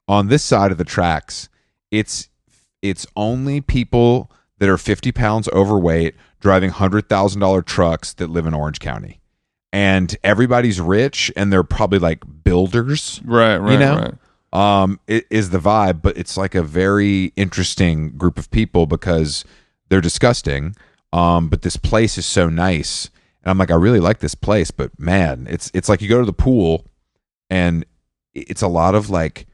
on 0.08 0.28
this 0.28 0.44
side 0.44 0.72
of 0.72 0.78
the 0.78 0.84
tracks, 0.84 1.50
it's 1.92 2.30
it's 2.82 3.08
only 3.16 3.60
people 3.62 4.32
that 4.60 4.70
are 4.70 4.78
50 4.78 5.12
pounds 5.12 5.48
overweight 5.50 6.16
driving 6.40 6.72
$100,000 6.72 7.66
trucks 7.66 8.14
that 8.14 8.30
live 8.30 8.46
in 8.46 8.54
Orange 8.54 8.80
County. 8.80 9.20
And 9.74 10.16
everybody's 10.24 10.80
rich 10.80 11.32
and 11.36 11.52
they're 11.52 11.64
probably 11.64 12.00
like 12.00 12.24
builders, 12.44 13.22
right 13.26 13.58
right 13.58 13.72
you 13.74 13.80
know? 13.80 13.96
right 13.96 14.14
Um 14.54 15.00
it 15.08 15.26
is 15.30 15.50
the 15.50 15.60
vibe, 15.60 16.02
but 16.02 16.18
it's 16.18 16.38
like 16.38 16.56
a 16.56 16.64
very 16.64 17.34
interesting 17.36 18.12
group 18.18 18.38
of 18.38 18.50
people 18.52 18.86
because 18.86 19.44
they're 19.90 20.02
disgusting. 20.02 20.76
Um 21.14 21.50
but 21.50 21.62
this 21.64 21.78
place 21.78 22.18
is 22.18 22.26
so 22.26 22.48
nice. 22.50 23.10
And 23.48 23.52
I'm 23.52 23.58
like 23.58 23.72
I 23.72 23.76
really 23.76 24.02
like 24.02 24.20
this 24.20 24.36
place, 24.36 24.72
but 24.72 24.92
man, 25.00 25.48
it's 25.50 25.72
it's 25.74 25.88
like 25.88 26.02
you 26.02 26.10
go 26.10 26.20
to 26.20 26.26
the 26.26 26.34
pool 26.34 26.86
and 27.50 27.86
it's 28.34 28.62
a 28.62 28.68
lot 28.68 28.94
of 28.94 29.10
like 29.10 29.48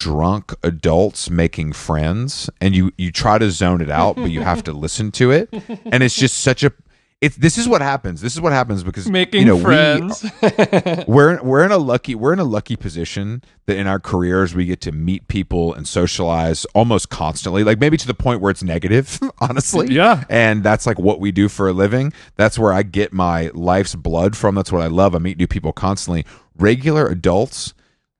drunk 0.00 0.52
adults 0.64 1.30
making 1.30 1.74
friends 1.74 2.50
and 2.60 2.74
you 2.74 2.90
you 2.98 3.12
try 3.12 3.38
to 3.38 3.48
zone 3.52 3.80
it 3.80 3.88
out 3.88 4.16
but 4.16 4.32
you 4.32 4.40
have 4.40 4.64
to 4.64 4.72
listen 4.84 5.12
to 5.12 5.30
it. 5.30 5.48
And 5.84 6.02
it's 6.02 6.16
just 6.16 6.38
such 6.38 6.64
a 6.64 6.72
it's 7.20 7.36
this 7.36 7.58
is 7.58 7.68
what 7.68 7.82
happens. 7.82 8.22
This 8.22 8.34
is 8.34 8.40
what 8.40 8.52
happens 8.52 8.82
because 8.82 9.08
Making 9.08 9.40
you 9.40 9.46
know, 9.46 9.56
we- 9.56 9.62
friends. 9.62 10.24
we're 11.06 11.42
we're 11.42 11.64
in 11.64 11.70
a 11.70 11.76
lucky 11.78 12.14
we're 12.14 12.32
in 12.32 12.38
a 12.38 12.44
lucky 12.44 12.76
position 12.76 13.42
that 13.66 13.76
in 13.76 13.86
our 13.86 14.00
careers 14.00 14.54
we 14.54 14.64
get 14.64 14.80
to 14.82 14.92
meet 14.92 15.28
people 15.28 15.74
and 15.74 15.86
socialize 15.86 16.64
almost 16.74 17.10
constantly 17.10 17.62
like 17.62 17.78
maybe 17.78 17.96
to 17.98 18.06
the 18.06 18.14
point 18.14 18.40
where 18.40 18.50
it's 18.50 18.62
negative 18.62 19.20
honestly. 19.38 19.88
Yeah. 19.94 20.24
and 20.30 20.62
that's 20.62 20.86
like 20.86 20.98
what 20.98 21.20
we 21.20 21.30
do 21.30 21.48
for 21.48 21.68
a 21.68 21.72
living. 21.72 22.12
That's 22.36 22.58
where 22.58 22.72
i 22.72 22.82
get 22.82 23.12
my 23.12 23.50
life's 23.54 23.94
blood 23.94 24.36
from. 24.36 24.54
That's 24.54 24.72
what 24.72 24.80
i 24.82 24.86
love. 24.86 25.14
I 25.14 25.18
meet 25.18 25.36
new 25.38 25.46
people 25.46 25.72
constantly. 25.72 26.24
Regular 26.56 27.06
adults 27.06 27.74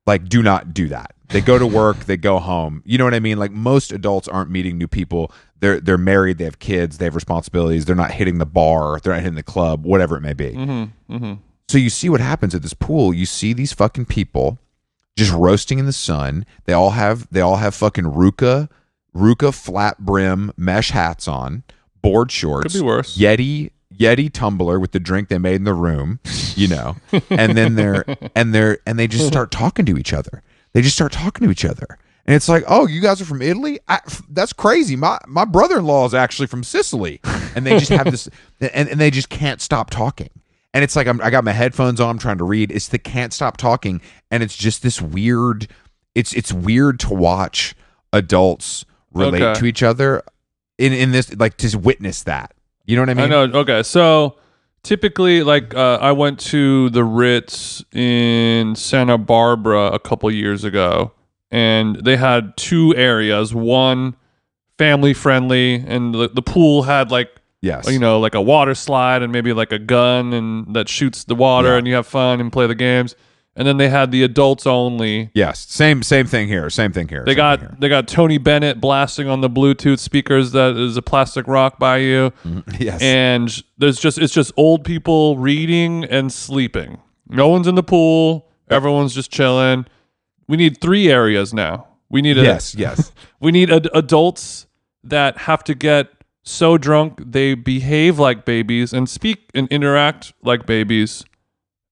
like 0.06 0.28
do 0.28 0.42
not 0.42 0.74
do 0.74 0.88
that. 0.88 1.14
They 1.28 1.40
go 1.40 1.58
to 1.58 1.66
work 1.66 2.00
they 2.06 2.16
go 2.16 2.38
home. 2.38 2.82
You 2.84 2.98
know 2.98 3.04
what 3.04 3.14
i 3.14 3.20
mean? 3.20 3.38
Like 3.38 3.50
most 3.52 3.92
adults 3.92 4.28
aren't 4.28 4.50
meeting 4.50 4.76
new 4.76 4.88
people 4.88 5.32
they're 5.60 5.80
they're 5.80 5.98
married 5.98 6.38
they 6.38 6.44
have 6.44 6.58
kids 6.58 6.98
they 6.98 7.04
have 7.04 7.14
responsibilities 7.14 7.84
they're 7.84 7.94
not 7.94 8.10
hitting 8.10 8.38
the 8.38 8.46
bar 8.46 8.98
they're 9.00 9.12
not 9.12 9.22
hitting 9.22 9.36
the 9.36 9.42
club 9.42 9.84
whatever 9.84 10.16
it 10.16 10.20
may 10.20 10.32
be 10.32 10.52
mm-hmm, 10.52 11.14
mm-hmm. 11.14 11.34
so 11.68 11.78
you 11.78 11.90
see 11.90 12.08
what 12.08 12.20
happens 12.20 12.54
at 12.54 12.62
this 12.62 12.74
pool. 12.74 13.14
You 13.14 13.26
see 13.26 13.52
these 13.52 13.72
fucking 13.72 14.06
people 14.06 14.58
just 15.16 15.32
roasting 15.32 15.78
in 15.78 15.86
the 15.86 15.92
sun. 15.92 16.46
They 16.64 16.72
all 16.72 16.90
have 16.90 17.28
they 17.30 17.40
all 17.40 17.56
have 17.56 17.74
fucking 17.74 18.04
RVCA 18.04 18.68
RVCA 19.14 19.54
flat 19.54 19.98
brim 19.98 20.52
mesh 20.56 20.90
hats 20.90 21.28
on, 21.28 21.62
board 22.02 22.30
shorts, 22.30 22.72
Could 22.72 22.80
be 22.80 22.84
worse. 22.84 23.16
Yeti 23.16 23.70
Yeti 23.94 24.32
tumbler 24.32 24.80
with 24.80 24.92
the 24.92 25.00
drink 25.00 25.28
they 25.28 25.38
made 25.38 25.56
in 25.56 25.64
the 25.64 25.74
room, 25.74 26.20
you 26.54 26.68
know. 26.68 26.96
and 27.30 27.56
then 27.56 27.74
they're 27.74 28.04
and 28.34 28.54
they're 28.54 28.78
and 28.86 28.98
they 28.98 29.06
just 29.06 29.26
start 29.26 29.50
talking 29.50 29.84
to 29.86 29.98
each 29.98 30.12
other. 30.12 30.42
They 30.72 30.82
just 30.82 30.96
start 30.96 31.12
talking 31.12 31.46
to 31.46 31.50
each 31.50 31.64
other. 31.64 31.98
And 32.30 32.36
it's 32.36 32.48
like, 32.48 32.62
oh, 32.68 32.86
you 32.86 33.00
guys 33.00 33.20
are 33.20 33.24
from 33.24 33.42
Italy? 33.42 33.80
I, 33.88 33.96
f- 34.06 34.22
that's 34.30 34.52
crazy. 34.52 34.94
My 34.94 35.18
my 35.26 35.44
brother 35.44 35.80
in 35.80 35.84
law 35.84 36.06
is 36.06 36.14
actually 36.14 36.46
from 36.46 36.62
Sicily, 36.62 37.20
and 37.56 37.66
they 37.66 37.76
just 37.76 37.90
have 37.90 38.08
this, 38.08 38.28
and, 38.60 38.88
and 38.88 39.00
they 39.00 39.10
just 39.10 39.30
can't 39.30 39.60
stop 39.60 39.90
talking. 39.90 40.30
And 40.72 40.84
it's 40.84 40.94
like 40.94 41.08
I'm, 41.08 41.20
I 41.22 41.30
got 41.30 41.42
my 41.42 41.50
headphones 41.50 42.00
on, 42.00 42.08
I'm 42.08 42.18
trying 42.20 42.38
to 42.38 42.44
read. 42.44 42.70
It's 42.70 42.86
the 42.86 43.00
can't 43.00 43.32
stop 43.32 43.56
talking, 43.56 44.00
and 44.30 44.44
it's 44.44 44.56
just 44.56 44.84
this 44.84 45.02
weird. 45.02 45.66
It's 46.14 46.32
it's 46.32 46.52
weird 46.52 47.00
to 47.00 47.14
watch 47.14 47.74
adults 48.12 48.84
relate 49.12 49.42
Okay. 49.42 49.58
to 49.58 49.66
each 49.66 49.82
other 49.82 50.22
in 50.78 50.92
in 50.92 51.10
this 51.10 51.34
like 51.34 51.56
to 51.56 51.76
witness 51.78 52.22
that. 52.22 52.54
You 52.86 52.94
know 52.94 53.02
what 53.02 53.10
I 53.10 53.14
mean? 53.14 53.24
I 53.24 53.46
know. 53.46 53.58
Okay, 53.58 53.82
so 53.82 54.36
typically, 54.84 55.42
like 55.42 55.74
uh, 55.74 55.98
I 56.00 56.12
went 56.12 56.38
to 56.40 56.90
the 56.90 57.02
Ritz 57.02 57.84
in 57.92 58.76
Santa 58.76 59.18
Barbara 59.18 59.86
a 59.88 59.98
couple 59.98 60.30
years 60.30 60.62
ago, 60.62 61.10
and 61.50 61.96
they 61.96 62.16
had 62.16 62.56
two 62.56 62.94
areas. 62.96 63.54
One 63.54 64.16
family 64.78 65.12
friendly, 65.14 65.74
and 65.86 66.14
the, 66.14 66.28
the 66.28 66.42
pool 66.42 66.82
had 66.82 67.10
like 67.10 67.28
Yes. 67.62 67.90
you 67.92 67.98
know 67.98 68.18
like 68.20 68.34
a 68.34 68.40
water 68.40 68.74
slide 68.74 69.20
and 69.22 69.30
maybe 69.30 69.52
like 69.52 69.70
a 69.70 69.78
gun 69.78 70.32
and 70.32 70.74
that 70.74 70.88
shoots 70.88 71.24
the 71.24 71.34
water, 71.34 71.68
Yeah. 71.72 71.76
and 71.78 71.86
you 71.86 71.94
have 71.94 72.06
fun 72.06 72.40
and 72.40 72.50
play 72.50 72.66
the 72.66 72.74
games. 72.74 73.14
And 73.56 73.66
then 73.68 73.76
they 73.76 73.90
had 73.90 74.12
the 74.12 74.22
adults 74.22 74.66
only. 74.66 75.30
Yes. 75.34 75.66
Same 75.68 76.02
same 76.02 76.26
thing 76.26 76.48
here. 76.48 76.70
Same 76.70 76.92
thing 76.92 77.08
here. 77.08 77.24
They 77.26 77.34
got 77.34 77.58
here. 77.60 77.76
they 77.78 77.88
got 77.90 78.08
Tony 78.08 78.38
Bennett 78.38 78.80
blasting 78.80 79.28
on 79.28 79.42
the 79.42 79.50
Bluetooth 79.50 79.98
speakers 79.98 80.52
that 80.52 80.76
is 80.76 80.96
a 80.96 81.02
plastic 81.02 81.46
rock 81.48 81.78
by 81.78 81.98
you. 81.98 82.32
Mm-hmm. 82.44 82.70
yes. 82.82 83.02
and 83.02 83.62
there's 83.76 83.98
just 83.98 84.16
it's 84.18 84.32
just 84.32 84.52
old 84.56 84.84
people 84.84 85.36
reading 85.36 86.04
and 86.04 86.32
sleeping. 86.32 86.98
No 87.28 87.48
one's 87.48 87.66
in 87.66 87.74
the 87.74 87.82
pool. 87.82 88.48
Everyone's 88.70 89.14
just 89.14 89.30
chilling. 89.30 89.84
We 90.50 90.56
need 90.56 90.80
three 90.80 91.08
areas 91.10 91.54
now. 91.54 91.86
We 92.10 92.20
need 92.22 92.36
a, 92.38 92.42
yes. 92.42 92.74
Yes. 92.74 93.12
we 93.40 93.52
need 93.52 93.70
ad- 93.70 93.88
adults 93.94 94.66
that 95.04 95.38
have 95.38 95.62
to 95.64 95.74
get 95.74 96.08
so 96.42 96.76
drunk 96.76 97.22
they 97.24 97.54
behave 97.54 98.18
like 98.18 98.44
babies 98.44 98.92
and 98.92 99.08
speak 99.08 99.38
and 99.54 99.68
interact 99.68 100.32
like 100.42 100.66
babies, 100.66 101.24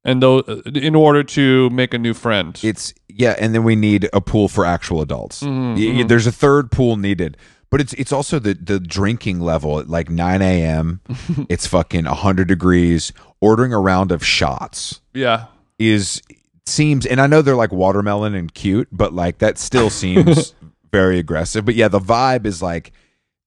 and 0.05 0.21
though 0.23 0.41
in 0.75 0.95
order 0.97 1.23
to 1.23 1.71
make 1.71 1.95
a 1.95 1.99
new 1.99 2.15
friend. 2.15 2.59
it's 2.65 2.93
yeah, 3.09 3.35
and 3.39 3.55
then 3.55 3.63
we 3.63 3.77
need 3.77 4.09
a 4.13 4.21
pool 4.21 4.49
for 4.49 4.65
actual 4.65 5.01
adults. 5.03 5.43
Mm-hmm, 5.43 5.75
Y- 5.81 6.01
y- 6.03 6.07
There's 6.09 6.27
a 6.27 6.33
third 6.33 6.71
pool 6.73 6.97
needed, 6.97 7.37
but 7.71 7.81
it's 7.81 7.93
it's 7.95 8.11
also 8.13 8.39
the 8.41 8.55
the 8.55 8.81
drinking 8.81 9.41
level 9.41 9.79
at 9.79 9.89
like 9.89 10.09
9 10.11 10.43
a.m. 10.43 11.01
it's 11.49 11.67
fucking 11.67 12.07
100 12.07 12.49
degrees. 12.49 13.13
Ordering 13.41 13.73
a 13.73 13.79
round 13.79 14.11
of 14.11 14.25
shots 14.25 15.01
yeah, 15.15 15.47
is 15.79 16.21
seems, 16.69 17.05
and 17.07 17.21
I 17.21 17.27
know 17.27 17.43
they're 17.43 17.57
like 17.57 17.73
watermelon 17.73 18.35
and 18.35 18.53
cute, 18.53 18.89
but 18.93 19.13
like 19.13 19.39
that 19.39 19.59
still 19.59 19.91
seems 19.91 20.55
very 20.93 21.19
aggressive. 21.19 21.65
But 21.65 21.75
yeah, 21.75 21.89
the 21.89 21.99
vibe 22.01 22.47
is 22.47 22.63
like 22.63 22.93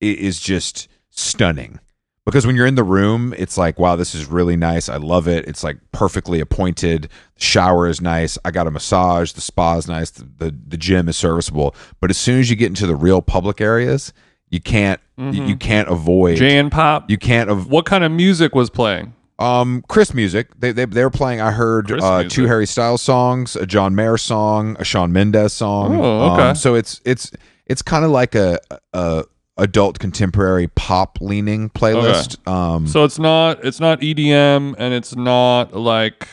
i- 0.02 0.06
is 0.06 0.40
just 0.40 0.88
stunning. 1.10 1.80
Because 2.24 2.46
when 2.46 2.56
you're 2.56 2.68
in 2.68 2.76
the 2.76 2.84
room, 2.84 3.34
it's 3.36 3.58
like, 3.58 3.80
wow, 3.80 3.96
this 3.96 4.14
is 4.14 4.28
really 4.28 4.56
nice. 4.56 4.90
I 4.90 4.98
love 4.98 5.28
it. 5.28 5.48
It's 5.48 5.64
like 5.64 5.78
perfectly 5.92 6.40
appointed. 6.40 7.10
The 7.36 7.42
shower 7.44 7.88
is 7.88 8.00
nice. 8.00 8.38
I 8.46 8.52
got 8.52 8.68
a 8.68 8.72
massage. 8.72 9.32
The 9.32 9.42
spa 9.42 9.78
is 9.78 9.88
nice. 9.88 10.12
The, 10.12 10.26
the, 10.38 10.56
the 10.68 10.78
gym 10.78 11.10
is 11.10 11.18
serviceable. 11.18 11.76
But 12.00 12.12
as 12.12 12.18
soon 12.18 12.40
as 12.40 12.50
you 12.52 12.56
get 12.56 12.68
into 12.68 12.86
the 12.86 12.96
real 12.96 13.24
public 13.24 13.60
areas, 13.60 14.14
you 14.52 14.62
can't 14.62 15.00
you, 15.18 15.44
you 15.46 15.56
can't 15.56 15.88
avoid 15.90 16.38
Jan 16.38 16.70
Pop. 16.70 17.10
you 17.10 17.18
can't 17.18 17.50
av- 17.50 17.68
what 17.68 17.86
kind 17.86 18.04
of 18.04 18.12
music 18.12 18.54
was 18.54 18.70
playing? 18.70 19.14
Um, 19.42 19.84
Chris 19.88 20.14
music. 20.14 20.48
They 20.60 20.72
they 20.72 20.86
they 20.86 21.04
were 21.04 21.10
playing. 21.10 21.42
I 21.42 21.52
heard 21.52 21.92
uh, 21.92 22.24
two 22.30 22.46
Harry 22.48 22.68
Styles 22.68 23.02
songs, 23.02 23.56
a 23.56 23.66
John 23.66 23.96
Mayer 23.96 24.18
song, 24.18 24.76
a 24.80 24.84
Shawn 24.86 25.12
Mendes 25.12 25.54
song. 25.54 26.00
Oh, 26.00 26.34
okay. 26.34 26.50
Um, 26.50 26.56
so 26.56 26.76
it's 26.76 27.02
it's 27.06 27.32
it's 27.66 27.82
kind 27.82 28.06
of 28.06 28.12
like 28.12 28.36
a, 28.36 28.60
a 28.94 29.24
adult 29.58 30.00
contemporary 30.00 30.68
pop 30.68 31.18
leaning 31.22 31.70
playlist. 31.70 32.46
Um, 32.48 32.88
So 32.88 33.04
it's 33.04 33.20
not 33.20 33.64
it's 33.66 33.80
not 33.80 34.00
EDM 34.02 34.76
and 34.78 34.94
it's 34.94 35.16
not 35.16 35.74
like 35.76 36.28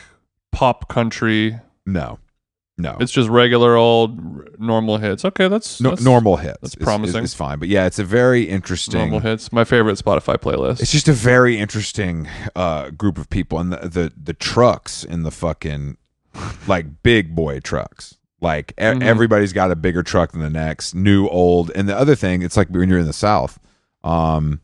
pop 0.51 0.87
country. 0.89 1.59
no, 1.85 2.19
no, 2.79 2.97
It's 2.99 3.11
just 3.11 3.29
regular 3.29 3.75
old 3.75 4.19
r- 4.19 4.45
normal 4.57 4.97
hits. 4.97 5.23
Okay, 5.25 5.47
that's, 5.47 5.79
no 5.81 5.89
that's 5.91 6.01
normal 6.01 6.37
hits. 6.37 6.57
that's 6.61 6.73
is- 6.75 6.79
is- 6.81 6.83
promising. 6.83 7.23
Is, 7.23 7.33
fine, 7.33 7.59
but 7.59 7.67
yeah, 7.67 7.85
it's 7.85 7.99
a 7.99 8.03
very 8.03 8.43
interesting. 8.43 8.99
normal 9.01 9.19
hits. 9.19 9.51
My 9.51 9.63
favorite 9.65 9.97
Spotify 9.99 10.37
playlist. 10.37 10.81
It's 10.81 10.91
just 10.91 11.07
a 11.07 11.13
very 11.13 11.57
interesting 11.59 12.27
uh, 12.55 12.89
group 12.91 13.17
of 13.17 13.29
people, 13.29 13.59
and 13.59 13.71
the, 13.71 13.77
the 13.89 14.13
the 14.21 14.33
trucks 14.33 15.03
in 15.03 15.23
the 15.23 15.31
fucking 15.31 15.97
like 16.67 17.03
big 17.03 17.35
boy 17.35 17.59
trucks. 17.59 18.15
Like 18.41 18.71
e- 18.77 18.83
Mhm. 18.83 19.03
everybody's 19.03 19.51
got 19.51 19.69
a 19.71 19.75
bigger 19.75 20.01
truck 20.01 20.31
than 20.31 20.39
the 20.41 20.49
next, 20.49 20.95
new, 20.95 21.27
old. 21.27 21.71
And 21.75 21.89
the 21.89 21.97
other 21.97 22.15
thing, 22.15 22.41
it's 22.41 22.55
like 22.55 22.69
when 22.69 22.87
you're 22.87 22.99
in 22.99 23.05
the 23.05 23.11
South, 23.13 23.59
um, 24.03 24.61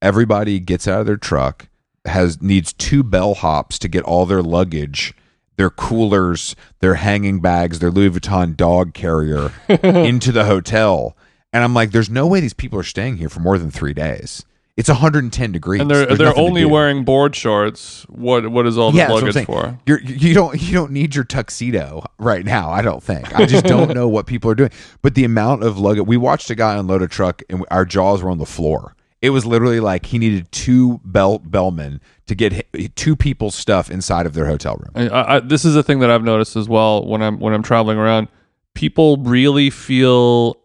everybody 0.00 0.60
gets 0.60 0.86
out 0.86 1.00
of 1.00 1.06
their 1.06 1.16
truck, 1.16 1.68
has 2.04 2.40
needs 2.40 2.72
two 2.72 3.02
bellhops 3.02 3.78
to 3.78 3.88
get 3.88 4.04
all 4.04 4.26
their 4.26 4.42
luggage, 4.42 5.12
their 5.56 5.70
coolers, 5.70 6.54
their 6.80 6.94
hanging 6.94 7.40
bags, 7.40 7.78
their 7.78 7.90
Louis 7.90 8.10
Vuitton 8.10 8.56
dog 8.56 8.94
carrier 8.94 9.52
into 9.68 10.32
the 10.32 10.44
hotel. 10.44 11.16
And 11.52 11.64
I'm 11.64 11.74
like, 11.74 11.90
there's 11.90 12.10
no 12.10 12.26
way 12.26 12.40
these 12.40 12.52
people 12.54 12.78
are 12.78 12.84
staying 12.84 13.16
here 13.16 13.28
for 13.28 13.40
more 13.40 13.58
than 13.58 13.70
three 13.70 13.94
days. 13.94 14.44
It's 14.76 14.90
110 14.90 15.52
degrees. 15.52 15.80
and 15.80 15.90
they're 15.90 16.04
There's 16.04 16.18
they're 16.18 16.38
only 16.38 16.66
wearing 16.66 17.02
board 17.04 17.34
shorts. 17.34 18.04
What 18.10 18.48
what 18.50 18.66
is 18.66 18.76
all 18.76 18.90
the 18.92 18.98
yeah, 18.98 19.06
that's 19.06 19.22
what 19.22 19.22
I'm 19.22 19.28
luggage 19.28 19.46
for? 19.46 19.78
You're, 19.86 20.02
you 20.02 20.34
don't 20.34 20.60
you 20.60 20.74
don't 20.74 20.92
need 20.92 21.14
your 21.14 21.24
tuxedo 21.24 22.04
right 22.18 22.44
now. 22.44 22.70
I 22.70 22.82
don't 22.82 23.02
think. 23.02 23.34
I 23.34 23.46
just 23.46 23.64
don't 23.64 23.94
know 23.94 24.06
what 24.06 24.26
people 24.26 24.50
are 24.50 24.54
doing. 24.54 24.70
But 25.00 25.14
the 25.14 25.24
amount 25.24 25.62
of 25.62 25.78
luggage. 25.78 26.06
We 26.06 26.18
watched 26.18 26.50
a 26.50 26.54
guy 26.54 26.76
unload 26.76 27.00
a 27.00 27.08
truck, 27.08 27.42
and 27.48 27.64
our 27.70 27.86
jaws 27.86 28.22
were 28.22 28.30
on 28.30 28.36
the 28.36 28.44
floor. 28.44 28.94
It 29.22 29.30
was 29.30 29.46
literally 29.46 29.80
like 29.80 30.06
he 30.06 30.18
needed 30.18 30.52
two 30.52 31.00
bell 31.04 31.38
bellmen 31.38 32.00
to 32.26 32.34
get 32.34 32.66
two 32.96 33.16
people's 33.16 33.54
stuff 33.54 33.90
inside 33.90 34.26
of 34.26 34.34
their 34.34 34.46
hotel 34.46 34.76
room. 34.76 35.10
I, 35.12 35.36
I, 35.36 35.40
this 35.40 35.64
is 35.64 35.74
a 35.74 35.82
thing 35.82 36.00
that 36.00 36.10
I've 36.10 36.22
noticed 36.24 36.54
as 36.56 36.68
well 36.68 37.04
when 37.06 37.22
I'm 37.22 37.38
when 37.40 37.54
I'm 37.54 37.62
traveling 37.62 37.98
around. 37.98 38.28
People 38.74 39.16
really 39.18 39.70
feel 39.70 40.58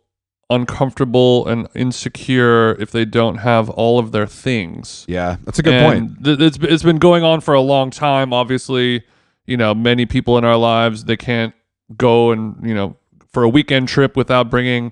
uncomfortable 0.49 1.47
and 1.47 1.67
insecure 1.73 2.71
if 2.79 2.91
they 2.91 3.05
don't 3.05 3.37
have 3.37 3.69
all 3.69 3.99
of 3.99 4.11
their 4.11 4.27
things. 4.27 5.05
Yeah, 5.07 5.37
that's 5.45 5.59
a 5.59 5.63
good 5.63 5.73
And 5.75 6.09
point. 6.15 6.25
th- 6.25 6.39
it's 6.39 6.57
it's 6.61 6.83
been 6.83 6.99
going 6.99 7.23
on 7.23 7.41
for 7.41 7.53
a 7.53 7.61
long 7.61 7.89
time. 7.89 8.33
Obviously, 8.33 9.03
you 9.45 9.55
know, 9.57 9.73
many 9.73 10.05
people 10.05 10.37
in 10.37 10.43
our 10.43 10.57
lives 10.57 11.05
they 11.05 11.17
can't 11.17 11.53
go 11.97 12.31
and 12.31 12.55
you 12.67 12.73
know 12.73 12.97
for 13.31 13.43
a 13.43 13.49
weekend 13.49 13.87
trip 13.87 14.15
without 14.17 14.49
bringing 14.49 14.91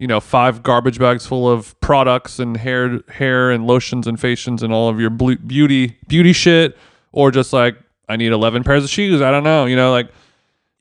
you 0.00 0.06
know 0.06 0.18
five 0.18 0.62
garbage 0.64 0.98
bags 0.98 1.26
full 1.26 1.48
of 1.48 1.78
products 1.80 2.40
and 2.40 2.56
hair 2.56 3.00
hair 3.08 3.50
and 3.50 3.66
lotions 3.66 4.06
and 4.06 4.18
facials 4.18 4.62
and 4.62 4.72
all 4.72 4.88
of 4.88 4.98
your 4.98 5.10
beauty 5.10 5.98
beauty 6.08 6.32
shit, 6.32 6.76
or 7.12 7.30
just 7.30 7.52
like 7.52 7.76
I 8.08 8.16
need 8.16 8.32
eleven 8.32 8.64
pairs 8.64 8.82
of 8.82 8.90
shoes. 8.90 9.20
I 9.20 9.30
don't 9.30 9.44
know, 9.44 9.66
you 9.66 9.76
know, 9.76 9.92
like 9.92 10.10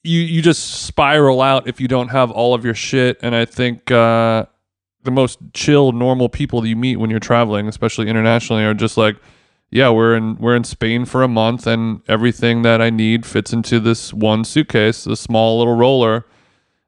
you 0.04 0.22
you 0.22 0.42
just 0.42 0.84
spiral 0.84 1.42
out 1.42 1.68
if 1.68 1.82
you 1.82 1.88
don't 1.88 2.08
have 2.08 2.32
all 2.32 2.54
of 2.54 2.64
your 2.64 2.74
shit. 2.74 3.20
And 3.22 3.36
I 3.36 3.44
think 3.44 3.92
uh, 3.92 4.46
the 5.04 5.12
most 5.12 5.38
chill, 5.54 5.92
normal 5.92 6.30
people 6.30 6.66
you 6.66 6.78
meet 6.78 6.96
when 6.96 7.10
you're 7.10 7.20
traveling, 7.20 7.68
especially 7.68 8.08
internationally, 8.08 8.64
are 8.64 8.74
just 8.74 8.96
like, 8.96 9.18
yeah, 9.70 9.90
we're 9.90 10.16
in 10.16 10.38
we're 10.38 10.56
in 10.56 10.64
Spain 10.64 11.04
for 11.04 11.24
a 11.24 11.28
month, 11.28 11.68
and 11.68 12.02
everything 12.08 12.62
that 12.62 12.82
I 12.82 12.90
need 12.90 13.26
fits 13.26 13.52
into 13.52 13.82
this 13.82 14.14
one 14.14 14.46
suitcase, 14.46 15.04
this 15.04 15.20
small 15.20 15.60
little 15.60 15.76
roller, 15.76 16.26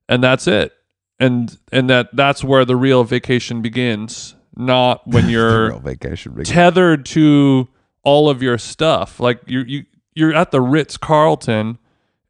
and 0.07 0.23
that's 0.23 0.47
it. 0.47 0.73
And 1.21 1.57
and 1.71 1.89
that 1.89 2.09
that's 2.13 2.43
where 2.43 2.65
the 2.65 2.75
real 2.75 3.03
vacation 3.03 3.61
begins, 3.61 4.35
not 4.55 5.07
when 5.07 5.29
you're 5.35 5.77
vacation. 5.79 6.43
tethered 6.43 7.05
to 7.05 7.69
all 8.03 8.29
of 8.29 8.41
your 8.41 8.57
stuff. 8.57 9.19
Like 9.19 9.39
you 9.45 9.61
you 9.61 9.85
you're 10.15 10.33
at 10.33 10.51
the 10.51 10.59
Ritz 10.59 10.97
Carlton 10.97 11.77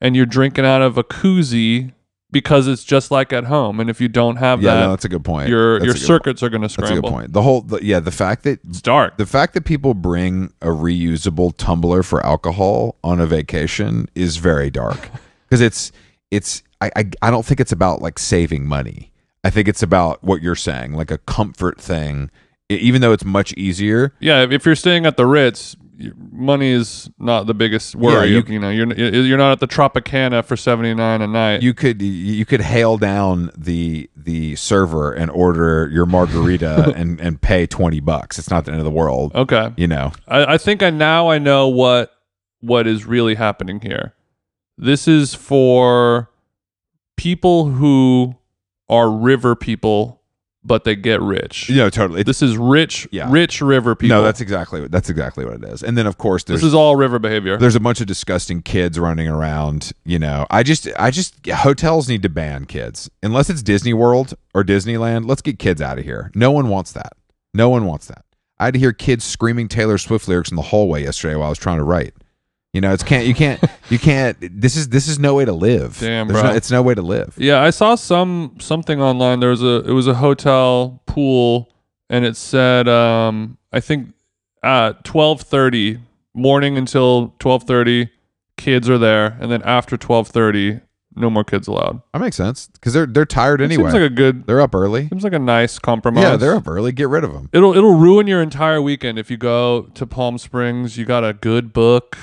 and 0.01 0.15
you're 0.15 0.25
drinking 0.25 0.65
out 0.65 0.81
of 0.81 0.97
a 0.97 1.03
koozie 1.03 1.93
because 2.31 2.67
it's 2.67 2.83
just 2.83 3.11
like 3.11 3.31
at 3.33 3.45
home. 3.45 3.79
And 3.79 3.89
if 3.89 4.01
you 4.01 4.07
don't 4.07 4.37
have 4.37 4.61
yeah, 4.61 4.73
that, 4.75 4.79
no, 4.81 4.89
that's 4.91 5.05
a 5.05 5.09
good 5.09 5.23
point. 5.23 5.49
your 5.49 5.79
That's 5.79 5.85
your 5.85 5.95
circuits 5.95 6.43
are 6.43 6.49
going 6.49 6.61
to 6.61 6.69
scramble. 6.69 6.95
That's 6.95 6.99
a 6.99 7.01
good 7.01 7.11
point. 7.11 7.33
The 7.33 7.41
whole, 7.41 7.61
the, 7.61 7.83
yeah, 7.83 7.99
the 7.99 8.11
fact 8.11 8.43
that 8.43 8.59
It's 8.67 8.81
dark. 8.81 9.17
the 9.17 9.25
fact 9.25 9.53
that 9.53 9.65
people 9.65 9.93
bring 9.93 10.53
a 10.61 10.67
reusable 10.67 11.53
tumbler 11.57 12.03
for 12.03 12.25
alcohol 12.25 12.97
on 13.03 13.19
a 13.19 13.25
vacation 13.25 14.09
is 14.15 14.37
very 14.37 14.69
dark 14.69 15.09
because 15.49 15.61
it's 15.61 15.91
it's 16.29 16.63
I, 16.81 16.91
I 16.95 17.09
I 17.21 17.31
don't 17.31 17.45
think 17.45 17.59
it's 17.59 17.71
about 17.71 18.01
like 18.01 18.19
saving 18.19 18.65
money. 18.65 19.11
I 19.43 19.49
think 19.49 19.67
it's 19.67 19.81
about 19.83 20.23
what 20.23 20.41
you're 20.41 20.55
saying, 20.55 20.93
like 20.93 21.11
a 21.11 21.17
comfort 21.19 21.79
thing. 21.79 22.29
Even 22.69 23.01
though 23.01 23.11
it's 23.11 23.25
much 23.25 23.53
easier, 23.53 24.13
yeah, 24.19 24.43
if 24.49 24.65
you're 24.65 24.75
staying 24.75 25.05
at 25.05 25.17
the 25.17 25.25
Ritz, 25.25 25.75
money 26.31 26.69
is 26.69 27.09
not 27.19 27.45
the 27.45 27.53
biggest 27.53 27.95
worry. 27.95 28.29
Yeah, 28.29 28.37
you, 28.37 28.43
you- 28.53 28.59
know, 28.59 28.69
you're 28.69 28.93
you're 29.25 29.37
not 29.37 29.51
at 29.51 29.59
the 29.59 29.67
Tropicana 29.67 30.43
for 30.45 30.55
seventy 30.55 30.93
nine 30.93 31.21
a 31.21 31.27
night. 31.27 31.61
you 31.63 31.73
could 31.73 32.01
you 32.01 32.45
could 32.45 32.61
hail 32.61 32.97
down 32.97 33.51
the 33.57 34.09
the 34.15 34.55
server 34.55 35.11
and 35.11 35.29
order 35.31 35.89
your 35.91 36.05
margarita 36.05 36.93
and 36.95 37.19
and 37.19 37.41
pay 37.41 37.65
twenty 37.67 37.99
bucks. 37.99 38.39
It's 38.39 38.49
not 38.49 38.63
the 38.63 38.71
end 38.71 38.79
of 38.79 38.85
the 38.85 38.91
world, 38.91 39.35
okay, 39.35 39.73
you 39.75 39.87
know. 39.87 40.13
I, 40.29 40.53
I 40.53 40.57
think 40.57 40.81
I 40.81 40.91
now 40.91 41.27
I 41.29 41.39
know 41.39 41.67
what 41.67 42.13
what 42.61 42.87
is 42.87 43.05
really 43.05 43.35
happening 43.35 43.81
here. 43.81 44.13
This 44.77 45.09
is 45.09 45.35
for 45.35 46.29
people 47.17 47.65
who 47.69 48.35
are 48.89 49.09
river 49.09 49.55
people, 49.55 50.21
but 50.63 50.83
they 50.83 50.95
get 50.95 51.21
rich. 51.21 51.69
Know, 51.69 51.89
totally. 51.89 52.23
This 52.23 52.41
is 52.41 52.57
rich, 52.57 53.07
Yeah. 53.11 53.27
rich 53.31 53.61
river 53.61 53.95
people. 53.95 54.17
no, 54.17 54.23
that's 54.23 54.41
exactly 54.41 54.87
that's 54.87 55.09
exactly 55.09 55.43
what 55.45 55.55
it 55.55 55.63
is. 55.63 55.81
And 55.81 55.97
then 55.97 56.05
of 56.05 56.17
course 56.17 56.43
there's 56.43 56.61
this 56.61 56.67
is 56.67 56.73
all 56.73 56.95
river 56.95 57.17
behavior. 57.19 57.57
there's 57.57 57.75
a 57.75 57.79
bunch 57.79 58.01
of 58.01 58.07
disgusting 58.07 58.61
kids 58.61 58.99
running 58.99 59.27
around 59.27 59.91
you 60.05 60.19
know 60.19 60.45
i 60.51 60.61
just 60.61 60.87
i 60.99 61.09
just 61.09 61.47
hotels 61.47 62.07
need 62.09 62.21
to 62.23 62.29
ban 62.29 62.65
kids 62.65 63.09
unless 63.23 63.49
it's 63.49 63.63
disney 63.63 63.93
world 63.93 64.33
or 64.53 64.63
disneyland 64.63 65.27
let's 65.27 65.41
get 65.41 65.57
kids 65.57 65.81
out 65.81 65.97
of 65.97 66.03
here 66.05 66.31
no 66.35 66.51
one 66.51 66.67
wants 66.69 66.91
that 66.91 67.13
no 67.53 67.69
one 67.69 67.85
wants 67.85 68.07
that 68.07 68.23
i 68.59 68.65
had 68.65 68.73
to 68.73 68.79
hear 68.79 68.91
kids 68.93 69.23
screaming 69.23 69.67
taylor 69.67 69.97
swift 69.97 70.27
lyrics 70.27 70.51
in 70.51 70.55
the 70.57 70.61
hallway 70.61 71.01
yesterday 71.03 71.35
while 71.35 71.47
i 71.47 71.49
was 71.49 71.57
trying 71.59 71.77
to 71.77 71.83
write 71.83 72.13
you 72.73 72.81
know 72.81 72.93
it's 72.93 73.03
can't 73.03 73.25
you 73.27 73.33
can't 73.33 73.61
you 73.89 73.99
can't 73.99 74.37
this 74.61 74.75
is 74.77 74.89
this 74.89 75.07
is 75.07 75.19
no 75.19 75.33
way 75.35 75.45
to 75.45 75.51
live 75.53 75.99
Damn, 75.99 76.27
There's 76.27 76.41
bro. 76.41 76.51
no, 76.51 76.55
it's 76.55 76.71
no 76.71 76.81
way 76.81 76.95
to 76.95 77.01
live 77.01 77.35
Yeah, 77.37 77.61
I 77.61 77.69
saw 77.69 77.95
some 77.95 78.55
something 78.59 79.01
online. 79.01 79.39
There 79.41 79.49
was 79.49 79.61
a 79.63 79.83
it 79.87 79.91
was 79.91 80.07
a 80.07 80.13
hotel 80.15 81.01
pool, 81.05 81.71
and 82.09 82.23
it 82.25 82.35
said 82.37 82.87
um 82.87 83.57
I 83.73 83.79
think 83.81 84.13
at 84.63 85.03
twelve 85.03 85.41
thirty 85.41 85.99
morning 86.33 86.77
until 86.77 87.35
twelve 87.39 87.63
thirty, 87.63 88.09
kids 88.57 88.89
are 88.89 88.97
there, 88.97 89.37
and 89.41 89.51
then 89.51 89.61
after 89.63 89.97
twelve 89.97 90.29
thirty, 90.29 90.79
no 91.13 91.29
more 91.29 91.43
kids 91.43 91.67
allowed. 91.67 92.01
that 92.13 92.19
makes 92.19 92.37
sense 92.37 92.67
because 92.73 92.93
they're 92.93 93.05
they're 93.05 93.25
tired 93.25 93.59
It 93.59 93.65
anyway 93.65 93.91
Seems 93.91 93.93
like 93.95 94.03
a 94.11 94.15
good. 94.15 94.47
they're 94.47 94.61
up 94.61 94.73
early 94.73 95.09
Seems 95.09 95.25
like 95.25 95.33
a 95.33 95.39
nice 95.39 95.77
compromise. 95.77 96.23
yeah 96.23 96.35
they're 96.37 96.55
up 96.55 96.69
early 96.69 96.93
get 96.93 97.09
rid 97.09 97.25
of 97.25 97.33
them 97.33 97.49
It'll 97.51 97.75
it'll 97.75 97.95
ruin 97.97 98.27
your 98.27 98.41
entire 98.41 98.81
weekend 98.81 99.19
if 99.19 99.29
you 99.29 99.35
go 99.35 99.89
to 99.93 100.05
Palm 100.07 100.37
Springs. 100.37 100.97
You 100.97 101.03
got 101.03 101.25
a 101.25 101.33
good 101.33 101.73
book. 101.73 102.17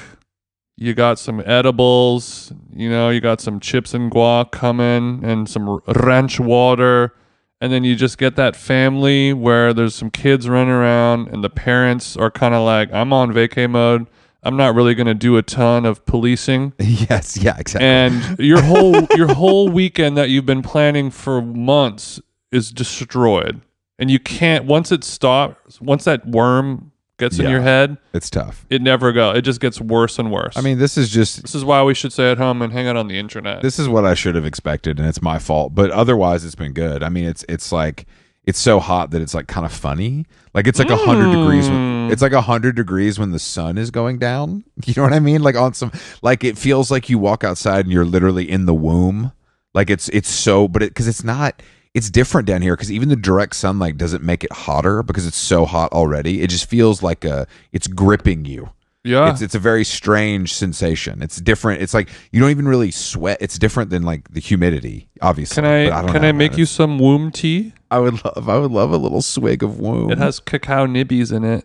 You 0.81 0.95
got 0.95 1.18
some 1.18 1.43
edibles. 1.45 2.53
You 2.72 2.89
know, 2.89 3.11
you 3.11 3.20
got 3.20 3.41
some 3.41 3.59
chips 3.59 3.95
and 3.95 4.12
guac 4.12 4.53
coming, 4.53 5.24
and 5.24 5.49
some 5.49 5.81
ranch 5.89 6.39
water. 6.39 7.14
And 7.61 7.72
then 7.72 7.83
you 7.83 7.97
just 7.97 8.16
get 8.16 8.37
that 8.37 8.55
family 8.55 9.33
where 9.33 9.74
there's 9.74 9.97
some 9.97 10.11
kids 10.11 10.49
running 10.49 10.72
around, 10.72 11.29
and 11.29 11.43
the 11.43 11.51
parents 11.51 12.16
are 12.16 12.31
kind 12.31 12.55
of 12.55 12.64
like, 12.64 12.93
"I'm 12.93 13.12
on 13.12 13.33
vacay 13.33 13.68
mode. 13.68 14.07
I'm 14.45 14.57
not 14.57 14.76
really 14.76 14.95
going 14.95 15.09
to 15.09 15.14
do 15.14 15.37
a 15.37 15.43
ton 15.43 15.85
of 15.85 16.07
policing." 16.07 16.72
yes 16.79 17.37
yeah 17.37 17.57
exactly 17.59 17.85
and 17.85 18.39
your 18.39 18.62
whole 18.70 19.05
your 19.16 19.35
whole 19.35 19.68
weekend 19.68 20.16
that 20.16 20.31
you've 20.31 20.47
been 20.47 20.62
planning 20.62 21.11
for 21.11 21.43
months 21.43 22.20
is 22.53 22.70
destroyed 22.70 23.61
and 23.99 24.12
you 24.12 24.20
can't 24.20 24.64
once 24.64 24.93
it 24.93 25.03
stops 25.03 25.81
once 25.81 26.05
that 26.05 26.24
worm 26.24 26.93
gets 27.18 27.38
in 27.38 27.44
Yeah. 27.44 27.50
your 27.50 27.60
head 27.60 27.98
it's 28.12 28.30
tough 28.30 28.64
it 28.70 28.80
never 28.80 29.12
go 29.12 29.30
it 29.30 29.42
just 29.42 29.60
gets 29.60 29.80
worse 29.80 30.18
and 30.18 30.32
worse 30.32 30.56
i 30.56 30.60
mean 30.60 30.78
this 30.78 30.96
is 30.96 31.10
just 31.10 31.42
this 31.42 31.54
is 31.54 31.64
why 31.64 31.82
we 31.82 31.94
should 31.94 32.12
stay 32.12 32.30
at 32.30 32.38
home 32.38 32.62
and 32.62 32.72
hang 32.72 32.86
out 32.86 32.96
on 32.96 33.08
the 33.08 33.18
internet 33.18 33.62
this 33.62 33.78
is 33.78 33.88
what 33.88 34.04
I 34.04 34.14
should 34.14 34.34
have 34.34 34.46
expected, 34.46 34.98
and 34.98 35.08
it's 35.08 35.22
my 35.22 35.38
fault. 35.38 35.74
But 35.74 35.90
otherwise, 35.90 36.44
it's 36.44 36.54
been 36.54 36.72
good. 36.72 37.02
I 37.02 37.08
mean, 37.08 37.24
it's 37.24 37.44
it's 37.48 37.72
like 37.72 38.06
it's 38.44 38.58
so 38.58 38.80
hot 38.80 39.10
that 39.10 39.20
it's 39.20 39.34
like 39.34 39.46
kind 39.46 39.66
of 39.66 39.72
funny. 39.72 40.26
Like 40.54 40.66
it's 40.66 40.78
like 40.78 40.90
a 40.90 40.96
hundred 40.96 41.36
degrees. 41.36 41.68
When, 41.68 42.08
mm. 42.08 42.12
it's 42.12 42.22
like 42.22 42.32
a 42.32 42.40
hundred 42.40 42.76
degrees 42.76 43.18
when 43.18 43.30
the 43.30 43.38
sun 43.38 43.78
is 43.78 43.90
going 43.90 44.18
down. 44.18 44.64
You 44.86 44.94
know 44.96 45.02
what 45.02 45.12
I 45.12 45.20
mean? 45.20 45.42
Like 45.42 45.56
on 45.56 45.74
some 45.74 45.92
like 46.22 46.44
it 46.44 46.56
feels 46.56 46.90
like 46.90 47.08
you 47.10 47.18
walk 47.18 47.44
outside 47.44 47.84
and 47.84 47.92
you're 47.92 48.04
literally 48.04 48.48
in 48.50 48.66
the 48.66 48.74
womb. 48.74 49.32
Like 49.74 49.90
it's 49.90 50.08
it's 50.10 50.28
so, 50.28 50.66
but 50.68 50.82
it 50.82 50.90
because 50.90 51.08
it's 51.08 51.24
not. 51.24 51.62
It's 51.99 52.11
different 52.11 52.46
down 52.46 52.62
here 52.62 52.76
because 52.76 52.92
even 52.92 53.09
the 53.09 53.16
direct 53.16 53.57
sunlight 53.57 53.96
doesn't 53.96 54.22
make 54.22 54.44
it 54.44 54.53
hotter 54.53 55.03
because 55.03 55.26
it's 55.26 55.36
so 55.36 55.64
hot 55.64 55.92
already. 55.92 56.42
It 56.42 56.49
just 56.49 56.66
feels 56.70 57.03
like 57.03 57.24
a 57.24 57.49
it's 57.72 57.88
gripping 57.88 58.44
you. 58.44 58.70
yeah 59.03 59.32
It's 59.32 59.42
it's 59.42 59.57
a 59.57 59.59
very 59.59 59.82
strange 59.84 60.55
sensation. 60.55 61.22
It's 61.22 61.40
different. 61.40 61.82
It's 61.82 61.92
like 61.92 62.09
you 62.30 62.38
don't 62.40 62.51
even 62.51 62.68
really 62.68 62.92
sweat. 62.92 63.38
It's 63.40 63.59
different 63.59 63.90
than 63.90 64.05
like 64.05 64.30
the 64.30 64.38
humidity, 64.38 65.09
obviously. 65.20 65.57
can 65.57 65.64
i, 65.64 65.86
don't 65.86 66.12
can 66.12 66.22
know, 66.22 66.28
i 66.28 66.32
man. 66.32 66.36
make 66.38 66.57
you 66.57 66.66
some 66.66 67.01
womb 67.01 67.32
tea 67.32 67.72
I 67.90 67.99
would 67.99 68.24
love. 68.24 68.49
I 68.49 68.59
would 68.59 68.70
love 68.70 68.92
a 68.92 68.96
little 68.96 69.20
swig 69.22 69.64
of 69.64 69.80
womb. 69.80 70.12
it 70.12 70.18
has 70.18 70.38
cacao 70.38 70.86
nibbies 70.86 71.32
in 71.32 71.42
it 71.42 71.64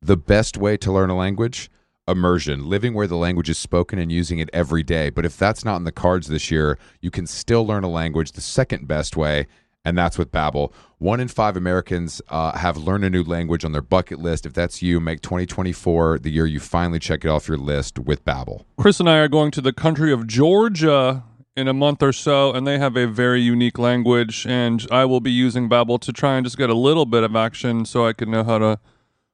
the 0.00 0.16
best 0.16 0.56
way 0.56 0.76
to 0.78 0.90
learn 0.90 1.10
a 1.10 1.16
language. 1.16 1.70
Immersion, 2.08 2.68
living 2.68 2.94
where 2.94 3.06
the 3.06 3.16
language 3.16 3.48
is 3.48 3.58
spoken 3.58 3.98
and 3.98 4.10
using 4.10 4.40
it 4.40 4.50
every 4.52 4.82
day. 4.82 5.08
But 5.08 5.24
if 5.24 5.36
that's 5.36 5.64
not 5.64 5.76
in 5.76 5.84
the 5.84 5.92
cards 5.92 6.26
this 6.26 6.50
year, 6.50 6.78
you 7.00 7.12
can 7.12 7.26
still 7.26 7.64
learn 7.64 7.84
a 7.84 7.88
language 7.88 8.32
the 8.32 8.40
second 8.40 8.88
best 8.88 9.16
way, 9.16 9.46
and 9.84 9.96
that's 9.96 10.18
with 10.18 10.32
Babbel. 10.32 10.72
One 10.98 11.20
in 11.20 11.28
five 11.28 11.56
Americans 11.56 12.20
uh, 12.28 12.58
have 12.58 12.76
learned 12.76 13.04
a 13.04 13.10
new 13.10 13.22
language 13.22 13.64
on 13.64 13.70
their 13.70 13.82
bucket 13.82 14.18
list. 14.18 14.46
If 14.46 14.52
that's 14.52 14.82
you, 14.82 14.98
make 14.98 15.20
2024 15.20 16.18
the 16.18 16.30
year 16.30 16.46
you 16.46 16.58
finally 16.58 16.98
check 16.98 17.24
it 17.24 17.28
off 17.28 17.46
your 17.46 17.56
list 17.56 18.00
with 18.00 18.24
Babbel. 18.24 18.64
Chris 18.76 18.98
and 18.98 19.08
I 19.08 19.18
are 19.18 19.28
going 19.28 19.52
to 19.52 19.60
the 19.60 19.72
country 19.72 20.12
of 20.12 20.26
Georgia 20.26 21.22
in 21.56 21.68
a 21.68 21.72
month 21.72 22.02
or 22.02 22.12
so, 22.12 22.52
and 22.52 22.66
they 22.66 22.78
have 22.78 22.96
a 22.96 23.06
very 23.06 23.40
unique 23.40 23.78
language. 23.78 24.44
And 24.44 24.84
I 24.90 25.04
will 25.04 25.20
be 25.20 25.30
using 25.30 25.68
Babbel 25.68 26.00
to 26.00 26.12
try 26.12 26.36
and 26.36 26.44
just 26.44 26.58
get 26.58 26.68
a 26.70 26.74
little 26.74 27.06
bit 27.06 27.22
of 27.22 27.36
action, 27.36 27.84
so 27.84 28.06
I 28.06 28.12
can 28.12 28.30
know 28.30 28.42
how 28.42 28.58
to 28.58 28.80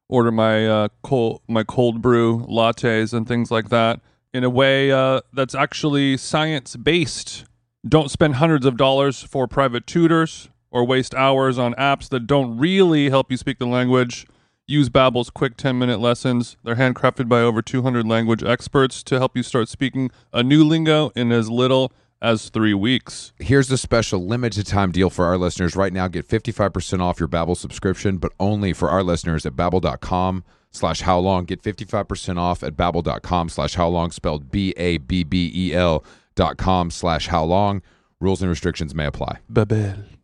order 0.08 0.30
my 0.30 0.66
uh, 0.66 0.88
cold 1.02 1.42
my 1.48 1.62
cold 1.62 2.02
brew 2.02 2.46
lattes 2.48 3.12
and 3.12 3.26
things 3.26 3.50
like 3.50 3.68
that 3.68 4.00
in 4.32 4.44
a 4.44 4.50
way 4.50 4.90
uh, 4.92 5.20
that's 5.32 5.54
actually 5.54 6.16
science 6.16 6.76
based. 6.76 7.44
Don't 7.86 8.10
spend 8.10 8.36
hundreds 8.36 8.66
of 8.66 8.76
dollars 8.76 9.22
for 9.22 9.46
private 9.46 9.86
tutors 9.86 10.48
or 10.70 10.84
waste 10.84 11.14
hours 11.14 11.58
on 11.58 11.74
apps 11.74 12.08
that 12.10 12.26
don't 12.26 12.58
really 12.58 13.10
help 13.10 13.30
you 13.30 13.36
speak 13.36 13.58
the 13.58 13.66
language. 13.66 14.26
Use 14.66 14.90
Babbel's 14.90 15.30
quick 15.30 15.56
10-minute 15.56 15.98
lessons. 15.98 16.58
They're 16.62 16.76
handcrafted 16.76 17.26
by 17.26 17.40
over 17.40 17.62
200 17.62 18.06
language 18.06 18.42
experts 18.42 19.02
to 19.04 19.18
help 19.18 19.34
you 19.34 19.42
start 19.42 19.68
speaking 19.68 20.10
a 20.30 20.42
new 20.42 20.62
lingo 20.62 21.10
in 21.14 21.32
as 21.32 21.48
little 21.48 21.90
as 22.20 22.48
3 22.48 22.74
weeks. 22.74 23.32
Here's 23.38 23.68
the 23.68 23.78
special 23.78 24.26
limited 24.26 24.66
time 24.66 24.92
deal 24.92 25.10
for 25.10 25.24
our 25.24 25.38
listeners. 25.38 25.76
Right 25.76 25.92
now, 25.92 26.08
get 26.08 26.26
55% 26.28 27.00
off 27.00 27.20
your 27.20 27.28
Babbel 27.28 27.56
subscription, 27.56 28.18
but 28.18 28.32
only 28.38 28.72
for 28.72 28.90
our 28.90 29.02
listeners 29.02 29.46
at 29.46 29.54
babbel.com 29.54 30.44
slash 30.70 31.00
how 31.02 31.18
long. 31.18 31.44
Get 31.44 31.62
55% 31.62 32.38
off 32.38 32.62
at 32.62 32.76
babbel.com 32.76 33.48
slash 33.48 33.74
how 33.74 33.88
long, 33.88 34.10
spelled 34.10 34.50
B-A-B-B-E-L 34.50 36.04
dot 36.34 36.56
com 36.56 36.90
slash 36.90 37.28
how 37.28 37.44
long. 37.44 37.82
Rules 38.20 38.42
and 38.42 38.50
restrictions 38.50 38.94
may 38.94 39.06
apply. 39.06 39.38
Babbel. 39.52 40.17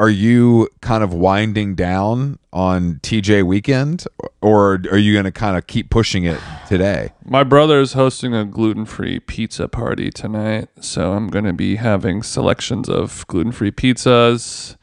Are 0.00 0.08
you 0.08 0.68
kind 0.80 1.02
of 1.02 1.12
winding 1.12 1.74
down 1.74 2.38
on 2.52 3.00
TJ 3.02 3.42
weekend, 3.42 4.04
or 4.40 4.74
are 4.92 4.96
you 4.96 5.12
going 5.12 5.24
to 5.24 5.32
kind 5.32 5.56
of 5.56 5.66
keep 5.66 5.90
pushing 5.90 6.22
it 6.22 6.38
today? 6.68 7.10
My 7.24 7.42
brother 7.42 7.80
is 7.80 7.94
hosting 7.94 8.32
a 8.32 8.44
gluten 8.44 8.84
free 8.84 9.18
pizza 9.18 9.66
party 9.66 10.10
tonight, 10.10 10.68
so 10.80 11.14
I'm 11.14 11.26
going 11.26 11.46
to 11.46 11.52
be 11.52 11.76
having 11.76 12.22
selections 12.22 12.88
of 12.88 13.26
gluten 13.26 13.50
free 13.50 13.72
pizzas. 13.72 14.76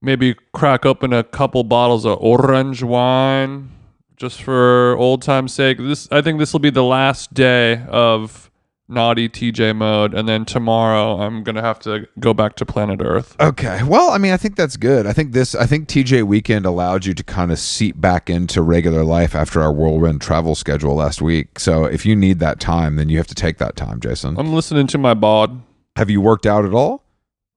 Maybe 0.00 0.34
crack 0.52 0.84
open 0.84 1.12
a 1.12 1.22
couple 1.22 1.62
bottles 1.62 2.04
of 2.04 2.18
orange 2.20 2.82
wine 2.82 3.70
just 4.16 4.42
for 4.42 4.96
old 4.98 5.22
time's 5.22 5.54
sake. 5.54 5.78
This 5.78 6.08
I 6.10 6.20
think 6.20 6.40
this 6.40 6.52
will 6.52 6.60
be 6.60 6.70
the 6.70 6.84
last 6.84 7.32
day 7.32 7.84
of 7.88 8.51
naughty 8.88 9.28
TJ 9.28 9.74
mode, 9.76 10.12
and 10.14 10.28
then 10.28 10.44
tomorrow 10.44 11.20
I'm 11.20 11.42
gonna 11.42 11.62
have 11.62 11.78
to 11.80 12.06
go 12.18 12.34
back 12.34 12.56
to 12.56 12.66
planet 12.66 13.00
Earth. 13.02 13.34
Okay. 13.40 13.82
Well, 13.84 14.10
I 14.10 14.18
mean, 14.18 14.32
I 14.32 14.36
think 14.36 14.56
that's 14.56 14.76
good. 14.76 15.06
I 15.06 15.12
think 15.12 15.32
this, 15.32 15.54
I 15.54 15.66
think 15.66 15.88
TJ 15.88 16.24
weekend 16.24 16.66
allowed 16.66 17.06
you 17.06 17.14
to 17.14 17.22
kind 17.24 17.50
of 17.52 17.58
seep 17.58 18.00
back 18.00 18.28
into 18.28 18.60
regular 18.62 19.04
life 19.04 19.34
after 19.34 19.62
our 19.62 19.72
whirlwind 19.72 20.20
travel 20.20 20.54
schedule 20.54 20.94
last 20.94 21.22
week. 21.22 21.58
So 21.58 21.84
if 21.84 22.04
you 22.04 22.14
need 22.16 22.38
that 22.40 22.60
time, 22.60 22.96
then 22.96 23.08
you 23.08 23.16
have 23.18 23.26
to 23.28 23.34
take 23.34 23.58
that 23.58 23.76
time, 23.76 24.00
Jason. 24.00 24.36
I'm 24.38 24.52
listening 24.52 24.86
to 24.88 24.98
my 24.98 25.14
bod. 25.14 25.62
Have 25.96 26.10
you 26.10 26.20
worked 26.20 26.46
out 26.46 26.64
at 26.64 26.74
all? 26.74 27.04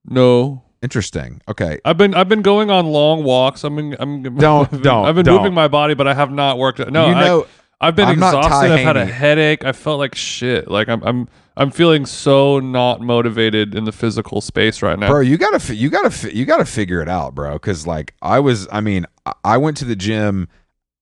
No. 0.06 0.62
Interesting. 0.82 1.42
Okay. 1.48 1.80
I've 1.84 1.98
been 1.98 2.14
I've 2.14 2.30
been 2.30 2.44
going 2.44 2.70
on 2.70 2.86
long 2.86 3.24
walks. 3.24 3.64
I'm 3.64 3.76
been, 3.76 3.96
I'm 4.00 4.22
Don't- 4.36 4.66
I've 4.66 4.72
been- 4.72 4.82
don't- 4.84 5.06
I've 5.06 5.16
been 5.16 5.26
don't. 5.26 5.38
moving 5.38 5.54
my 5.54 5.68
body, 5.68 5.96
but 5.96 6.08
I 6.08 6.14
have 6.14 6.32
not 6.32 6.60
worked. 6.60 6.78
No, 6.92 7.08
you 7.10 7.14
I- 7.16 7.26
know, 7.26 7.48
I've 7.82 7.96
been 7.96 8.08
I'm 8.08 8.14
exhausted. 8.14 8.72
I've 8.72 8.80
had 8.80 8.98
a 8.98 9.06
headache. 9.06 9.66
I 9.66 9.72
felt 9.72 10.00
like 10.00 10.16
shit. 10.16 10.70
Like 10.70 10.88
I'm 10.88 11.04
I'm 11.04 11.28
I'm 11.58 11.72
feeling 11.72 12.06
so 12.06 12.60
not 12.60 13.02
motivated 13.02 13.76
in 13.76 13.86
the 13.86 13.92
physical 13.92 14.42
space 14.42 14.82
right 14.82 15.00
now. 15.00 15.10
bro, 15.10 15.22
you 15.22 15.38
gotta, 15.38 15.74
you 15.74 15.90
gotta, 15.90 16.36
you 16.36 16.46
gotta 16.46 16.66
figure 16.66 17.02
it 17.02 17.08
out, 17.08 17.34
bro. 17.34 17.54
Because 17.54 17.88
like 17.88 18.14
I 18.22 18.40
was, 18.40 18.68
I 18.72 18.82
mean, 18.82 19.06
I 19.44 19.58
went 19.58 19.78
to 19.78 19.86
the 19.86 19.96
gym 19.96 20.50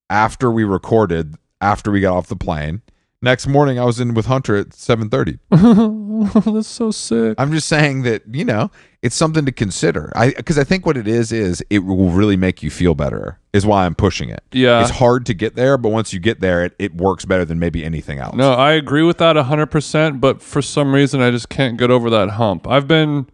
after 0.09 0.51
we 0.51 0.63
recorded, 0.63 1.35
after 1.59 1.91
we 1.91 2.01
got 2.01 2.15
off 2.15 2.27
the 2.27 2.35
plane. 2.35 2.81
Next 3.23 3.47
morning, 3.47 3.79
I 3.79 3.85
was 3.85 4.01
in 4.01 4.13
with 4.15 4.25
Hunter 4.25 4.57
at 4.57 4.73
seven 4.73 5.09
thirty. 5.09 5.39
That's 5.49 6.67
so 6.67 6.91
sick. 6.91 7.35
I'm 7.37 7.53
just 7.53 7.69
saying 7.69 8.01
that 8.01 8.23
you 8.29 8.43
know 8.43 8.69
it's 9.01 9.15
something 9.15 9.45
to 9.45 9.51
consider. 9.53 10.11
I 10.13 10.31
because 10.31 10.57
I 10.57 10.65
think 10.65 10.85
what 10.85 10.97
it 10.97 11.07
is 11.07 11.31
is 11.31 11.63
it 11.69 11.79
will 11.85 12.09
really 12.09 12.35
make 12.35 12.61
you 12.61 12.69
feel 12.69 12.95
better. 12.95 13.39
Is 13.53 13.65
why 13.65 13.85
I'm 13.85 13.95
pushing 13.95 14.27
it. 14.27 14.43
Yeah. 14.51 14.81
it's 14.81 14.89
hard 14.89 15.25
to 15.27 15.33
get 15.33 15.55
there, 15.55 15.77
but 15.77 15.87
once 15.87 16.11
you 16.11 16.19
get 16.19 16.41
there, 16.41 16.65
it, 16.65 16.75
it 16.77 16.95
works 16.95 17.23
better 17.23 17.45
than 17.45 17.59
maybe 17.59 17.85
anything 17.85 18.19
else. 18.19 18.35
No, 18.35 18.51
I 18.51 18.73
agree 18.73 19.03
with 19.03 19.19
that 19.19 19.37
100%, 19.37 20.19
but 20.19 20.41
for 20.41 20.61
some 20.61 20.93
reason 20.93 21.21
I 21.21 21.31
just 21.31 21.47
can't 21.47 21.77
get 21.77 21.91
over 21.91 22.09
that 22.09 22.31
hump. 22.31 22.67
I've 22.67 22.89
been 22.89 23.27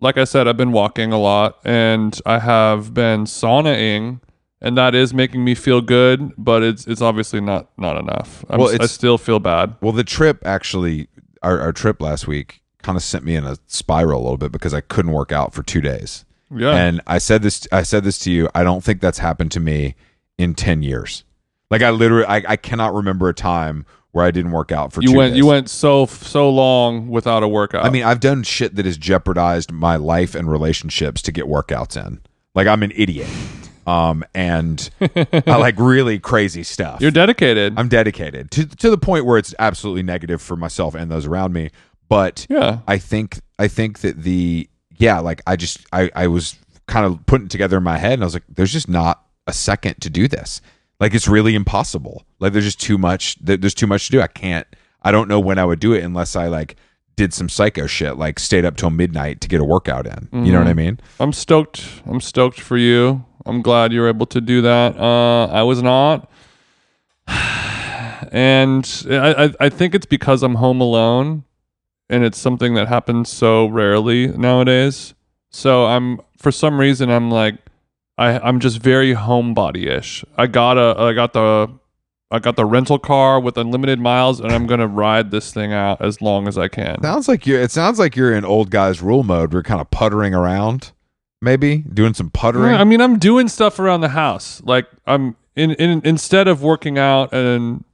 like 0.00 0.18
I 0.18 0.24
said, 0.24 0.46
I've 0.46 0.58
been 0.58 0.72
walking 0.72 1.14
a 1.14 1.18
lot 1.18 1.60
and 1.64 2.20
I 2.26 2.40
have 2.40 2.92
been 2.92 3.24
saunaing 3.24 4.20
and 4.64 4.78
that 4.78 4.94
is 4.94 5.12
making 5.12 5.44
me 5.44 5.54
feel 5.54 5.82
good, 5.82 6.32
but 6.38 6.62
it's 6.62 6.86
it's 6.86 7.02
obviously 7.02 7.40
not 7.40 7.68
not 7.76 7.98
enough. 7.98 8.44
I'm, 8.48 8.58
Well, 8.58 8.74
I 8.80 8.86
still 8.86 9.18
feel 9.18 9.38
bad. 9.38 9.76
Well, 9.82 9.92
the 9.92 10.02
trip 10.02 10.44
actually, 10.44 11.08
our, 11.42 11.60
our 11.60 11.72
trip 11.72 12.00
last 12.00 12.26
week 12.26 12.62
kind 12.82 12.96
of 12.96 13.02
sent 13.02 13.24
me 13.24 13.36
in 13.36 13.44
a 13.44 13.58
spiral 13.66 14.20
a 14.20 14.22
little 14.22 14.38
bit 14.38 14.52
because 14.52 14.72
I 14.72 14.80
couldn't 14.80 15.12
work 15.12 15.32
out 15.32 15.52
for 15.52 15.62
two 15.62 15.82
days. 15.82 16.24
Yeah. 16.50 16.74
And 16.74 17.02
I 17.06 17.18
said 17.18 17.42
this, 17.42 17.66
I 17.72 17.82
said 17.82 18.04
this 18.04 18.18
to 18.20 18.30
you. 18.30 18.48
I 18.54 18.64
don't 18.64 18.82
think 18.82 19.00
that's 19.00 19.18
happened 19.18 19.52
to 19.52 19.60
me 19.60 19.96
in 20.38 20.54
ten 20.54 20.82
years. 20.82 21.24
Like 21.70 21.82
I 21.82 21.90
literally, 21.90 22.26
I, 22.26 22.42
I 22.48 22.56
cannot 22.56 22.94
remember 22.94 23.28
a 23.28 23.34
time 23.34 23.84
where 24.12 24.24
I 24.24 24.30
didn't 24.30 24.52
work 24.52 24.72
out 24.72 24.92
for 24.92 25.02
you 25.02 25.08
two 25.08 25.16
went 25.16 25.32
days. 25.32 25.38
you 25.38 25.46
went 25.46 25.68
so 25.68 26.06
so 26.06 26.48
long 26.48 27.08
without 27.08 27.42
a 27.42 27.48
workout. 27.48 27.84
I 27.84 27.90
mean, 27.90 28.04
I've 28.04 28.20
done 28.20 28.44
shit 28.44 28.76
that 28.76 28.86
has 28.86 28.96
jeopardized 28.96 29.72
my 29.72 29.96
life 29.96 30.34
and 30.34 30.50
relationships 30.50 31.20
to 31.22 31.32
get 31.32 31.44
workouts 31.44 32.02
in. 32.02 32.20
Like 32.54 32.66
I'm 32.66 32.82
an 32.82 32.92
idiot. 32.94 33.28
Um, 33.86 34.24
and 34.34 34.88
I 35.00 35.56
like 35.56 35.74
really 35.78 36.18
crazy 36.18 36.62
stuff. 36.62 37.00
you're 37.00 37.10
dedicated. 37.10 37.74
I'm 37.76 37.88
dedicated 37.88 38.50
to 38.52 38.66
to 38.66 38.90
the 38.90 38.98
point 38.98 39.26
where 39.26 39.38
it's 39.38 39.54
absolutely 39.58 40.02
negative 40.02 40.40
for 40.40 40.56
myself 40.56 40.94
and 40.94 41.10
those 41.10 41.26
around 41.26 41.52
me. 41.52 41.70
But 42.08 42.46
yeah. 42.48 42.78
I 42.86 42.98
think 42.98 43.40
I 43.58 43.68
think 43.68 44.00
that 44.00 44.22
the 44.22 44.68
yeah, 44.96 45.18
like 45.20 45.42
I 45.46 45.56
just 45.56 45.78
I 45.92 46.10
I 46.14 46.26
was 46.28 46.56
kind 46.86 47.06
of 47.06 47.24
putting 47.26 47.46
it 47.46 47.50
together 47.50 47.76
in 47.78 47.82
my 47.82 47.98
head 47.98 48.14
and 48.14 48.22
I 48.22 48.26
was 48.26 48.34
like, 48.34 48.44
there's 48.48 48.72
just 48.72 48.88
not 48.88 49.24
a 49.46 49.52
second 49.52 50.00
to 50.02 50.10
do 50.10 50.28
this. 50.28 50.60
Like 51.00 51.14
it's 51.14 51.28
really 51.28 51.54
impossible. 51.54 52.24
Like 52.38 52.52
there's 52.52 52.64
just 52.64 52.80
too 52.80 52.98
much. 52.98 53.36
There's 53.40 53.74
too 53.74 53.86
much 53.86 54.06
to 54.06 54.12
do. 54.12 54.20
I 54.20 54.26
can't. 54.26 54.66
I 55.02 55.12
don't 55.12 55.28
know 55.28 55.40
when 55.40 55.58
I 55.58 55.64
would 55.64 55.80
do 55.80 55.92
it 55.92 56.02
unless 56.02 56.34
I 56.36 56.46
like 56.48 56.76
did 57.16 57.32
some 57.32 57.48
psycho 57.48 57.86
shit, 57.86 58.16
like 58.16 58.38
stayed 58.38 58.64
up 58.64 58.76
till 58.76 58.90
midnight 58.90 59.40
to 59.42 59.48
get 59.48 59.60
a 59.60 59.64
workout 59.64 60.06
in. 60.06 60.28
You 60.44 60.52
know 60.52 60.58
what 60.58 60.68
I 60.68 60.74
mean? 60.74 60.98
I'm 61.20 61.32
stoked. 61.32 61.86
I'm 62.06 62.20
stoked 62.20 62.60
for 62.60 62.76
you. 62.76 63.24
I'm 63.46 63.62
glad 63.62 63.92
you're 63.92 64.08
able 64.08 64.26
to 64.26 64.40
do 64.40 64.62
that. 64.62 64.96
Uh, 64.98 65.46
I 65.46 65.62
was 65.62 65.82
not, 65.82 66.30
and 67.28 69.04
I, 69.10 69.44
I 69.44 69.50
I 69.60 69.68
think 69.68 69.94
it's 69.94 70.06
because 70.06 70.42
I'm 70.42 70.56
home 70.56 70.80
alone, 70.80 71.44
and 72.08 72.24
it's 72.24 72.38
something 72.38 72.74
that 72.74 72.88
happens 72.88 73.28
so 73.28 73.66
rarely 73.66 74.28
nowadays. 74.28 75.14
So 75.50 75.86
I'm 75.86 76.20
for 76.36 76.50
some 76.50 76.78
reason 76.80 77.10
I'm 77.10 77.30
like 77.30 77.56
I 78.18 78.38
I'm 78.38 78.60
just 78.60 78.78
very 78.78 79.14
homebody 79.14 79.86
ish. 79.86 80.24
I 80.36 80.46
got 80.46 80.78
a 80.78 81.00
I 81.00 81.12
got 81.12 81.32
the 81.32 81.68
I 82.30 82.38
got 82.38 82.56
the 82.56 82.64
rental 82.64 82.98
car 82.98 83.38
with 83.38 83.56
unlimited 83.56 84.00
miles, 84.00 84.40
and 84.40 84.50
I'm 84.52 84.66
gonna 84.66 84.88
ride 84.88 85.30
this 85.30 85.52
thing 85.52 85.72
out 85.72 86.00
as 86.00 86.20
long 86.20 86.48
as 86.48 86.58
I 86.58 86.68
can. 86.68 87.00
Sounds 87.02 87.28
like 87.28 87.46
you're. 87.46 87.60
It 87.60 87.70
sounds 87.70 87.98
like 87.98 88.16
you're 88.16 88.34
in 88.34 88.44
old 88.44 88.70
guys 88.70 89.00
rule 89.02 89.22
mode. 89.22 89.52
We're 89.52 89.62
kind 89.62 89.80
of 89.80 89.90
puttering 89.90 90.34
around, 90.34 90.92
maybe 91.44 91.78
doing 91.78 92.14
some 92.14 92.30
puttering. 92.30 92.72
Yeah, 92.72 92.80
I 92.80 92.84
mean, 92.84 93.00
I'm 93.00 93.18
doing 93.18 93.48
stuff 93.48 93.78
around 93.78 94.00
the 94.00 94.08
house. 94.08 94.62
Like 94.64 94.86
I'm 95.06 95.36
in, 95.54 95.72
in 95.72 96.00
instead 96.04 96.48
of 96.48 96.62
working 96.62 96.98
out 96.98 97.32
and 97.32 97.84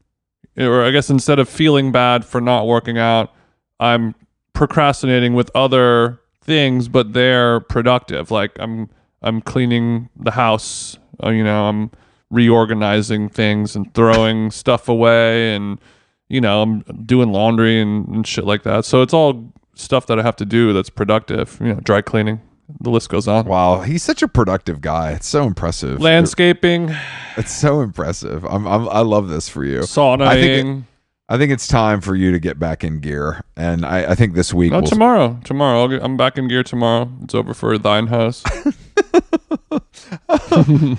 or 0.56 0.84
I 0.84 0.90
guess 0.90 1.10
instead 1.10 1.38
of 1.38 1.48
feeling 1.48 1.92
bad 1.92 2.24
for 2.24 2.40
not 2.40 2.66
working 2.66 2.98
out, 2.98 3.32
I'm 3.78 4.14
procrastinating 4.52 5.34
with 5.34 5.50
other 5.54 6.20
things, 6.42 6.88
but 6.88 7.12
they're 7.12 7.60
productive. 7.60 8.30
Like 8.30 8.52
I'm 8.58 8.88
I'm 9.22 9.40
cleaning 9.40 10.08
the 10.16 10.32
house. 10.32 10.98
Uh, 11.22 11.30
you 11.30 11.44
know, 11.44 11.66
I'm 11.66 11.90
reorganizing 12.30 13.28
things 13.28 13.76
and 13.76 13.92
throwing 13.94 14.50
stuff 14.62 14.88
away, 14.88 15.54
and 15.54 15.78
you 16.28 16.40
know, 16.40 16.62
I'm 16.62 16.80
doing 17.04 17.32
laundry 17.32 17.80
and, 17.80 18.06
and 18.08 18.26
shit 18.26 18.44
like 18.44 18.62
that. 18.62 18.84
So 18.84 19.02
it's 19.02 19.12
all 19.12 19.52
stuff 19.74 20.06
that 20.06 20.18
I 20.18 20.22
have 20.22 20.36
to 20.36 20.44
do 20.44 20.72
that's 20.72 20.90
productive. 20.90 21.58
You 21.60 21.74
know, 21.74 21.80
dry 21.80 22.02
cleaning. 22.02 22.40
The 22.80 22.90
list 22.90 23.08
goes 23.08 23.26
on. 23.28 23.46
wow, 23.46 23.80
he's 23.80 24.02
such 24.02 24.22
a 24.22 24.28
productive 24.28 24.80
guy. 24.80 25.12
It's 25.12 25.26
so 25.28 25.44
impressive. 25.44 26.00
landscaping, 26.00 26.94
It's 27.36 27.52
so 27.52 27.80
impressive. 27.80 28.44
I'm, 28.44 28.66
I'm 28.66 28.88
I 28.88 29.00
love 29.00 29.28
this 29.28 29.48
for 29.48 29.64
you. 29.64 29.80
saunaing. 29.80 30.26
I 30.26 30.40
think 30.40 30.78
it- 30.80 30.84
I 31.32 31.38
think 31.38 31.52
it's 31.52 31.68
time 31.68 32.00
for 32.00 32.16
you 32.16 32.32
to 32.32 32.40
get 32.40 32.58
back 32.58 32.82
in 32.82 32.98
gear, 32.98 33.44
and 33.56 33.86
I, 33.86 34.10
I 34.10 34.14
think 34.16 34.34
this 34.34 34.52
week. 34.52 34.72
Not 34.72 34.82
we'll- 34.82 34.90
tomorrow. 34.90 35.38
Tomorrow, 35.44 35.80
I'll 35.82 35.86
get, 35.88 36.02
I'm 36.02 36.16
back 36.16 36.36
in 36.36 36.48
gear 36.48 36.64
tomorrow. 36.64 37.08
It's 37.22 37.36
over 37.36 37.54
for 37.54 37.78
thine 37.78 38.08
house. 38.08 38.42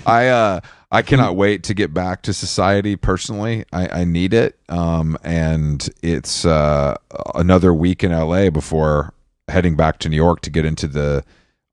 I 0.06 0.28
uh 0.28 0.60
I 0.90 1.02
cannot 1.02 1.36
wait 1.36 1.62
to 1.64 1.74
get 1.74 1.92
back 1.94 2.22
to 2.22 2.32
society. 2.34 2.96
Personally, 2.96 3.64
I, 3.72 4.00
I 4.00 4.04
need 4.04 4.34
it. 4.34 4.58
Um, 4.68 5.16
and 5.22 5.88
it's 6.02 6.44
uh 6.44 6.96
another 7.34 7.72
week 7.74 8.02
in 8.04 8.12
LA 8.12 8.50
before 8.50 9.12
heading 9.48 9.76
back 9.76 9.98
to 10.00 10.08
New 10.08 10.16
York 10.16 10.40
to 10.42 10.50
get 10.50 10.64
into 10.64 10.86
the 10.86 11.24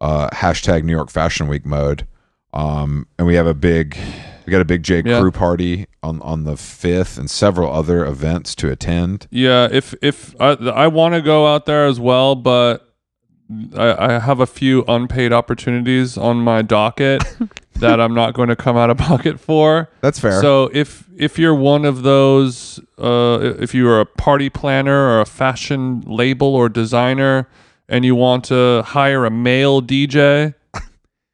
uh 0.01 0.29
hashtag 0.29 0.83
New 0.83 0.93
York 0.93 1.09
Fashion 1.09 1.47
Week 1.47 1.65
mode. 1.65 2.05
Um, 2.53 3.07
and 3.17 3.27
we 3.27 3.35
have 3.35 3.47
a 3.47 3.53
big. 3.53 3.97
We 4.45 4.51
got 4.51 4.61
a 4.61 4.65
big 4.65 4.81
J. 4.81 5.03
Yeah. 5.05 5.19
Crew 5.19 5.31
party 5.31 5.85
on, 6.01 6.19
on 6.23 6.43
the 6.45 6.57
fifth, 6.57 7.19
and 7.19 7.29
several 7.29 7.71
other 7.71 8.03
events 8.03 8.55
to 8.55 8.71
attend. 8.71 9.27
yeah, 9.29 9.67
if 9.71 9.93
if 10.01 10.33
I 10.41 10.53
I 10.53 10.87
want 10.87 11.13
to 11.13 11.21
go 11.21 11.45
out 11.45 11.67
there 11.67 11.85
as 11.85 11.99
well, 11.99 12.33
but 12.33 12.87
I, 13.77 14.15
I 14.15 14.19
have 14.19 14.39
a 14.39 14.47
few 14.47 14.83
unpaid 14.87 15.33
opportunities 15.33 16.17
on 16.17 16.37
my 16.37 16.63
docket 16.63 17.23
that 17.75 17.99
I'm 17.99 18.15
not 18.15 18.33
going 18.33 18.49
to 18.49 18.55
come 18.55 18.77
out 18.77 18.89
of 18.89 18.97
pocket 18.97 19.39
for. 19.39 19.89
That's 20.01 20.19
fair. 20.19 20.41
So 20.41 20.71
if 20.73 21.07
if 21.15 21.37
you're 21.37 21.55
one 21.55 21.85
of 21.85 22.01
those, 22.01 22.79
uh, 22.97 23.53
if 23.59 23.75
you 23.75 23.87
are 23.87 23.99
a 23.99 24.05
party 24.05 24.49
planner 24.49 25.09
or 25.09 25.21
a 25.21 25.25
fashion 25.25 26.01
label 26.07 26.55
or 26.55 26.69
designer, 26.69 27.47
and 27.89 28.05
you 28.05 28.15
want 28.15 28.45
to 28.45 28.83
hire 28.83 29.25
a 29.25 29.31
male 29.31 29.81
DJ, 29.81 30.53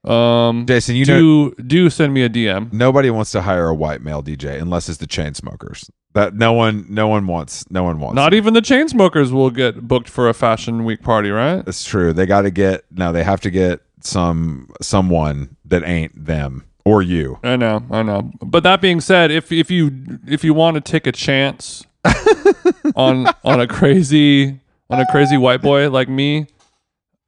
um, 0.10 0.66
Jason, 0.66 0.95
you 0.95 1.06
know 1.06 1.20
do 1.20 1.56
do 1.64 1.89
send 1.89 2.14
me 2.14 2.24
a 2.24 2.30
DM. 2.30 2.74
nobody 2.74 3.10
wants 3.12 3.32
to 3.32 3.41
hire 3.41 3.68
a 3.68 3.76
white 3.76 4.01
male 4.01 4.24
DJ 4.24 4.60
unless 4.60 4.89
it's 4.89 4.97
the 4.97 5.08
Chainsmokers. 5.08 5.89
That 6.14 6.34
no 6.34 6.53
one 6.53 6.86
no 6.89 7.10
one 7.10 7.28
wants 7.28 7.70
no 7.70 7.84
one 7.84 7.99
wants. 7.99 8.16
Not 8.16 8.34
it. 8.34 8.38
even 8.38 8.53
the 8.53 8.62
Chainsmokers 8.62 9.32
will 9.32 9.49
get 9.49 9.86
booked 9.88 10.10
for 10.10 10.30
a 10.30 10.34
fashion 10.34 10.86
week 10.86 11.03
party, 11.03 11.30
right? 11.30 11.64
That's 11.66 11.84
true. 11.84 12.14
They 12.14 12.26
got 12.26 12.43
to 12.43 12.51
get 12.51 12.86
no. 12.89 13.12
They 13.12 13.24
have 13.24 13.41
to 13.41 13.51
get 13.51 13.82
some 13.99 14.70
someone 14.82 15.58
that 15.66 15.84
ain't 15.84 16.26
them 16.26 16.64
or 16.86 17.01
you. 17.01 17.39
I 17.43 17.58
know, 17.58 17.84
I 17.91 18.03
know. 18.03 18.32
But 18.41 18.64
that 18.64 18.80
being 18.80 19.01
said, 19.01 19.30
if 19.30 19.51
if 19.51 19.70
you 19.70 20.20
if 20.26 20.43
you 20.45 20.53
want 20.53 20.76
to 20.76 20.82
take 20.82 21.06
a 21.06 21.12
chance 21.12 21.86
on 22.95 23.28
on 23.43 23.60
a 23.60 23.68
crazy 23.68 24.62
on 24.90 25.00
a 25.00 25.06
crazy 25.12 25.38
white 25.38 25.62
boy 25.62 25.90
like 25.90 26.10
me, 26.10 26.48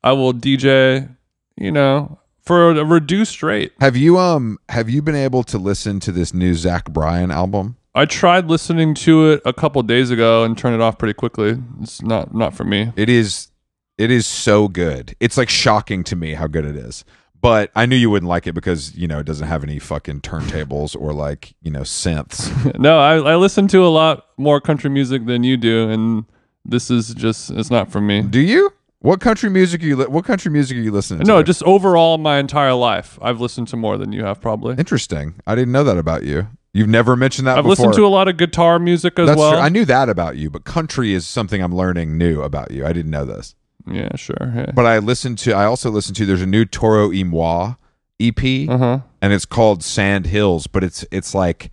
I 0.04 0.12
will 0.14 0.34
DJ, 0.34 1.16
you 1.56 1.72
know, 1.72 2.20
for 2.42 2.72
a 2.72 2.86
reduced 2.86 3.44
rate. 3.44 3.74
Have 3.80 3.98
you 3.98 4.18
um 4.18 4.58
have 4.70 4.90
you 4.90 5.02
been 5.02 5.16
able 5.16 5.44
to 5.44 5.58
listen 5.58 6.00
to 6.02 6.12
this 6.12 6.34
new 6.34 6.54
Zach 6.54 6.90
Bryan 6.90 7.32
album? 7.32 7.78
I 7.94 8.06
tried 8.06 8.46
listening 8.46 8.94
to 8.96 9.32
it 9.32 9.42
a 9.44 9.54
couple 9.54 9.82
days 9.82 10.12
ago 10.12 10.44
and 10.44 10.56
turned 10.58 10.76
it 10.76 10.82
off 10.82 11.00
pretty 11.00 11.16
quickly. 11.16 11.58
It's 11.82 12.02
not 12.02 12.34
not 12.34 12.54
for 12.54 12.64
me. 12.64 12.92
It 12.96 13.10
is 13.10 13.50
it 13.98 14.12
is 14.12 14.28
so 14.28 14.68
good. 14.68 15.16
It's 15.20 15.38
like 15.38 15.50
shocking 15.50 16.04
to 16.06 16.16
me 16.16 16.36
how 16.36 16.48
good 16.48 16.66
it 16.66 16.76
is. 16.76 17.04
But 17.42 17.72
I 17.76 17.86
knew 17.86 17.96
you 17.96 18.10
wouldn't 18.10 18.30
like 18.30 18.48
it 18.48 18.54
because 18.54 18.96
you 18.96 19.08
know 19.08 19.20
it 19.20 19.26
doesn't 19.26 19.48
have 19.48 19.64
any 19.64 19.80
fucking 19.80 20.22
turntables 20.22 21.00
or 21.00 21.14
like 21.14 21.54
you 21.62 21.72
know 21.72 21.82
synths. 21.82 22.78
no, 22.80 23.00
I, 23.00 23.34
I 23.34 23.36
listen 23.36 23.68
to 23.70 23.86
a 23.86 23.90
lot 23.90 24.26
more 24.38 24.60
country 24.62 24.90
music 24.90 25.26
than 25.26 25.44
you 25.44 25.58
do, 25.58 25.90
and 25.90 26.26
this 26.68 26.92
is 26.92 27.14
just 27.14 27.50
it's 27.52 27.72
not 27.72 27.92
for 27.92 28.02
me. 28.02 28.22
Do 28.22 28.40
you? 28.40 28.72
What 29.00 29.20
country 29.22 29.50
music 29.50 29.84
are 29.84 29.86
you? 29.86 29.96
Li- 29.96 30.06
what 30.08 30.26
country 30.26 30.52
music 30.52 30.78
are 30.78 30.82
you 30.82 30.92
listening 30.92 31.20
to? 31.22 31.26
No, 31.26 31.44
just 31.44 31.62
overall 31.64 32.18
my 32.18 32.40
entire 32.40 32.74
life, 32.74 33.18
I've 33.22 33.40
listened 33.40 33.68
to 33.70 33.78
more 33.78 33.98
than 33.98 34.12
you 34.12 34.24
have 34.26 34.42
probably. 34.42 34.76
interesting. 34.78 35.36
I 35.46 35.54
didn't 35.56 35.72
know 35.72 35.84
that 35.84 35.98
about 35.98 36.24
you. 36.24 36.48
You've 36.74 36.90
never 36.90 37.16
mentioned 37.16 37.48
that 37.48 37.58
I've 37.58 37.64
before. 37.64 37.70
listened 37.88 37.94
to 37.96 38.06
a 38.06 38.10
lot 38.10 38.28
of 38.28 38.38
guitar 38.38 38.78
music 38.80 39.18
as 39.20 39.28
That's 39.28 39.40
well. 39.40 39.52
true. 39.52 39.60
I 39.60 39.70
knew 39.70 39.86
that 39.86 40.10
about 40.10 40.38
you, 40.38 40.50
but 40.50 40.64
country 40.66 41.14
is 41.14 41.26
something 41.26 41.62
I'm 41.62 41.74
learning 41.76 42.18
new 42.18 42.42
about 42.42 42.72
you. 42.72 42.86
I 42.86 42.94
didn't 42.94 43.12
know 43.12 43.26
this. 43.26 43.56
Yeah, 43.90 44.16
sure. 44.16 44.36
Yeah. 44.42 44.72
but 44.76 44.86
I 44.86 44.98
listened 44.98 45.38
to. 45.40 45.54
I 45.54 45.66
also 45.66 45.90
listened 45.92 46.18
to. 46.18 46.26
There's 46.26 46.42
a 46.42 46.46
new 46.48 46.66
Toro 46.66 47.10
y 47.10 47.24
Moi 47.24 47.76
EP, 48.20 48.68
Uh 48.70 48.78
huh. 48.78 49.00
and 49.22 49.32
it's 49.32 49.46
called 49.46 49.84
Sandhills, 49.84 50.66
but 50.68 50.84
it's 50.84 51.06
it's 51.12 51.34
like 51.36 51.72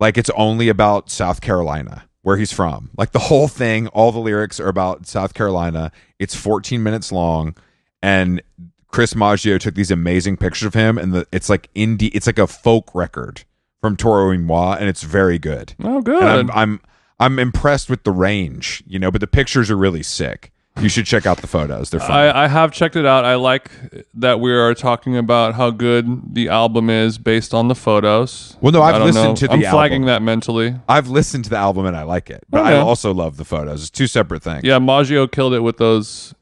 like 0.00 0.16
it's 0.16 0.30
only 0.30 0.68
about 0.68 1.10
South 1.10 1.40
Carolina, 1.40 2.04
where 2.22 2.36
he's 2.36 2.52
from. 2.52 2.90
Like 2.96 3.12
the 3.12 3.18
whole 3.18 3.48
thing, 3.48 3.88
all 3.88 4.12
the 4.12 4.18
lyrics 4.18 4.58
are 4.58 4.68
about 4.68 5.06
South 5.06 5.34
Carolina. 5.34 5.92
It's 6.18 6.34
14 6.34 6.82
minutes 6.82 7.12
long, 7.12 7.56
and 8.02 8.42
Chris 8.88 9.14
Maggio 9.14 9.58
took 9.58 9.74
these 9.74 9.90
amazing 9.90 10.36
pictures 10.36 10.66
of 10.66 10.74
him, 10.74 10.98
and 10.98 11.12
the, 11.12 11.26
it's 11.32 11.48
like 11.48 11.72
indie. 11.74 12.10
It's 12.14 12.26
like 12.26 12.38
a 12.38 12.46
folk 12.46 12.94
record 12.94 13.44
from 13.80 13.96
Toro 13.96 14.28
y 14.28 14.36
Moi, 14.36 14.76
and 14.78 14.88
it's 14.88 15.02
very 15.02 15.38
good. 15.38 15.74
Oh, 15.82 16.00
good. 16.00 16.22
And 16.22 16.50
I'm 16.50 16.50
I'm 16.50 16.80
I'm 17.18 17.38
impressed 17.38 17.90
with 17.90 18.04
the 18.04 18.12
range, 18.12 18.82
you 18.86 18.98
know, 18.98 19.10
but 19.10 19.20
the 19.20 19.26
pictures 19.26 19.70
are 19.70 19.76
really 19.76 20.02
sick. 20.02 20.51
You 20.80 20.88
should 20.88 21.04
check 21.06 21.26
out 21.26 21.38
the 21.38 21.46
photos. 21.46 21.90
They're 21.90 22.00
fun. 22.00 22.10
I, 22.12 22.44
I 22.44 22.48
have 22.48 22.72
checked 22.72 22.96
it 22.96 23.04
out. 23.04 23.24
I 23.26 23.34
like 23.34 23.70
that 24.14 24.40
we 24.40 24.50
are 24.52 24.72
talking 24.74 25.16
about 25.18 25.54
how 25.54 25.70
good 25.70 26.34
the 26.34 26.48
album 26.48 26.88
is 26.88 27.18
based 27.18 27.52
on 27.52 27.68
the 27.68 27.74
photos. 27.74 28.56
Well, 28.60 28.72
no, 28.72 28.80
I've 28.82 28.94
don't 28.96 29.06
listened 29.06 29.24
know. 29.24 29.34
to 29.36 29.46
the 29.48 29.52
I'm 29.66 29.72
flagging 29.72 30.02
album. 30.02 30.06
that 30.06 30.22
mentally. 30.22 30.74
I've 30.88 31.08
listened 31.08 31.44
to 31.44 31.50
the 31.50 31.58
album 31.58 31.84
and 31.86 31.94
I 31.96 32.04
like 32.04 32.30
it, 32.30 32.44
but 32.48 32.62
I 32.62 32.72
Okay. 32.72 32.80
also 32.80 33.12
love 33.12 33.36
the 33.36 33.44
photos. 33.44 33.82
It's 33.82 33.90
two 33.90 34.06
separate 34.06 34.42
things. 34.42 34.64
Yeah, 34.64 34.78
Maggio 34.78 35.26
killed 35.26 35.52
it 35.54 35.60
with 35.60 35.76
those. 35.76 36.34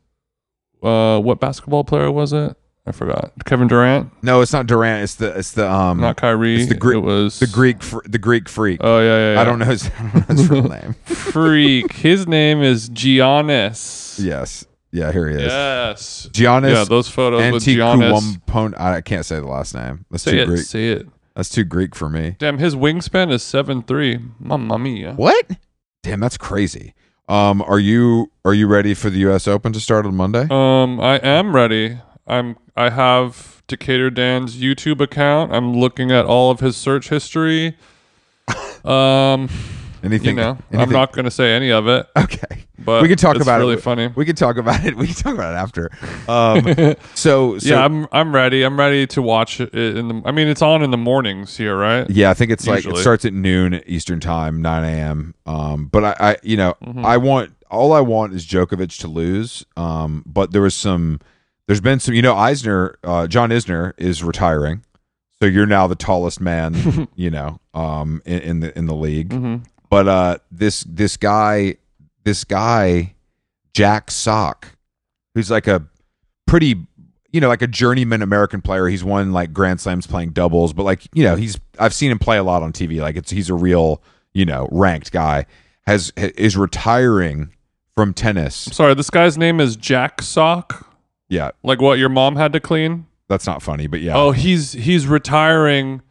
Uh, 0.83 1.18
what 1.20 1.41
basketball 1.41 1.85
player 1.85 2.11
was 2.11 2.33
it? 2.33 2.57
I 2.91 2.93
forgot. 2.93 3.32
Kevin 3.47 3.68
Durant, 3.68 4.11
No, 4.22 4.41
it's 4.43 4.53
not 4.53 4.66
Durant. 4.66 5.05
It's 5.05 5.14
the 5.14 5.38
it's 5.38 5.53
the 5.53 5.70
um 5.70 6.01
not 6.01 6.16
Kyrie. 6.16 6.57
it's 6.61 6.68
the 6.68 6.74
Greek 6.74 6.97
It 6.97 7.01
was 7.01 7.38
the 7.38 7.47
Greek 7.47 7.82
fr- 7.82 8.01
the 8.05 8.18
Greek 8.18 8.49
freak. 8.49 8.80
Oh 8.82 8.99
yeah, 8.99 9.07
yeah. 9.07 9.34
yeah. 9.34 9.41
I 9.41 9.45
don't 9.45 9.59
know 9.61 9.64
his, 9.64 9.88
I 9.99 10.03
don't 10.03 10.14
know 10.28 10.34
his 10.34 10.51
real 10.51 10.68
name. 10.68 10.95
Freak. 11.05 11.93
His 11.93 12.26
name 12.26 12.62
is 12.62 12.91
Giannis. 12.91 14.18
yes, 14.22 14.64
yeah, 14.91 15.12
here 15.12 15.28
he 15.28 15.36
is. 15.36 15.43
Yes. 15.43 16.28
Giannis 16.32 16.74
Yeah, 16.74 16.84
those 16.84 17.09
photos 17.09 17.53
with 17.53 17.64
Giannis. 17.64 18.74
I 18.78 19.01
can't 19.01 19.24
say 19.24 19.36
the 19.36 19.47
last 19.47 19.74
name. 19.74 20.05
That's 20.11 20.24
Say 20.24 20.32
too 20.32 20.38
it. 20.38 20.47
Greek. 20.47 20.62
Say 20.62 20.88
it. 20.91 21.07
That's 21.36 21.49
too 21.49 21.64
Greek 21.64 21.95
for 21.95 22.09
me. 22.09 22.34
Damn, 22.38 22.59
his 22.59 22.74
wingspan 22.74 23.30
is 23.32 23.43
seven 23.43 23.82
three. 23.82 24.18
Mamma 24.41 24.78
mia. 24.78 25.12
What? 25.14 25.49
Damn, 26.03 26.20
that's 26.20 26.36
crazy. 26.36 26.95
Um, 27.28 27.62
are 27.62 27.78
you 27.78 28.32
are 28.45 28.53
you 28.53 28.66
ready 28.66 28.93
for 28.95 29.09
the 29.09 29.18
U.S. 29.20 29.47
Open 29.47 29.72
to 29.72 29.78
start 29.78 30.05
on 30.05 30.16
Monday? 30.16 30.49
Um, 30.51 30.99
I 31.01 31.18
am 31.18 31.55
ready. 31.55 32.01
I'm. 32.31 32.57
I 32.76 32.91
have 32.91 33.62
Decatur 33.66 34.11
Dan's 34.11 34.57
YouTube 34.57 35.01
account. 35.01 35.53
I'm 35.53 35.74
looking 35.76 36.11
at 36.11 36.24
all 36.24 36.51
of 36.51 36.61
his 36.61 36.76
search 36.76 37.09
history. 37.09 37.76
Um, 38.83 39.51
anything? 40.03 40.31
you 40.39 40.43
know, 40.43 40.59
I'm 40.72 40.89
not 40.89 41.12
going 41.12 41.26
to 41.26 41.31
say 41.31 41.53
any 41.55 41.70
of 41.70 41.87
it, 41.87 42.07
Okay. 42.16 42.64
but 42.78 43.03
we 43.03 43.09
can 43.09 43.18
talk 43.18 43.37
about 43.37 43.59
really 43.59 43.72
it. 43.74 43.74
Really 43.74 43.83
funny. 43.83 44.07
We 44.16 44.24
can 44.24 44.35
talk 44.37 44.57
about 44.57 44.83
it. 44.87 44.97
We 45.01 45.07
can 45.07 45.14
talk 45.16 45.35
about 45.35 45.53
it 45.53 45.59
after. 45.59 45.91
Um, 46.26 46.97
so, 47.14 47.59
so 47.59 47.68
yeah, 47.68 47.85
I'm. 47.85 48.07
I'm 48.11 48.35
ready. 48.35 48.62
I'm 48.62 48.78
ready 48.78 49.07
to 49.09 49.20
watch 49.20 49.61
it 49.61 49.74
in 49.74 50.09
the. 50.09 50.22
I 50.24 50.33
mean, 50.33 50.49
it's 50.49 50.62
on 50.62 50.83
in 50.83 50.91
the 50.91 50.97
mornings 50.97 51.59
here, 51.59 51.76
right? 51.76 52.09
Yeah, 52.09 52.31
I 52.31 52.35
think 52.35 52.51
it's 52.51 52.66
like 52.66 52.87
it 52.87 52.97
starts 52.97 53.26
at 53.26 53.35
noon 53.35 53.83
Eastern 53.87 54.18
time, 54.18 54.62
nine 54.62 54.85
a.m. 54.85 55.35
Um, 55.45 55.87
but 55.89 56.05
I, 56.05 56.16
I 56.31 56.37
you 56.43 56.57
know, 56.57 56.74
Mm-hmm. 56.83 57.05
I 57.05 57.18
want 57.18 57.53
all 57.70 57.93
I 57.93 58.01
want 58.01 58.33
is 58.33 58.47
Djokovic 58.47 58.99
to 59.01 59.09
lose. 59.09 59.66
Um, 59.76 60.24
but 60.26 60.53
there 60.53 60.62
was 60.62 60.74
some, 60.74 61.20
there's 61.70 61.80
been 61.80 62.00
some, 62.00 62.14
you 62.14 62.22
know, 62.22 62.34
Isner, 62.34 62.96
uh, 63.04 63.28
John 63.28 63.50
Isner 63.50 63.92
is 63.96 64.24
retiring, 64.24 64.82
so 65.38 65.46
you're 65.46 65.66
now 65.66 65.86
the 65.86 65.94
tallest 65.94 66.40
man, 66.40 67.06
you 67.14 67.30
know, 67.30 67.60
um, 67.74 68.20
in, 68.26 68.40
in 68.40 68.60
the 68.60 68.76
in 68.76 68.86
the 68.86 68.94
league. 68.96 69.28
Mhm. 69.28 69.64
But 69.88 70.08
uh, 70.08 70.38
this 70.50 70.82
this 70.82 71.16
guy, 71.16 71.76
this 72.24 72.42
guy, 72.42 73.14
Jack 73.72 74.10
Sock, 74.10 74.76
who's 75.36 75.48
like 75.48 75.68
a 75.68 75.86
pretty, 76.44 76.74
you 77.30 77.40
know, 77.40 77.46
like 77.46 77.62
a 77.62 77.68
journeyman 77.68 78.20
American 78.20 78.62
player. 78.62 78.88
He's 78.88 79.04
won 79.04 79.32
like 79.32 79.52
Grand 79.52 79.80
Slams 79.80 80.08
playing 80.08 80.30
doubles, 80.30 80.72
but 80.72 80.82
like 80.82 81.06
you 81.14 81.22
know, 81.22 81.36
he's 81.36 81.56
I've 81.78 81.94
seen 81.94 82.10
him 82.10 82.18
play 82.18 82.38
a 82.38 82.42
lot 82.42 82.64
on 82.64 82.72
TV. 82.72 83.00
Like 83.00 83.14
it's 83.14 83.30
he's 83.30 83.48
a 83.48 83.54
real 83.54 84.02
you 84.32 84.44
know 84.44 84.68
ranked 84.72 85.12
guy. 85.12 85.46
Has 85.86 86.12
is 86.16 86.56
retiring 86.56 87.54
from 87.94 88.12
tennis. 88.12 88.56
Sorry, 88.56 88.94
this 88.94 89.08
guy's 89.08 89.38
name 89.38 89.60
is 89.60 89.76
Jack 89.76 90.20
Sock. 90.20 90.89
Yeah, 91.31 91.53
Like 91.62 91.81
what 91.81 91.99
your 91.99 92.09
mom 92.11 92.37
had 92.37 92.53
to 92.53 92.61
clean. 92.61 93.07
that's 93.28 93.47
not 93.47 93.62
funny, 93.62 93.87
but 93.87 94.01
yeah. 94.03 94.16
Oh, 94.16 94.33
he's 94.33 94.72
he's 94.72 95.07
retiring 95.07 96.03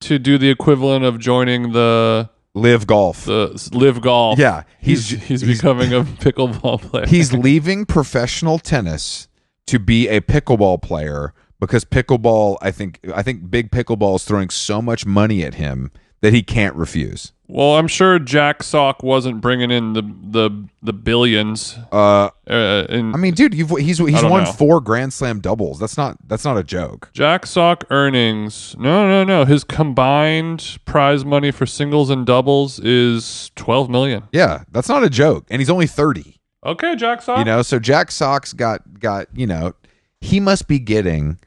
to 0.00 0.18
do 0.18 0.38
the 0.38 0.48
equivalent 0.48 1.04
of 1.04 1.18
joining 1.18 1.72
the 1.72 2.30
LIV 2.54 2.86
Golf. 2.86 3.24
the 3.24 3.70
LIV 3.72 4.00
Golf. 4.00 4.38
yeah, 4.38 4.62
he's 4.80 5.08
he's, 5.10 5.42
becoming 5.42 5.92
a 5.92 6.04
pickleball 6.24 6.80
player. 6.80 7.06
he's 7.06 7.32
leaving 7.32 7.84
professional 7.84 8.58
tennis 8.58 9.28
to 9.66 9.78
be 9.78 10.08
a 10.08 10.20
pickleball 10.20 10.80
player 10.80 11.34
because 11.58 11.84
pickleball 11.84 12.56
I 12.62 12.70
think 12.70 13.00
I 13.14 13.22
think 13.22 13.50
big 13.50 13.70
pickleball 13.70 14.16
is 14.16 14.24
throwing 14.24 14.50
so 14.50 14.80
much 14.80 15.04
money 15.04 15.42
at 15.42 15.54
him 15.54 15.90
that 16.24 16.32
he 16.32 16.42
can't 16.42 16.74
refuse. 16.74 17.32
well, 17.48 17.76
I'm 17.76 17.86
sure 17.86 18.18
Jack 18.18 18.62
Sock 18.62 19.02
wasn't 19.02 19.42
bringing 19.42 19.70
in 19.70 19.92
the 19.92 20.00
the 20.00 20.50
the 20.82 20.94
billions. 20.94 21.76
Uh 21.92 22.30
Uh, 22.48 22.86
in 22.88 23.14
I 23.14 23.18
mean 23.18 23.34
dude, 23.34 23.52
you've 23.52 23.68
he's 23.68 23.98
he's 23.98 24.24
won 24.24 24.44
know. 24.44 24.52
4 24.52 24.80
grand 24.80 25.12
slam 25.12 25.40
doubles. 25.40 25.78
That's 25.78 25.98
not 25.98 26.16
that's 26.26 26.42
not 26.46 26.56
a 26.56 26.64
joke. 26.64 27.10
Jack 27.12 27.44
Sock 27.44 27.84
earnings. 27.90 28.74
No, 28.78 29.06
no, 29.06 29.22
no. 29.22 29.44
His 29.44 29.64
combined 29.64 30.78
prize 30.86 31.26
money 31.26 31.50
for 31.50 31.66
singles 31.66 32.08
and 32.08 32.24
doubles 32.24 32.80
is 32.80 33.50
12 33.56 33.90
million. 33.90 34.22
Yeah, 34.32 34.64
that's 34.72 34.88
not 34.88 35.04
a 35.04 35.10
joke 35.10 35.44
and 35.50 35.60
he's 35.60 35.68
only 35.70 35.86
30. 35.86 36.40
Okay, 36.64 36.96
Jack 36.96 37.20
Sock. 37.20 37.38
You 37.40 37.44
know, 37.44 37.60
so 37.60 37.78
Jack 37.78 38.10
Sock's 38.10 38.54
got 38.54 38.80
got, 38.98 39.26
you 39.34 39.46
know, 39.46 39.74
he 40.22 40.40
must 40.40 40.68
be 40.68 40.78
getting 40.78 41.38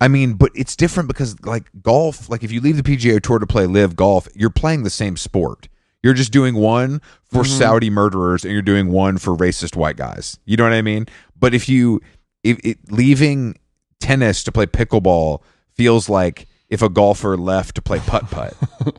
I 0.00 0.08
mean, 0.08 0.34
but 0.34 0.52
it's 0.54 0.76
different 0.76 1.08
because 1.08 1.40
like 1.44 1.70
golf, 1.82 2.28
like 2.28 2.42
if 2.44 2.52
you 2.52 2.60
leave 2.60 2.76
the 2.76 2.82
PGA 2.82 3.20
Tour 3.20 3.38
to 3.38 3.46
play 3.46 3.66
LIV 3.66 3.96
Golf, 3.96 4.28
you're 4.34 4.50
playing 4.50 4.82
the 4.82 4.90
same 4.90 5.16
sport. 5.16 5.68
You're 6.02 6.14
just 6.14 6.32
doing 6.32 6.54
one 6.54 7.00
for 7.24 7.42
Mm-hmm. 7.42 7.58
Saudi 7.58 7.90
murderers 7.90 8.44
and 8.44 8.52
you're 8.52 8.62
doing 8.62 8.88
one 8.92 9.18
for 9.18 9.34
racist 9.34 9.74
white 9.74 9.96
guys. 9.96 10.38
You 10.44 10.56
know 10.56 10.64
what 10.64 10.72
I 10.72 10.82
mean? 10.82 11.06
But 11.38 11.54
if 11.54 11.68
you 11.68 12.00
if 12.44 12.58
it, 12.62 12.78
leaving 12.90 13.58
tennis 13.98 14.44
to 14.44 14.52
play 14.52 14.66
pickleball 14.66 15.42
feels 15.72 16.08
like 16.08 16.46
if 16.68 16.82
a 16.82 16.88
golfer 16.88 17.36
left 17.36 17.74
to 17.76 17.82
play 17.82 17.98
putt 18.00 18.30
putt. 18.30 18.54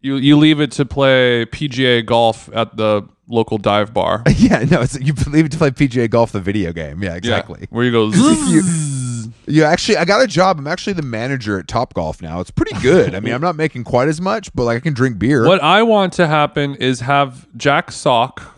you 0.00 0.16
you 0.16 0.36
leave 0.36 0.60
it 0.60 0.70
to 0.72 0.86
play 0.86 1.44
PGA 1.46 2.04
golf 2.06 2.48
at 2.54 2.76
the 2.76 3.02
local 3.28 3.58
dive 3.58 3.92
bar. 3.92 4.22
yeah, 4.36 4.64
no, 4.64 4.82
it's 4.82 4.98
you 5.00 5.12
leave 5.26 5.46
it 5.46 5.52
to 5.52 5.58
play 5.58 5.70
PGA 5.70 6.08
golf 6.08 6.32
the 6.32 6.40
video 6.40 6.72
game. 6.72 7.02
Yeah, 7.02 7.14
exactly. 7.14 7.60
Yeah, 7.62 7.66
where 7.70 7.84
you 7.84 7.92
go. 7.92 8.06
you, 8.12 8.62
you 9.46 9.64
actually, 9.64 9.96
I 9.96 10.04
got 10.04 10.22
a 10.22 10.26
job. 10.26 10.58
I'm 10.58 10.66
actually 10.66 10.94
the 10.94 11.02
manager 11.02 11.58
at 11.58 11.66
Topgolf 11.66 12.20
now. 12.22 12.40
It's 12.40 12.50
pretty 12.50 12.78
good. 12.80 13.14
I 13.14 13.20
mean, 13.20 13.32
I'm 13.34 13.40
not 13.40 13.56
making 13.56 13.84
quite 13.84 14.08
as 14.08 14.20
much, 14.20 14.52
but 14.54 14.64
like 14.64 14.76
I 14.76 14.80
can 14.80 14.92
drink 14.94 15.18
beer. 15.18 15.46
What 15.46 15.62
I 15.62 15.82
want 15.82 16.12
to 16.14 16.26
happen 16.26 16.74
is 16.76 17.00
have 17.00 17.46
Jack 17.56 17.90
Sock, 17.92 18.54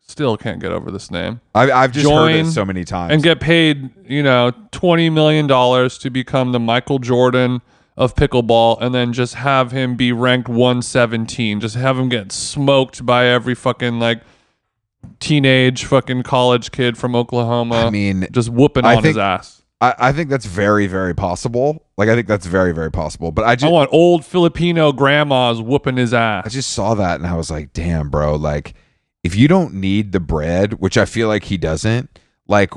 still 0.00 0.36
can't 0.36 0.60
get 0.60 0.72
over 0.72 0.90
this 0.90 1.10
name, 1.10 1.40
I, 1.54 1.70
I've 1.70 1.92
just 1.92 2.08
heard 2.08 2.28
it 2.30 2.42
Join 2.42 2.50
so 2.52 2.64
many 2.64 2.84
times. 2.84 3.12
and 3.12 3.22
get 3.22 3.40
paid, 3.40 3.90
you 4.08 4.22
know, 4.22 4.52
$20 4.72 5.12
million 5.12 5.48
to 5.48 6.10
become 6.10 6.52
the 6.52 6.60
Michael 6.60 6.98
Jordan 6.98 7.60
of 7.96 8.14
pickleball 8.14 8.80
and 8.80 8.94
then 8.94 9.12
just 9.12 9.34
have 9.34 9.72
him 9.72 9.94
be 9.94 10.10
ranked 10.10 10.48
117. 10.48 11.60
Just 11.60 11.74
have 11.76 11.98
him 11.98 12.08
get 12.08 12.32
smoked 12.32 13.04
by 13.04 13.26
every 13.26 13.54
fucking 13.54 13.98
like 14.00 14.22
teenage 15.18 15.84
fucking 15.84 16.22
college 16.22 16.70
kid 16.70 16.96
from 16.96 17.14
Oklahoma. 17.14 17.86
I 17.86 17.90
mean, 17.90 18.26
just 18.32 18.48
whooping 18.48 18.84
I 18.84 18.96
on 18.96 19.04
his 19.04 19.14
think- 19.16 19.22
ass. 19.22 19.59
I, 19.80 19.94
I 19.98 20.12
think 20.12 20.28
that's 20.30 20.46
very, 20.46 20.86
very 20.86 21.14
possible. 21.14 21.86
Like 21.96 22.08
I 22.08 22.14
think 22.14 22.26
that's 22.28 22.46
very, 22.46 22.72
very 22.72 22.90
possible. 22.90 23.32
But 23.32 23.44
I 23.44 23.52
I 23.52 23.56
just, 23.56 23.72
want 23.72 23.90
old 23.92 24.24
Filipino 24.24 24.92
grandmas 24.92 25.60
whooping 25.60 25.96
his 25.96 26.12
ass. 26.12 26.44
I 26.46 26.48
just 26.50 26.72
saw 26.72 26.94
that 26.94 27.20
and 27.20 27.26
I 27.26 27.36
was 27.36 27.50
like, 27.50 27.72
damn, 27.72 28.10
bro. 28.10 28.36
Like, 28.36 28.74
if 29.22 29.36
you 29.36 29.48
don't 29.48 29.74
need 29.74 30.12
the 30.12 30.20
bread, 30.20 30.74
which 30.74 30.96
I 30.98 31.04
feel 31.04 31.28
like 31.28 31.44
he 31.44 31.56
doesn't, 31.58 32.18
like, 32.46 32.72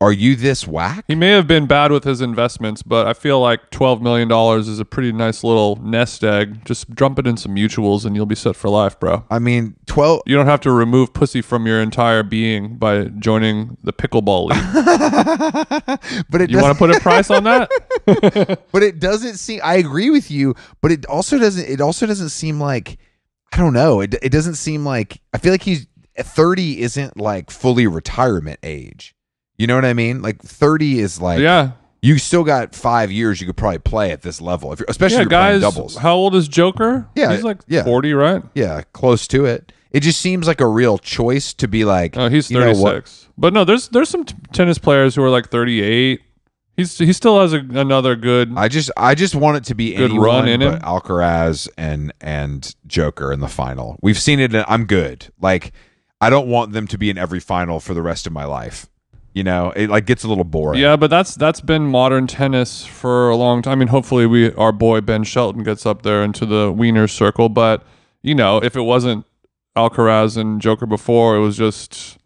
are 0.00 0.12
you 0.12 0.36
this 0.36 0.66
whack? 0.66 1.04
He 1.08 1.14
may 1.14 1.30
have 1.30 1.46
been 1.46 1.66
bad 1.66 1.92
with 1.92 2.04
his 2.04 2.20
investments, 2.20 2.82
but 2.82 3.06
I 3.06 3.12
feel 3.12 3.40
like 3.40 3.70
twelve 3.70 4.02
million 4.02 4.28
dollars 4.28 4.68
is 4.68 4.78
a 4.80 4.84
pretty 4.84 5.12
nice 5.12 5.42
little 5.42 5.76
nest 5.76 6.22
egg. 6.24 6.64
Just 6.64 6.94
dump 6.94 7.18
it 7.18 7.26
in 7.26 7.36
some 7.36 7.54
mutuals, 7.54 8.04
and 8.04 8.14
you'll 8.14 8.26
be 8.26 8.34
set 8.34 8.56
for 8.56 8.68
life, 8.68 8.98
bro. 9.00 9.24
I 9.30 9.38
mean, 9.38 9.76
twelve. 9.86 10.22
You 10.26 10.36
don't 10.36 10.46
have 10.46 10.60
to 10.62 10.70
remove 10.70 11.12
pussy 11.12 11.42
from 11.42 11.66
your 11.66 11.80
entire 11.80 12.22
being 12.22 12.76
by 12.76 13.04
joining 13.04 13.76
the 13.82 13.92
pickleball 13.92 14.50
league. 14.50 16.00
but 16.30 16.40
it 16.40 16.50
You 16.50 16.60
want 16.60 16.74
to 16.74 16.78
put 16.78 16.94
a 16.94 17.00
price 17.00 17.30
on 17.30 17.44
that? 17.44 17.70
but 18.72 18.82
it 18.84 19.00
doesn't 19.00 19.36
seem 19.36 19.60
i 19.64 19.74
agree 19.74 20.10
with 20.10 20.30
you 20.30 20.54
but 20.80 20.92
it 20.92 21.04
also 21.06 21.38
doesn't 21.38 21.68
it 21.68 21.80
also 21.80 22.06
doesn't 22.06 22.28
seem 22.28 22.60
like 22.60 22.98
i 23.52 23.56
don't 23.56 23.72
know 23.72 24.00
it, 24.00 24.14
it 24.22 24.30
doesn't 24.30 24.54
seem 24.54 24.84
like 24.84 25.20
i 25.34 25.38
feel 25.38 25.52
like 25.52 25.62
he's 25.62 25.88
30 26.16 26.80
isn't 26.82 27.16
like 27.18 27.50
fully 27.50 27.88
retirement 27.88 28.60
age 28.62 29.15
you 29.58 29.66
know 29.66 29.74
what 29.74 29.84
i 29.84 29.92
mean 29.92 30.22
like 30.22 30.40
30 30.42 31.00
is 31.00 31.20
like 31.20 31.40
yeah, 31.40 31.72
you 32.02 32.18
still 32.18 32.44
got 32.44 32.74
five 32.74 33.10
years 33.10 33.40
you 33.40 33.46
could 33.46 33.56
probably 33.56 33.78
play 33.78 34.12
at 34.12 34.22
this 34.22 34.40
level 34.40 34.72
if 34.72 34.80
you're, 34.80 34.86
especially 34.88 35.16
yeah. 35.16 35.22
if 35.22 35.30
you're 35.30 35.40
playing 35.40 35.60
Guys, 35.60 35.74
doubles 35.74 35.96
how 35.96 36.14
old 36.14 36.34
is 36.34 36.46
Joker? 36.48 37.08
Yeah, 37.14 37.32
he's 37.34 37.44
like 37.44 37.58
yeah. 37.66 37.84
forty, 37.84 38.12
right? 38.12 38.42
yeah 38.54 38.82
close 38.92 39.26
to 39.28 39.44
it 39.44 39.72
It 39.90 40.00
just 40.00 40.20
seems 40.20 40.46
like 40.46 40.60
a 40.60 40.66
real 40.68 40.98
choice 40.98 41.54
to 41.54 41.66
be 41.68 41.84
like. 41.84 42.16
Oh, 42.16 42.28
he's 42.28 42.50
you 42.50 42.58
know 42.60 42.74
36. 42.74 43.28
But 43.38 43.52
no, 43.54 43.64
there's 43.64 43.88
there's 43.88 44.08
some 44.08 44.24
t- 44.24 44.34
tennis 44.52 44.78
players 44.78 45.14
who 45.14 45.22
are 45.22 45.30
like 45.30 45.48
38. 45.48 46.20
He's 46.76 46.98
he 46.98 47.12
still 47.14 47.40
has 47.40 47.54
a, 47.54 47.58
another 47.58 48.14
good. 48.14 48.52
I 48.54 48.68
just 48.68 48.90
I 48.96 49.14
just 49.14 49.34
want 49.34 49.56
it 49.56 49.64
to 49.64 49.74
be 49.74 49.94
Good 49.94 50.10
anyone 50.10 50.26
run 50.26 50.48
in 50.48 50.60
but 50.60 50.74
him. 50.74 50.80
Alcaraz 50.82 51.68
and 51.78 52.12
and 52.20 52.74
Joker 52.86 53.32
in 53.32 53.40
the 53.40 53.48
final. 53.48 53.98
We've 54.02 54.18
seen 54.18 54.40
it. 54.40 54.54
in- 54.54 54.64
I'm 54.68 54.84
good. 54.84 55.32
Like 55.40 55.72
I 56.20 56.28
don't 56.28 56.48
want 56.48 56.72
them 56.72 56.86
to 56.88 56.98
be 56.98 57.08
in 57.08 57.16
every 57.16 57.40
final 57.40 57.80
for 57.80 57.94
the 57.94 58.02
rest 58.02 58.26
of 58.26 58.32
my 58.34 58.44
life. 58.44 58.86
You 59.36 59.44
know, 59.44 59.70
it 59.76 59.90
like 59.90 60.06
gets 60.06 60.24
a 60.24 60.28
little 60.28 60.44
boring. 60.44 60.80
yeah, 60.80 60.96
but 60.96 61.10
that's 61.10 61.34
that's 61.34 61.60
been 61.60 61.82
modern 61.88 62.26
tennis 62.26 62.86
for 62.86 63.28
a 63.28 63.36
long 63.36 63.60
time. 63.60 63.72
I 63.72 63.74
mean, 63.76 63.88
hopefully 63.88 64.24
we 64.24 64.50
our 64.54 64.72
boy 64.72 65.02
Ben 65.02 65.24
Shelton 65.24 65.62
gets 65.62 65.84
up 65.84 66.00
there 66.02 66.24
into 66.24 66.46
the 66.46 66.72
Wiener 66.72 67.06
circle. 67.06 67.50
But 67.50 67.82
you 68.22 68.34
know, 68.34 68.56
if 68.62 68.76
it 68.76 68.80
wasn't 68.80 69.26
Alcaraz 69.76 70.38
and 70.38 70.58
Joker 70.62 70.86
before, 70.86 71.36
it 71.36 71.40
was 71.40 71.54
just 71.58 72.16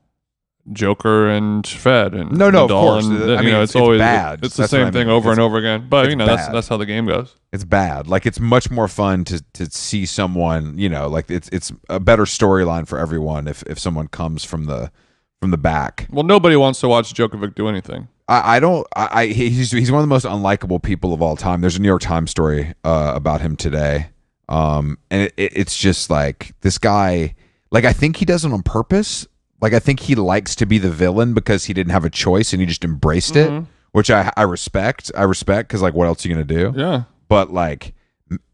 Joker 0.72 1.28
and 1.28 1.66
Fed 1.66 2.14
and 2.14 2.30
No, 2.30 2.48
no, 2.50 2.64
of 2.66 2.70
course. 2.70 3.06
And, 3.06 3.14
I 3.16 3.18
you 3.18 3.26
mean, 3.38 3.44
know, 3.46 3.62
it's- 3.62 3.62
it's, 3.70 3.74
it's 3.74 3.76
always 3.82 3.98
bad. 3.98 4.44
It's 4.44 4.54
the 4.56 4.62
That's 4.62 4.70
same 4.70 4.86
I 4.86 4.90
thing 4.92 5.08
mean. 5.08 5.16
over 5.16 5.32
and 5.32 5.40
over 5.40 5.56
again. 5.58 5.88
But 5.88 6.10
you 6.10 6.16
know, 6.16 6.26
that's 6.26 6.46
that's 6.48 6.68
how 6.68 6.76
the 6.76 6.86
game 6.86 7.06
goes. 7.06 7.34
it's 7.52 7.64
bad. 7.64 8.06
Like 8.06 8.24
it's 8.24 8.38
much 8.38 8.70
more 8.70 8.86
fun 8.86 9.24
to 9.24 9.42
to 9.54 9.66
see 9.70 10.06
someone. 10.06 10.78
You 10.78 10.88
know, 10.88 11.08
like 11.08 11.28
it's 11.28 11.48
it's 11.48 11.72
a 11.88 11.98
better 11.98 12.22
storyline 12.24 12.86
for 12.86 12.98
everyone 13.00 13.48
if 13.48 13.64
if 13.64 13.80
someone 13.80 14.06
comes 14.06 14.44
from 14.44 14.66
the 14.66 14.92
from 15.40 15.50
the 15.50 15.58
back. 15.58 16.06
Well, 16.10 16.24
nobody 16.24 16.54
wants 16.54 16.80
to 16.80 16.88
watch 16.88 17.12
Djokovic 17.14 17.54
do 17.54 17.68
anything. 17.68 18.08
I, 18.28 18.56
I 18.56 18.60
don't. 18.60 18.86
I, 18.94 19.22
I 19.22 19.26
he's 19.26 19.72
he's 19.72 19.90
one 19.90 20.00
of 20.00 20.04
the 20.04 20.14
most 20.14 20.26
unlikable 20.26 20.82
people 20.82 21.12
of 21.12 21.22
all 21.22 21.36
time. 21.36 21.62
There's 21.62 21.76
a 21.76 21.80
New 21.80 21.88
York 21.88 22.02
Times 22.02 22.30
story 22.30 22.74
uh, 22.84 23.12
about 23.14 23.40
him 23.40 23.56
today, 23.56 24.08
um, 24.48 24.98
and 25.10 25.22
it, 25.22 25.34
it, 25.36 25.52
it's 25.56 25.76
just 25.76 26.10
like 26.10 26.54
this 26.60 26.78
guy. 26.78 27.34
Like 27.70 27.84
I 27.84 27.92
think 27.92 28.16
he 28.16 28.24
does 28.24 28.44
it 28.44 28.52
on 28.52 28.62
purpose. 28.62 29.26
Like 29.60 29.72
I 29.72 29.78
think 29.78 30.00
he 30.00 30.14
likes 30.14 30.54
to 30.56 30.66
be 30.66 30.78
the 30.78 30.90
villain 30.90 31.34
because 31.34 31.64
he 31.64 31.72
didn't 31.72 31.92
have 31.92 32.04
a 32.04 32.10
choice 32.10 32.52
and 32.52 32.60
he 32.60 32.66
just 32.66 32.84
embraced 32.84 33.36
it, 33.36 33.64
which 33.92 34.10
I 34.10 34.32
I 34.36 34.42
respect. 34.42 35.10
I 35.16 35.22
respect 35.22 35.68
because 35.68 35.82
like 35.82 35.94
what 35.94 36.06
else 36.06 36.24
are 36.24 36.28
you 36.28 36.34
gonna 36.34 36.44
do? 36.44 36.72
Yeah. 36.76 37.02
But 37.28 37.52
like 37.52 37.94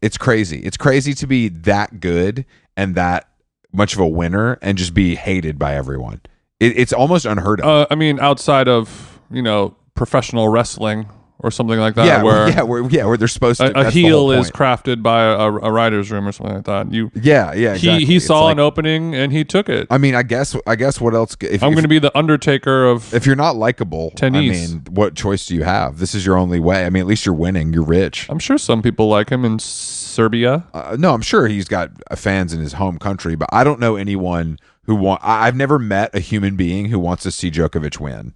it's 0.01 0.17
crazy. 0.17 0.59
It's 0.59 0.77
crazy 0.77 1.13
to 1.13 1.27
be 1.27 1.49
that 1.49 1.99
good 1.99 2.45
and 2.75 2.95
that 2.95 3.29
much 3.71 3.93
of 3.93 3.99
a 3.99 4.07
winner 4.07 4.57
and 4.61 4.77
just 4.77 4.93
be 4.93 5.15
hated 5.15 5.59
by 5.59 5.75
everyone. 5.75 6.21
It, 6.59 6.77
it's 6.77 6.93
almost 6.93 7.25
unheard 7.25 7.61
of. 7.61 7.65
Uh, 7.67 7.87
I 7.91 7.95
mean, 7.95 8.19
outside 8.19 8.67
of 8.67 9.19
you 9.31 9.41
know 9.41 9.75
professional 9.95 10.49
wrestling 10.49 11.07
or 11.39 11.51
something 11.51 11.77
like 11.79 11.93
that, 11.93 12.05
yeah, 12.07 12.23
where 12.23 12.49
yeah, 12.55 12.61
where 12.63 12.81
yeah, 12.89 13.05
where 13.05 13.15
they're 13.15 13.27
supposed 13.27 13.59
to. 13.61 13.77
a, 13.77 13.87
a 13.87 13.91
heel 13.91 14.31
is 14.31 14.49
crafted 14.49 15.03
by 15.03 15.21
a, 15.23 15.37
a 15.37 15.71
writer's 15.71 16.09
room 16.09 16.27
or 16.27 16.31
something 16.31 16.55
like 16.55 16.65
that. 16.65 16.91
You 16.91 17.11
Yeah, 17.13 17.53
yeah. 17.53 17.73
Exactly. 17.73 17.99
he 17.99 18.05
he 18.05 18.15
It's 18.15 18.25
saw 18.25 18.45
like- 18.45 18.53
an 18.53 18.59
opening 18.59 19.13
and 19.13 19.31
he 19.31 19.43
took 19.43 19.69
it. 19.69 19.85
I 19.91 19.99
mean, 19.99 20.15
I 20.15 20.23
guess. 20.23 20.55
I 20.65 20.75
guess 20.75 20.99
what 20.99 21.13
else? 21.13 21.37
If, 21.41 21.61
I'm 21.61 21.73
going 21.73 21.83
to 21.83 21.87
be 21.87 21.99
the 21.99 22.15
Undertaker 22.17 22.85
of. 22.85 23.13
if 23.13 23.27
you're 23.27 23.35
not 23.35 23.55
likable, 23.55 24.13
I 24.19 24.29
mean, 24.31 24.83
what 24.89 25.13
choice 25.15 25.45
do 25.45 25.53
you 25.53 25.63
have? 25.63 25.99
This 25.99 26.15
is 26.15 26.25
your 26.25 26.37
only 26.39 26.59
way. 26.59 26.85
I 26.87 26.89
mean, 26.89 27.01
at 27.01 27.07
least 27.07 27.23
you're 27.27 27.35
winning. 27.35 27.71
You're 27.71 27.85
rich. 27.85 28.25
I'm 28.29 28.39
sure 28.39 28.57
some 28.57 28.81
people 28.81 29.07
like 29.07 29.29
him 29.29 29.45
in 29.45 29.59
Serbia. 29.59 30.65
Uh, 30.73 30.97
no, 30.99 31.13
I'm 31.13 31.21
sure 31.21 31.47
he's 31.47 31.67
got 31.67 31.91
fans 32.17 32.51
in 32.51 32.59
his 32.61 32.73
home 32.73 32.97
country, 32.97 33.35
but 33.35 33.47
I 33.51 33.63
don't 33.63 33.79
know 33.79 33.95
anyone 33.95 34.57
who 34.87 34.95
want. 34.95 35.21
I- 35.23 35.47
I've 35.47 35.55
never 35.55 35.77
met 35.77 36.15
a 36.15 36.19
human 36.19 36.55
being 36.55 36.85
who 36.85 36.97
wants 36.99 37.23
to 37.23 37.31
see 37.31 37.51
Djokovic 37.51 37.99
win. 37.99 38.33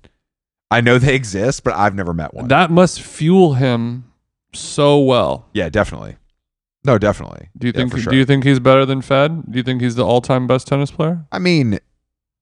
I 0.69 0.79
know 0.81 0.97
they 0.99 1.15
exist, 1.15 1.63
but 1.63 1.73
I've 1.73 1.95
never 1.95 2.13
met 2.13 2.33
one. 2.33 2.47
That 2.47 2.69
must 2.71 3.01
fuel 3.01 3.55
him 3.55 4.05
so 4.53 4.99
well. 4.99 5.47
yeah, 5.53 5.69
definitely. 5.69 6.17
No, 6.83 6.97
definitely. 6.97 7.49
Do 7.57 7.67
you 7.67 7.73
Yeah, 7.75 7.81
think? 7.87 7.97
sure. 7.99 8.11
Do 8.11 8.17
you 8.17 8.25
think 8.25 8.43
he's 8.43 8.59
better 8.59 8.85
than 8.85 9.01
Fed? 9.01 9.51
Do 9.51 9.57
you 9.57 9.63
think 9.63 9.81
he's 9.81 9.95
the 9.95 10.05
all-time 10.05 10.47
best 10.47 10.65
tennis 10.67 10.89
player? 10.91 11.25
I 11.31 11.37
mean, 11.39 11.79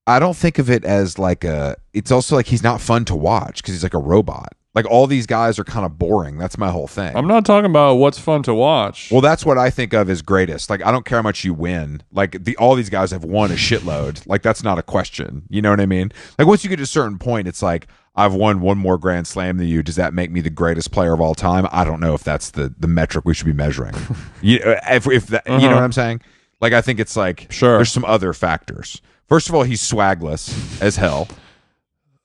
I 0.06 0.18
don't 0.18 0.36
think 0.36 0.58
of 0.58 0.70
it 0.70 0.84
as 0.84 1.18
like 1.18 1.44
a. 1.44 1.76
It's 1.92 2.10
also 2.10 2.36
like 2.36 2.46
he's 2.46 2.62
not 2.62 2.80
fun 2.80 3.04
to 3.06 3.14
watch 3.14 3.56
because 3.62 3.74
he's 3.74 3.82
like 3.82 3.94
a 3.94 3.98
robot. 3.98 4.54
Like 4.74 4.86
all 4.86 5.08
these 5.08 5.26
guys 5.26 5.58
are 5.58 5.64
kind 5.64 5.84
of 5.84 5.98
boring. 5.98 6.38
That's 6.38 6.56
my 6.56 6.70
whole 6.70 6.86
thing. 6.86 7.16
I'm 7.16 7.26
not 7.26 7.44
talking 7.44 7.68
about 7.68 7.94
what's 7.96 8.20
fun 8.20 8.44
to 8.44 8.54
watch. 8.54 9.10
well, 9.10 9.20
that's 9.20 9.44
what 9.44 9.58
I 9.58 9.68
think 9.68 9.92
of 9.92 10.08
as 10.08 10.22
greatest. 10.22 10.70
Like 10.70 10.84
I 10.86 10.92
don't 10.92 11.04
care 11.04 11.18
how 11.18 11.22
much 11.22 11.44
you 11.44 11.52
win. 11.54 12.02
Like 12.12 12.44
the 12.44 12.56
all 12.56 12.76
these 12.76 12.88
guys 12.90 13.10
have 13.10 13.24
won 13.24 13.50
a 13.50 13.54
shitload. 13.54 14.24
Like 14.28 14.42
that's 14.42 14.62
not 14.62 14.78
a 14.78 14.82
question. 14.84 15.42
You 15.48 15.60
know 15.60 15.70
what 15.70 15.80
I 15.80 15.86
mean? 15.86 16.12
Like 16.38 16.46
once 16.46 16.62
you 16.62 16.70
get 16.70 16.76
to 16.76 16.84
a 16.84 16.86
certain 16.86 17.18
point, 17.18 17.48
it's 17.48 17.62
like 17.62 17.88
I've 18.14 18.32
won 18.34 18.60
one 18.60 18.78
more 18.78 18.96
Grand 18.96 19.26
Slam 19.26 19.56
than 19.58 19.66
you. 19.66 19.82
Does 19.82 19.96
that 19.96 20.14
make 20.14 20.30
me 20.30 20.40
the 20.40 20.50
greatest 20.50 20.92
player 20.92 21.12
of 21.14 21.20
all 21.20 21.34
time? 21.34 21.66
I 21.72 21.84
don't 21.84 22.00
know 22.00 22.14
if 22.14 22.22
that's 22.22 22.50
the 22.52 22.72
the 22.78 22.86
metric 22.88 23.24
we 23.24 23.34
should 23.34 23.46
be 23.46 23.52
measuring. 23.52 23.94
you, 24.40 24.60
if 24.88 25.06
if 25.08 25.26
that, 25.28 25.46
you 25.46 25.52
know 25.52 25.66
Uh-huh. 25.66 25.74
what 25.74 25.82
I'm 25.82 25.92
saying? 25.92 26.20
Like 26.60 26.72
I 26.74 26.80
think 26.80 27.00
it's 27.00 27.16
like 27.16 27.48
Sure. 27.50 27.76
There's 27.78 27.90
some 27.90 28.04
other 28.04 28.32
factors. 28.32 29.02
First 29.28 29.48
of 29.48 29.54
all, 29.56 29.64
he's 29.64 29.82
swagless 29.82 30.80
as 30.80 30.94
hell. 30.96 31.26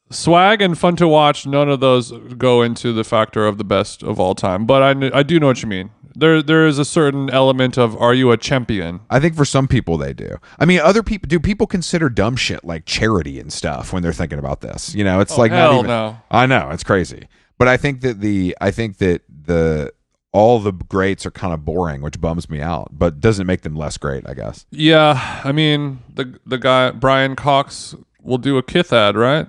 Swag 0.09 0.61
and 0.61 0.77
fun 0.77 0.95
to 0.95 1.07
watch 1.07 1.45
none 1.47 1.69
of 1.69 1.79
those 1.79 2.11
go 2.37 2.61
into 2.61 2.93
the 2.93 3.03
factor 3.03 3.45
of 3.45 3.57
the 3.57 3.63
best 3.63 4.03
of 4.03 4.19
all 4.19 4.35
time 4.35 4.65
but 4.65 4.81
i, 4.81 5.19
I 5.19 5.23
do 5.23 5.39
know 5.39 5.47
what 5.47 5.61
you 5.63 5.67
mean 5.67 5.89
there 6.15 6.41
there 6.41 6.65
is 6.65 6.79
a 6.79 6.85
certain 6.85 7.29
element 7.29 7.77
of 7.77 7.95
are 8.01 8.13
you 8.13 8.31
a 8.31 8.37
champion 8.37 9.01
I 9.09 9.19
think 9.19 9.35
for 9.35 9.43
some 9.43 9.67
people 9.67 9.97
they 9.97 10.13
do. 10.13 10.37
I 10.57 10.63
mean, 10.63 10.79
other 10.79 11.03
people 11.03 11.27
do. 11.27 11.41
People 11.41 11.67
consider 11.67 12.09
dumb 12.09 12.37
shit 12.37 12.63
like 12.63 12.85
charity 12.85 13.37
and 13.37 13.51
stuff 13.51 13.91
when 13.91 14.01
they're 14.01 14.13
thinking 14.13 14.39
about 14.39 14.61
this. 14.61 14.95
You 14.95 15.03
know, 15.03 15.19
it's 15.19 15.33
oh, 15.33 15.41
like 15.41 15.51
Oh, 15.51 15.55
hell 15.55 15.73
even. 15.79 15.87
no. 15.87 16.17
I 16.31 16.45
know 16.45 16.69
it's 16.71 16.85
crazy, 16.85 17.27
but 17.57 17.67
I 17.67 17.75
think 17.75 17.99
that 18.01 18.21
the 18.21 18.55
I 18.61 18.71
think 18.71 18.97
that 18.99 19.23
the 19.29 19.91
all 20.31 20.59
the 20.59 20.71
greats 20.71 21.25
are 21.25 21.31
kind 21.31 21.53
of 21.53 21.65
boring, 21.65 22.01
which 22.01 22.21
bums 22.21 22.49
me 22.49 22.61
out, 22.61 22.89
but 22.93 23.19
doesn't 23.19 23.45
make 23.45 23.61
them 23.63 23.75
less 23.75 23.97
great. 23.97 24.23
I 24.27 24.33
guess. 24.35 24.65
yeah 24.71 25.41
i 25.43 25.51
mean 25.51 25.99
the 26.13 26.39
the 26.45 26.57
guy 26.57 26.91
brian 26.91 27.35
cox 27.35 27.93
will 28.21 28.37
do 28.37 28.57
a 28.57 28.63
kith 28.63 28.93
ad 28.93 29.17
right 29.17 29.47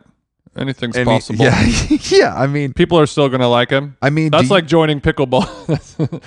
anything's 0.59 0.97
he- 0.97 1.05
possible 1.05 1.45
yeah, 1.45 1.63
yeah. 2.11 2.35
I 2.35 2.47
mean, 2.47 2.73
people 2.73 2.99
are 2.99 3.07
still 3.07 3.29
gonna 3.29 3.49
like 3.49 3.71
him 3.71 3.97
I 4.03 4.11
mean, 4.11 4.31
that's 4.31 4.43
do 4.43 4.47
you- 4.49 4.55
like 4.55 4.67
joining 4.67 5.01
pickleball 5.01 5.47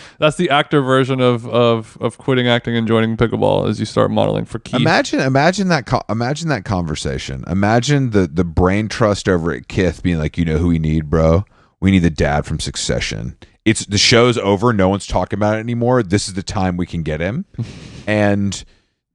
that's 0.20 0.38
the 0.38 0.50
actor 0.50 0.82
version 0.82 1.20
of 1.22 1.48
of 1.48 1.98
of 2.02 2.18
quitting 2.18 2.48
acting 2.48 2.76
and 2.76 2.88
joining 2.88 3.18
pickleball 3.18 3.70
as 3.70 3.80
you 3.80 3.86
start 3.86 4.12
modeling 4.12 4.46
for 4.46 4.60
Kith. 4.60 4.80
Imagine, 4.80 5.20
imagine 5.20 5.68
that, 5.70 5.86
co- 5.86 6.02
imagine 6.10 6.50
that 6.50 6.66
conversation. 6.66 7.44
Imagine 7.48 8.12
the 8.12 8.28
the 8.28 8.44
brain 8.44 8.88
trust 8.88 9.28
over 9.30 9.52
at 9.54 9.68
Kith 9.68 10.04
being 10.04 10.18
like, 10.18 10.38
you 10.38 10.46
know 10.46 10.58
who 10.58 10.68
we 10.68 10.80
need, 10.80 11.10
bro? 11.10 11.46
We 11.80 11.92
need 11.92 12.00
the 12.00 12.10
dad 12.10 12.46
from 12.46 12.60
Succession. 12.60 13.38
It's 13.66 13.86
the 13.86 13.98
show's 13.98 14.38
over. 14.38 14.74
No 14.74 14.90
one's 14.90 15.08
talking 15.08 15.38
about 15.38 15.56
it 15.58 15.60
anymore. 15.60 16.04
This 16.04 16.28
is 16.28 16.34
the 16.34 16.44
time 16.44 16.78
we 16.78 16.86
can 16.86 17.04
get 17.04 17.20
him, 17.22 17.46
and 18.08 18.64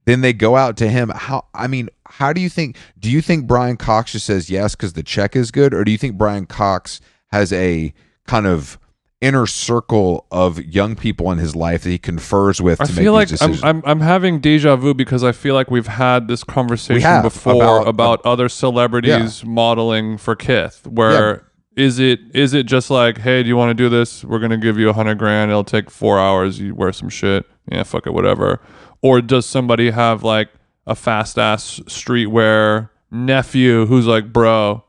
then 0.05 0.21
they 0.21 0.33
go 0.33 0.55
out 0.55 0.77
to 0.77 0.87
him. 0.87 1.09
How? 1.09 1.45
I 1.53 1.67
mean, 1.67 1.89
how 2.17 2.31
do 2.33 2.41
you 2.41 2.49
think? 2.49 2.77
Do 2.99 3.09
you 3.11 3.21
think 3.21 3.45
Brian 3.47 3.77
Cox 3.77 4.13
just 4.13 4.25
says 4.25 4.49
yes 4.49 4.75
because 4.75 4.93
the 4.93 5.03
check 5.03 5.35
is 5.35 5.51
good, 5.51 5.73
or 5.73 5.83
do 5.83 5.91
you 5.91 5.97
think 5.97 6.17
Brian 6.17 6.45
Cox 6.45 7.01
has 7.31 7.51
a 7.51 7.93
kind 8.27 8.47
of 8.47 8.79
inner 9.21 9.45
circle 9.47 10.27
of 10.31 10.63
young 10.63 10.95
people 10.95 11.31
in 11.31 11.37
his 11.37 11.55
life 11.55 11.83
that 11.83 11.89
he 11.89 11.97
confers 11.97 12.61
with 12.61 12.79
I 12.81 12.85
to 12.85 12.93
feel 12.93 13.13
like 13.13 13.29
I'm. 13.41 13.55
I'm 13.63 13.81
I'm 13.85 13.99
having 14.01 14.39
deja 14.39 14.75
vu 14.75 14.93
because 14.93 15.23
I 15.23 15.31
feel 15.31 15.55
like 15.55 15.71
we've 15.71 15.87
had 15.87 16.27
this 16.27 16.43
conversation 16.43 17.21
before 17.21 17.53
about- 17.81 17.87
about, 17.87 18.25
other 18.25 18.49
celebrities 18.49 19.43
modeling 19.43 20.17
for 20.17 20.35
Kith. 20.35 20.85
Where 20.87 21.47
is 21.75 21.99
it 21.99 22.19
is 22.33 22.53
it 22.53 22.65
just 22.65 22.89
like, 22.89 23.17
hey, 23.19 23.43
do 23.43 23.49
you 23.49 23.57
want 23.57 23.71
to 23.71 23.73
do 23.73 23.89
this? 23.89 24.23
We're 24.23 24.39
gonna 24.39 24.57
give 24.57 24.77
you 24.77 24.89
a 24.89 24.93
hundred 24.93 25.17
grand. 25.17 25.51
It'll 25.51 25.63
take 25.63 25.89
four 25.91 26.19
hours. 26.19 26.59
You 26.59 26.73
wear 26.75 26.93
some 26.93 27.09
shit. 27.09 27.45
Yeah, 27.69 27.83
fuck 27.83 28.07
it, 28.07 28.13
whatever. 28.13 28.61
Or 29.01 29.21
does 29.21 29.45
somebody 29.45 29.91
have 29.91 30.23
like 30.23 30.49
a 30.87 30.95
fast 30.95 31.37
ass 31.39 31.79
streetwear 31.85 32.89
nephew 33.11 33.85
who's 33.85 34.05
like, 34.07 34.31
bro, 34.33 34.83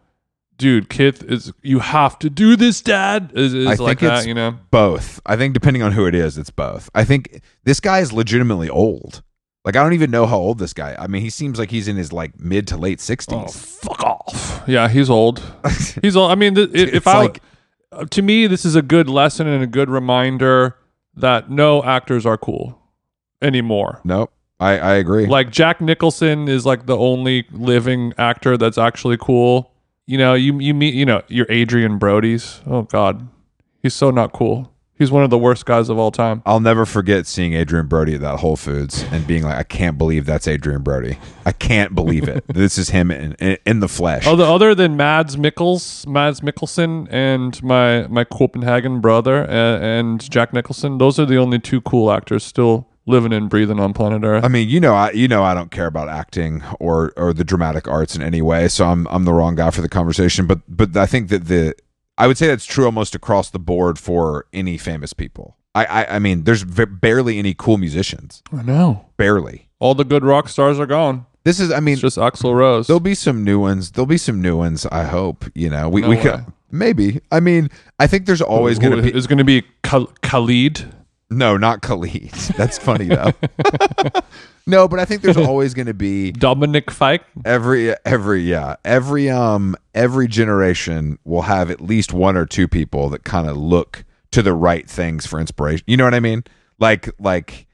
dude, 0.59 0.89
Kith 0.89 1.23
is 1.25 1.53
you 1.63 1.79
have 1.81 2.19
to 2.21 2.31
do 2.31 2.57
this, 2.57 2.81
dad. 2.81 3.33
Is, 3.35 3.55
is 3.55 3.67
I 3.67 3.71
like 3.83 3.99
think 3.99 4.01
that, 4.01 4.19
it's 4.19 4.27
you 4.27 4.35
know? 4.35 4.59
both. 4.71 5.21
I 5.27 5.37
think 5.37 5.55
depending 5.55 5.83
on 5.83 5.93
who 5.93 6.07
it 6.07 6.15
is, 6.15 6.37
it's 6.39 6.51
both. 6.51 6.91
I 6.95 7.05
think 7.05 7.41
this 7.65 7.81
guy 7.81 8.01
is 8.01 8.13
legitimately 8.13 8.69
old. 8.69 9.23
Like 9.65 9.75
I 9.77 9.83
don't 9.83 9.95
even 9.95 10.11
know 10.13 10.27
how 10.27 10.37
old 10.39 10.59
this 10.59 10.73
guy. 10.73 10.95
I 10.99 11.07
mean, 11.09 11.23
he 11.23 11.31
seems 11.31 11.59
like 11.59 11.71
he's 11.71 11.89
in 11.89 11.97
his 11.97 12.13
like 12.13 12.39
mid 12.39 12.67
to 12.69 12.77
late 12.77 12.99
Oh, 12.99 13.03
sixties. 13.03 13.57
fuck 13.57 14.03
off. 14.05 14.63
Yeah, 14.69 14.89
he's 14.89 15.09
old. 15.11 15.43
He's 16.03 16.17
old. 16.17 16.31
I 16.31 16.35
mean, 16.35 16.55
th- 16.57 16.71
if, 16.75 17.07
I 17.07 17.19
like- 17.23 17.43
uh, 17.93 18.05
to 18.07 18.21
me, 18.23 18.47
this 18.49 18.65
is 18.65 18.75
a 18.77 18.83
good 18.83 19.09
lesson 19.09 19.47
and 19.47 19.63
a 19.63 19.67
good 19.67 19.89
reminder 19.89 20.77
that 21.15 21.51
no 21.51 21.83
actors 21.85 22.27
are 22.27 22.37
cool 22.37 22.77
anymore. 23.41 24.01
nope. 24.05 24.33
I 24.59 24.79
I 24.79 24.95
agree. 24.95 25.27
Like 25.27 25.51
Jack 25.51 25.81
Nicholson 25.81 26.49
is 26.49 26.65
like 26.65 26.87
the 26.87 26.97
only 26.97 27.47
living 27.51 28.13
actor 28.19 28.57
that's 28.57 28.79
actually 28.79 29.17
cool. 29.19 29.73
You 30.07 30.19
know, 30.19 30.35
you 30.35 30.59
you 30.61 30.75
meet, 30.75 30.95
you 30.95 31.05
know, 31.05 31.23
your 31.29 31.47
Adrien 31.51 31.99
Brody's. 31.99 32.61
Oh 32.67 32.83
God, 32.83 33.29
he's 33.83 33.95
so 33.95 34.11
not 34.11 34.33
cool. 34.33 34.73
He's 34.99 35.11
one 35.11 35.23
of 35.23 35.29
the 35.29 35.37
worst 35.37 35.67
guys 35.67 35.91
of 35.91 35.99
all 35.99 36.11
time. 36.11 36.41
I'll 36.47 36.61
never 36.61 36.87
forget 36.87 37.27
seeing 37.27 37.55
Adrien 37.55 37.87
Brody 37.87 38.15
at 38.15 38.23
that 38.23 38.39
Whole 38.39 38.57
Foods 38.57 39.05
and 39.13 39.27
being 39.27 39.43
like, 39.43 39.57
I 39.57 39.63
can't 39.63 39.99
believe 39.99 40.25
that's 40.25 40.49
Adrien 40.49 40.83
Brody. 40.83 41.19
I 41.45 41.53
can't 41.53 41.95
believe 41.95 42.27
it. 42.29 42.45
this 42.49 42.79
is 42.79 42.89
him 42.89 43.11
in, 43.11 43.35
in, 43.35 43.59
in 43.67 43.81
the 43.81 43.89
flesh. 43.89 44.27
Other 44.27 44.45
other 44.45 44.75
than 44.75 44.97
Mads 44.97 45.37
Mikkels, 45.37 46.07
Mads 46.07 46.41
Mikkelsen, 46.41 47.09
and 47.11 47.63
my 47.63 48.07
my 48.07 48.25
Copenhagen 48.25 49.03
brother 49.03 49.43
uh, 49.43 49.79
and 49.81 50.31
Jack 50.31 50.55
Nicholson, 50.55 50.97
those 50.97 51.19
are 51.19 51.27
the 51.27 51.37
only 51.37 51.59
two 51.59 51.83
cool 51.83 52.11
actors 52.11 52.43
still 52.43 52.89
living 53.07 53.33
and 53.33 53.49
breathing 53.49 53.79
on 53.81 53.93
planet 53.93 54.23
Earth. 54.25 54.45
I 54.45 54.49
mean, 54.49 54.69
you 54.69 54.81
know, 54.81 54.95
I 54.95 55.11
you 55.13 55.29
know 55.29 55.43
I 55.45 55.55
don't 55.55 55.71
care 55.71 55.87
about 55.87 56.09
acting 56.09 56.63
or 56.81 57.13
or 57.17 57.33
the 57.33 57.45
dramatic 57.45 57.87
arts 57.89 58.15
in 58.17 58.23
any 58.23 58.43
way, 58.43 58.69
so 58.69 58.87
I'm 58.87 59.07
I'm 59.09 59.25
the 59.25 59.33
wrong 59.33 59.55
guy 59.55 59.71
for 59.71 59.81
the 59.83 59.89
conversation. 59.89 60.47
But 60.47 60.61
but 60.69 60.97
I 60.97 61.07
think 61.07 61.29
that 61.29 61.47
the 61.47 61.75
I 62.19 62.27
would 62.27 62.39
say 62.39 62.47
that's 62.47 62.65
true 62.67 62.85
almost 62.87 63.15
across 63.15 63.51
the 63.51 63.59
board 63.59 63.99
for 63.99 64.47
any 64.53 64.77
famous 64.79 65.13
people. 65.13 65.57
I 65.75 65.85
I, 65.85 66.17
I 66.17 66.19
mean, 66.19 66.45
there's 66.45 66.63
v- 66.63 66.85
barely 66.87 67.39
any 67.39 67.55
cool 67.55 67.79
musicians, 67.79 68.43
I 68.53 68.63
know. 68.63 69.07
barely. 69.17 69.69
All 69.79 69.95
the 69.95 70.05
good 70.05 70.25
rock 70.25 70.49
stars 70.49 70.81
are 70.81 70.87
gone. 70.87 71.27
This 71.45 71.61
is 71.61 71.71
I 71.71 71.79
mean, 71.81 71.93
It's 71.93 72.03
just 72.03 72.17
Axl 72.19 72.55
Rose. 72.57 72.87
there'll 72.89 72.99
be 72.99 73.15
some 73.15 73.45
new 73.45 73.61
ones. 73.61 73.93
There'll 73.93 74.07
be 74.07 74.17
some 74.19 74.41
new 74.43 74.57
ones. 74.57 74.85
I 74.87 75.05
hope 75.05 75.45
you 75.55 75.69
know 75.71 75.89
we 75.89 76.01
No 76.01 76.09
we 76.09 76.17
way. 76.17 76.23
could 76.23 76.47
maybe. 76.73 77.21
I 77.31 77.39
mean, 77.41 77.69
I 78.01 78.07
think 78.09 78.27
there's 78.27 78.43
always 78.43 78.79
going 78.81 78.97
to 78.97 79.03
be 79.03 79.13
It's 79.13 79.27
going 79.29 79.39
to 79.39 79.45
be 79.45 79.63
Khal- 79.85 80.11
Khalid. 80.23 80.93
No, 81.31 81.57
not 81.57 81.83
Khalid. 81.83 82.31
That's 82.57 82.79
funny 82.79 83.07
though. 83.07 83.33
no, 84.67 84.89
but 84.89 84.99
I 85.01 85.05
think 85.05 85.23
there's 85.23 85.37
always 85.37 85.75
going 85.75 85.87
to 85.87 85.95
be 85.95 86.33
Dominic 86.33 86.91
Fike. 86.91 87.23
every 87.45 87.95
every 88.05 88.43
yeah 88.43 88.77
every 88.85 89.29
um 89.31 89.77
every 89.95 90.29
generation 90.29 91.19
will 91.25 91.43
have 91.43 91.71
at 91.71 91.81
least 91.81 92.13
one 92.13 92.37
or 92.37 92.47
two 92.47 92.69
people 92.69 93.09
that 93.11 93.25
kind 93.25 93.49
of 93.49 93.57
look 93.57 94.05
to 94.33 94.43
the 94.43 94.53
right 94.53 94.89
things 94.89 95.25
for 95.27 95.41
inspiration 95.41 95.85
you 95.87 95.97
know 95.97 96.05
what 96.05 96.13
i 96.13 96.21
mean 96.21 96.45
like 96.79 97.09
like 97.19 97.67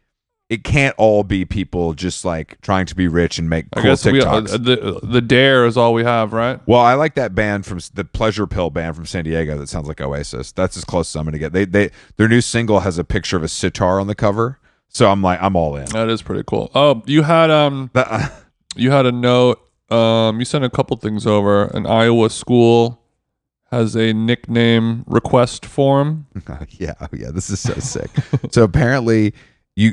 it 0.52 0.64
can't 0.64 0.94
all 0.98 1.24
be 1.24 1.46
people 1.46 1.94
just 1.94 2.26
like 2.26 2.60
trying 2.60 2.84
to 2.84 2.94
be 2.94 3.08
rich 3.08 3.38
and 3.38 3.48
make 3.48 3.64
I 3.72 3.80
cool 3.80 3.90
guess 3.90 4.04
we, 4.04 4.20
uh, 4.20 4.42
TikToks. 4.42 4.64
the 4.64 5.00
the 5.02 5.20
dare 5.22 5.64
is 5.64 5.78
all 5.78 5.94
we 5.94 6.04
have, 6.04 6.34
right? 6.34 6.60
well, 6.66 6.80
I 6.80 6.92
like 6.92 7.14
that 7.14 7.34
band 7.34 7.64
from 7.64 7.78
the 7.94 8.04
Pleasure 8.04 8.46
Pill 8.46 8.68
band 8.68 8.94
from 8.94 9.06
San 9.06 9.24
Diego 9.24 9.56
that 9.56 9.68
sounds 9.70 9.88
like 9.88 10.00
Oasis. 10.02 10.52
That's 10.52 10.76
as 10.76 10.84
close 10.84 11.10
as 11.10 11.16
I'm 11.18 11.24
gonna 11.24 11.38
get. 11.38 11.52
They 11.54 11.64
they 11.64 11.90
their 12.18 12.28
new 12.28 12.42
single 12.42 12.80
has 12.80 12.98
a 12.98 13.04
picture 13.04 13.38
of 13.38 13.42
a 13.42 13.48
sitar 13.48 13.98
on 13.98 14.08
the 14.08 14.14
cover, 14.14 14.58
so 14.88 15.10
I'm 15.10 15.22
like 15.22 15.40
I'm 15.42 15.56
all 15.56 15.74
in. 15.76 15.86
That 15.86 16.10
is 16.10 16.20
pretty 16.20 16.44
cool. 16.46 16.70
Oh, 16.74 17.02
you 17.06 17.22
had 17.22 17.50
um 17.50 17.90
That- 17.94 18.32
you 18.76 18.90
had 18.90 19.06
a 19.06 19.12
note. 19.12 19.58
Um, 19.90 20.38
you 20.38 20.44
sent 20.44 20.64
a 20.64 20.70
couple 20.70 20.96
things 20.98 21.26
over. 21.26 21.64
An 21.64 21.86
Iowa 21.86 22.28
school 22.30 23.02
has 23.70 23.94
a 23.96 24.12
nickname 24.12 25.02
request 25.06 25.64
form. 25.64 26.26
yeah, 26.68 26.92
oh 27.00 27.08
yeah, 27.12 27.30
this 27.30 27.48
is 27.48 27.58
so 27.60 27.72
sick. 27.74 28.10
so 28.50 28.64
apparently, 28.64 29.32
you 29.76 29.92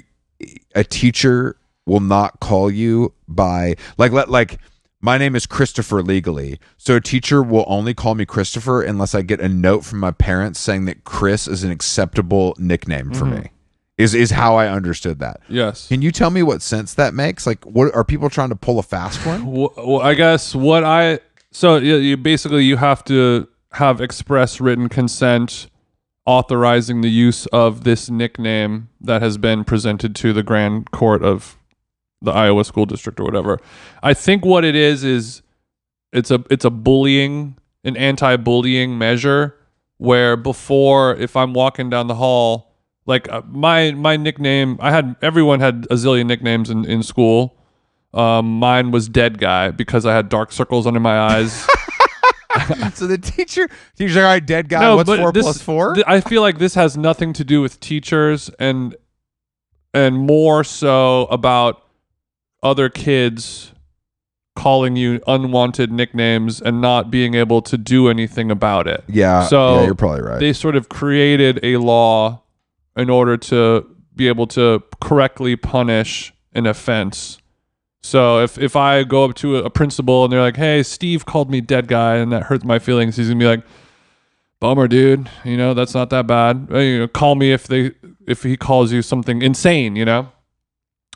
a 0.76 0.84
teacher 0.84 1.58
will 1.86 2.00
not 2.00 2.40
call 2.40 2.70
you 2.70 3.14
by 3.28 3.76
like 3.98 4.12
let 4.12 4.30
like 4.30 4.60
my 5.02 5.18
name 5.18 5.36
is 5.36 5.46
Christopher 5.46 6.02
legally. 6.04 6.60
So 6.78 6.98
a 6.98 7.02
teacher 7.02 7.42
will 7.42 7.64
only 7.68 7.94
call 7.94 8.16
me 8.16 8.26
Christopher 8.26 8.82
unless 8.82 9.16
I 9.16 9.22
get 9.22 9.40
a 9.40 9.48
note 9.48 9.86
from 9.86 10.00
my 10.00 10.12
parents 10.12 10.60
saying 10.60 10.86
that 10.86 11.06
Chris 11.06 11.48
is 11.48 11.64
an 11.64 11.72
acceptable 11.72 12.56
nickname 12.58 13.14
for 13.14 13.26
mm-hmm. 13.26 13.44
me. 13.44 13.52
Is 13.98 14.14
is 14.14 14.32
how 14.32 14.56
I 14.56 14.68
understood 14.68 15.20
that. 15.20 15.42
Yes. 15.50 15.90
Can 15.90 16.02
you 16.02 16.12
tell 16.12 16.30
me 16.30 16.42
what 16.42 16.62
sense 16.62 16.94
that 16.94 17.14
makes? 17.14 17.46
Like, 17.46 17.66
what 17.66 17.94
are 17.94 18.06
people 18.06 18.30
trying 18.30 18.48
to 18.50 18.56
pull 18.56 18.80
a 18.80 18.84
fast 18.84 19.26
one? 19.26 19.46
Well, 19.46 19.74
well, 19.76 20.02
I 20.02 20.14
guess 20.14 20.56
what 20.56 20.86
I 20.86 21.20
so 21.52 21.78
you 21.78 22.16
basically 22.16 22.64
you 22.64 22.78
have 22.78 23.04
to 23.06 23.48
have 23.74 24.00
express 24.00 24.62
written 24.62 24.88
consent 24.88 25.68
authorizing 26.30 27.01
the 27.01 27.09
use 27.09 27.47
of 27.47 27.84
this 27.84 28.07
nickname 28.07 28.88
that 29.01 29.19
has 29.19 29.39
been 29.39 29.63
presented 29.63 30.15
to 30.15 30.32
the 30.32 30.43
grand 30.43 30.91
court 30.91 31.23
of 31.23 31.57
the 32.21 32.30
Iowa 32.30 32.63
school 32.65 32.86
district 32.86 33.19
or 33.19 33.23
whatever. 33.23 33.59
I 34.03 34.13
think 34.13 34.45
what 34.45 34.63
it 34.63 34.75
is 34.75 35.03
is 35.03 35.41
it's 36.13 36.30
a 36.30 36.43
it's 36.51 36.65
a 36.65 36.69
bullying 36.69 37.57
an 37.84 37.97
anti-bullying 37.97 38.95
measure 38.95 39.55
where 39.97 40.38
before 40.38 41.15
if 41.15 41.36
I'm 41.36 41.53
walking 41.53 41.89
down 41.89 42.05
the 42.05 42.15
hall 42.15 42.75
like 43.07 43.27
uh, 43.32 43.41
my 43.47 43.93
my 43.93 44.15
nickname 44.15 44.77
I 44.80 44.91
had 44.91 45.15
everyone 45.23 45.61
had 45.61 45.88
a 45.89 45.95
zillion 45.95 46.27
nicknames 46.27 46.69
in 46.69 46.86
in 46.86 47.01
school 47.01 47.57
um, 48.13 48.59
mine 48.59 48.91
was 48.91 49.09
dead 49.09 49.39
guy 49.39 49.71
because 49.71 50.05
I 50.05 50.13
had 50.13 50.30
dark 50.30 50.51
circles 50.51 50.86
under 50.86 50.99
my 50.99 51.19
eyes. 51.19 51.67
so 52.93 53.06
the 53.08 53.18
teacher, 53.18 53.68
teacher's 53.95 54.16
like, 54.16 54.24
all 54.24 54.30
right, 54.32 54.45
dead 54.45 54.70
guy. 54.70 54.93
what's 54.93 55.10
four 55.14 55.32
this- 55.32 55.43
plus 55.43 55.62
four? 55.62 55.93
th- 55.95 56.06
I 56.08 56.22
feel 56.22 56.41
like 56.41 56.58
this 56.58 56.76
has 56.76 56.97
nothing 56.97 57.34
to 57.34 57.43
do 57.43 57.62
with 57.62 57.80
teachers 57.80 58.50
and 58.60 58.95
and 59.93 60.18
more 60.18 60.64
so 60.64 61.24
about 61.26 61.84
other 62.62 62.89
kids 62.89 63.72
calling 64.56 64.95
you 64.95 65.22
unwanted 65.26 65.91
nicknames 65.91 66.62
and 66.62 66.82
not 66.82 67.10
being 67.10 67.34
able 67.34 67.62
to 67.62 67.78
do 67.78 68.10
anything 68.10 68.52
about 68.52 68.88
it. 68.88 69.04
yeah. 69.08 69.45
So 69.47 69.80
yeah, 69.80 69.86
you're 69.86 69.95
probably 69.95 70.22
right. 70.22 70.39
They 70.39 70.54
sort 70.54 70.76
of 70.76 70.89
created 70.89 71.60
a 71.64 71.78
law 71.78 72.41
in 72.97 73.10
order 73.10 73.38
to 73.38 73.86
be 74.16 74.28
able 74.28 74.47
to 74.47 74.84
correctly 75.00 75.56
punish 75.56 76.34
an 76.54 76.66
offense. 76.66 77.39
So 78.02 78.39
if 78.39 78.58
if 78.58 78.76
I 78.76 79.04
go 79.04 79.26
up 79.26 79.36
to 79.36 79.58
a, 79.58 79.70
principal 79.70 80.24
and 80.24 80.32
they're 80.32 80.41
like, 80.41 80.58
"Hey, 80.58 80.84
Steve 80.84 81.26
called 81.26 81.52
me 81.52 81.62
dead 81.62 81.88
guy," 81.88 82.16
and 82.16 82.32
that 82.32 82.43
hurts 82.43 82.64
my 82.64 82.80
feelings, 82.80 83.18
he's 83.18 83.28
gonna 83.28 83.39
be 83.39 83.45
like, 83.45 83.64
"Bummer, 84.60 84.88
dude. 84.88 85.30
You 85.43 85.58
know 85.58 85.74
that's 85.74 85.93
not 85.93 86.10
that 86.12 86.26
bad. 86.26 86.68
You 86.72 87.00
know, 87.00 87.08
call 87.08 87.36
me 87.36 87.52
if 87.52 87.68
they 87.68 87.91
if 88.26 88.43
he 88.43 88.56
calls 88.56 88.91
you 88.91 89.02
something 89.02 89.41
insane. 89.41 89.95
You 89.95 90.06
know." 90.06 90.30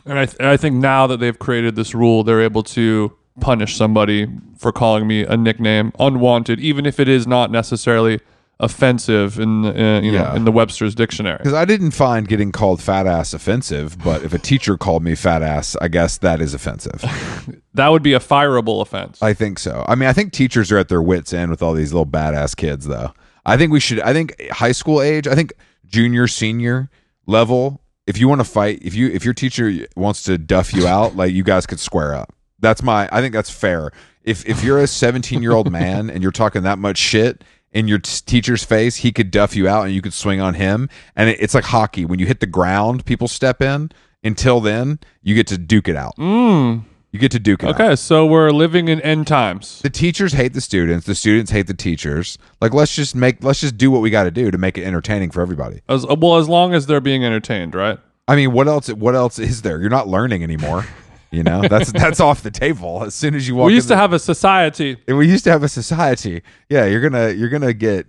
And 0.05 0.19
I 0.19 0.25
th- 0.25 0.41
I 0.41 0.57
think 0.57 0.75
now 0.75 1.07
that 1.07 1.19
they've 1.21 1.37
created 1.37 1.75
this 1.75 1.95
rule, 1.95 2.23
they're 2.23 2.41
able 2.41 2.63
to 2.63 3.13
punish 3.39 3.75
somebody 3.75 4.27
for 4.57 4.71
calling 4.71 5.07
me 5.07 5.23
a 5.23 5.37
nickname 5.37 5.91
unwanted, 5.99 6.59
even 6.59 6.85
if 6.85 6.99
it 6.99 7.07
is 7.07 7.25
not 7.25 7.49
necessarily 7.49 8.19
offensive 8.63 9.39
in 9.39 9.61
the, 9.61 9.69
uh, 9.69 10.01
you 10.01 10.11
know 10.11 10.33
in 10.33 10.45
the 10.45 10.51
Webster's 10.51 10.95
dictionary. 10.95 11.37
Because 11.37 11.53
I 11.53 11.65
didn't 11.65 11.91
find 11.91 12.27
getting 12.27 12.51
called 12.51 12.81
fat 12.81 13.05
ass 13.05 13.33
offensive, 13.33 13.97
but 14.03 14.23
if 14.23 14.33
a 14.33 14.39
teacher 14.39 14.77
called 14.77 15.03
me 15.03 15.15
fat 15.15 15.41
ass, 15.43 15.75
I 15.81 15.87
guess 15.89 16.17
that 16.19 16.41
is 16.41 16.53
offensive. 16.53 17.03
That 17.75 17.87
would 17.87 18.03
be 18.03 18.13
a 18.13 18.19
fireable 18.19 18.83
offense. 18.83 19.19
I 19.19 19.33
think 19.33 19.57
so. 19.57 19.83
I 19.87 19.95
mean, 19.95 20.07
I 20.07 20.13
think 20.13 20.31
teachers 20.31 20.71
are 20.71 20.77
at 20.77 20.89
their 20.89 21.01
wits' 21.01 21.33
end 21.33 21.49
with 21.49 21.63
all 21.63 21.73
these 21.73 21.91
little 21.91 22.05
badass 22.05 22.55
kids, 22.55 22.85
though. 22.85 23.13
I 23.47 23.57
think 23.57 23.71
we 23.71 23.79
should. 23.79 23.99
I 24.01 24.13
think 24.13 24.39
high 24.51 24.73
school 24.73 25.01
age. 25.01 25.27
I 25.27 25.33
think 25.33 25.53
junior, 25.85 26.27
senior 26.27 26.89
level. 27.25 27.81
If 28.05 28.19
you 28.19 28.27
want 28.27 28.41
to 28.41 28.45
fight, 28.45 28.79
if 28.83 28.93
you 28.93 29.07
if 29.07 29.25
your 29.25 29.33
teacher 29.33 29.87
wants 29.95 30.21
to 30.23 30.37
duff 30.37 30.71
you 30.71 30.87
out, 30.87 31.15
like 31.15 31.33
you 31.33 31.43
guys 31.43 31.65
could 31.65 31.79
square 31.79 32.13
up. 32.13 32.33
That's 32.59 32.83
my. 32.83 33.09
I 33.11 33.21
think 33.21 33.33
that's 33.33 33.49
fair. 33.49 33.91
If 34.23 34.47
if 34.47 34.63
you're 34.63 34.79
a 34.79 34.87
17 34.87 35.41
year 35.41 35.53
old 35.53 35.71
man 35.81 36.09
and 36.09 36.21
you're 36.21 36.31
talking 36.31 36.63
that 36.63 36.79
much 36.79 36.97
shit 36.97 37.43
in 37.73 37.87
your 37.87 37.99
t- 37.99 38.21
teacher's 38.25 38.63
face, 38.63 38.97
he 38.97 39.11
could 39.11 39.31
duff 39.31 39.55
you 39.55 39.67
out 39.67 39.85
and 39.85 39.93
you 39.93 40.01
could 40.01 40.13
swing 40.13 40.39
on 40.39 40.53
him. 40.53 40.87
And 41.15 41.29
it, 41.29 41.39
it's 41.41 41.53
like 41.53 41.65
hockey. 41.65 42.05
When 42.05 42.19
you 42.19 42.25
hit 42.25 42.39
the 42.39 42.45
ground, 42.45 43.05
people 43.05 43.27
step 43.27 43.61
in. 43.61 43.91
Until 44.23 44.61
then, 44.61 44.99
you 45.21 45.35
get 45.35 45.47
to 45.47 45.57
duke 45.57 45.89
it 45.89 45.97
out. 45.97 46.15
Mm. 46.17 46.83
You 47.11 47.19
get 47.19 47.31
to 47.31 47.39
duke 47.39 47.61
it 47.63 47.67
out. 47.69 47.75
Okay, 47.81 47.95
so 47.97 48.25
we're 48.25 48.51
living 48.51 48.87
in 48.87 49.01
end 49.01 49.27
times. 49.27 49.81
the 49.81 49.89
teachers 49.89 50.33
hate 50.33 50.53
the 50.53 50.61
students 50.61 51.05
the 51.05 51.13
students 51.13 51.51
hate 51.51 51.67
the 51.67 51.73
teachers 51.75 52.39
like 52.59 52.73
let's 52.73 52.95
just 52.95 53.15
make 53.15 53.43
let's 53.43 53.59
just 53.61 53.77
do 53.77 53.91
what 53.91 54.01
we 54.01 54.09
got 54.09 54.23
to 54.23 54.31
do 54.31 54.49
to 54.49 54.57
make 54.57 54.77
it 54.79 54.83
entertaining 54.83 55.29
for 55.29 55.41
everybody 55.41 55.81
As 55.87 56.07
well 56.07 56.37
as 56.37 56.49
long 56.49 56.73
as 56.73 56.87
they're 56.87 57.01
being 57.01 57.23
entertained, 57.23 57.75
right? 57.75 57.99
i 58.27 58.35
mean 58.35 58.51
what 58.53 58.67
else 58.69 58.87
what 58.87 59.13
else 59.13 59.37
is 59.37 59.61
there 59.61 59.79
you're 59.81 59.89
not 59.89 60.07
learning 60.07 60.41
anymore 60.41 60.85
you 61.33 61.43
know 61.43 61.61
that's 61.67 61.91
that's 62.03 62.19
off 62.19 62.43
the 62.43 62.51
table 62.51 63.03
as 63.03 63.13
soon 63.13 63.35
as 63.35 63.47
you 63.47 63.55
walk 63.55 63.67
we 63.67 63.73
used 63.73 63.89
in 63.89 63.95
to 63.95 64.01
have 64.01 64.13
a 64.13 64.19
society. 64.19 64.97
the, 65.05 65.15
we 65.15 65.27
used 65.27 65.43
to 65.43 65.51
have 65.51 65.63
a 65.63 65.69
society 65.69 66.41
yeah 66.69 66.85
you're 66.85 67.01
gonna 67.01 67.31
you're 67.31 67.49
gonna 67.49 67.73
get 67.73 68.05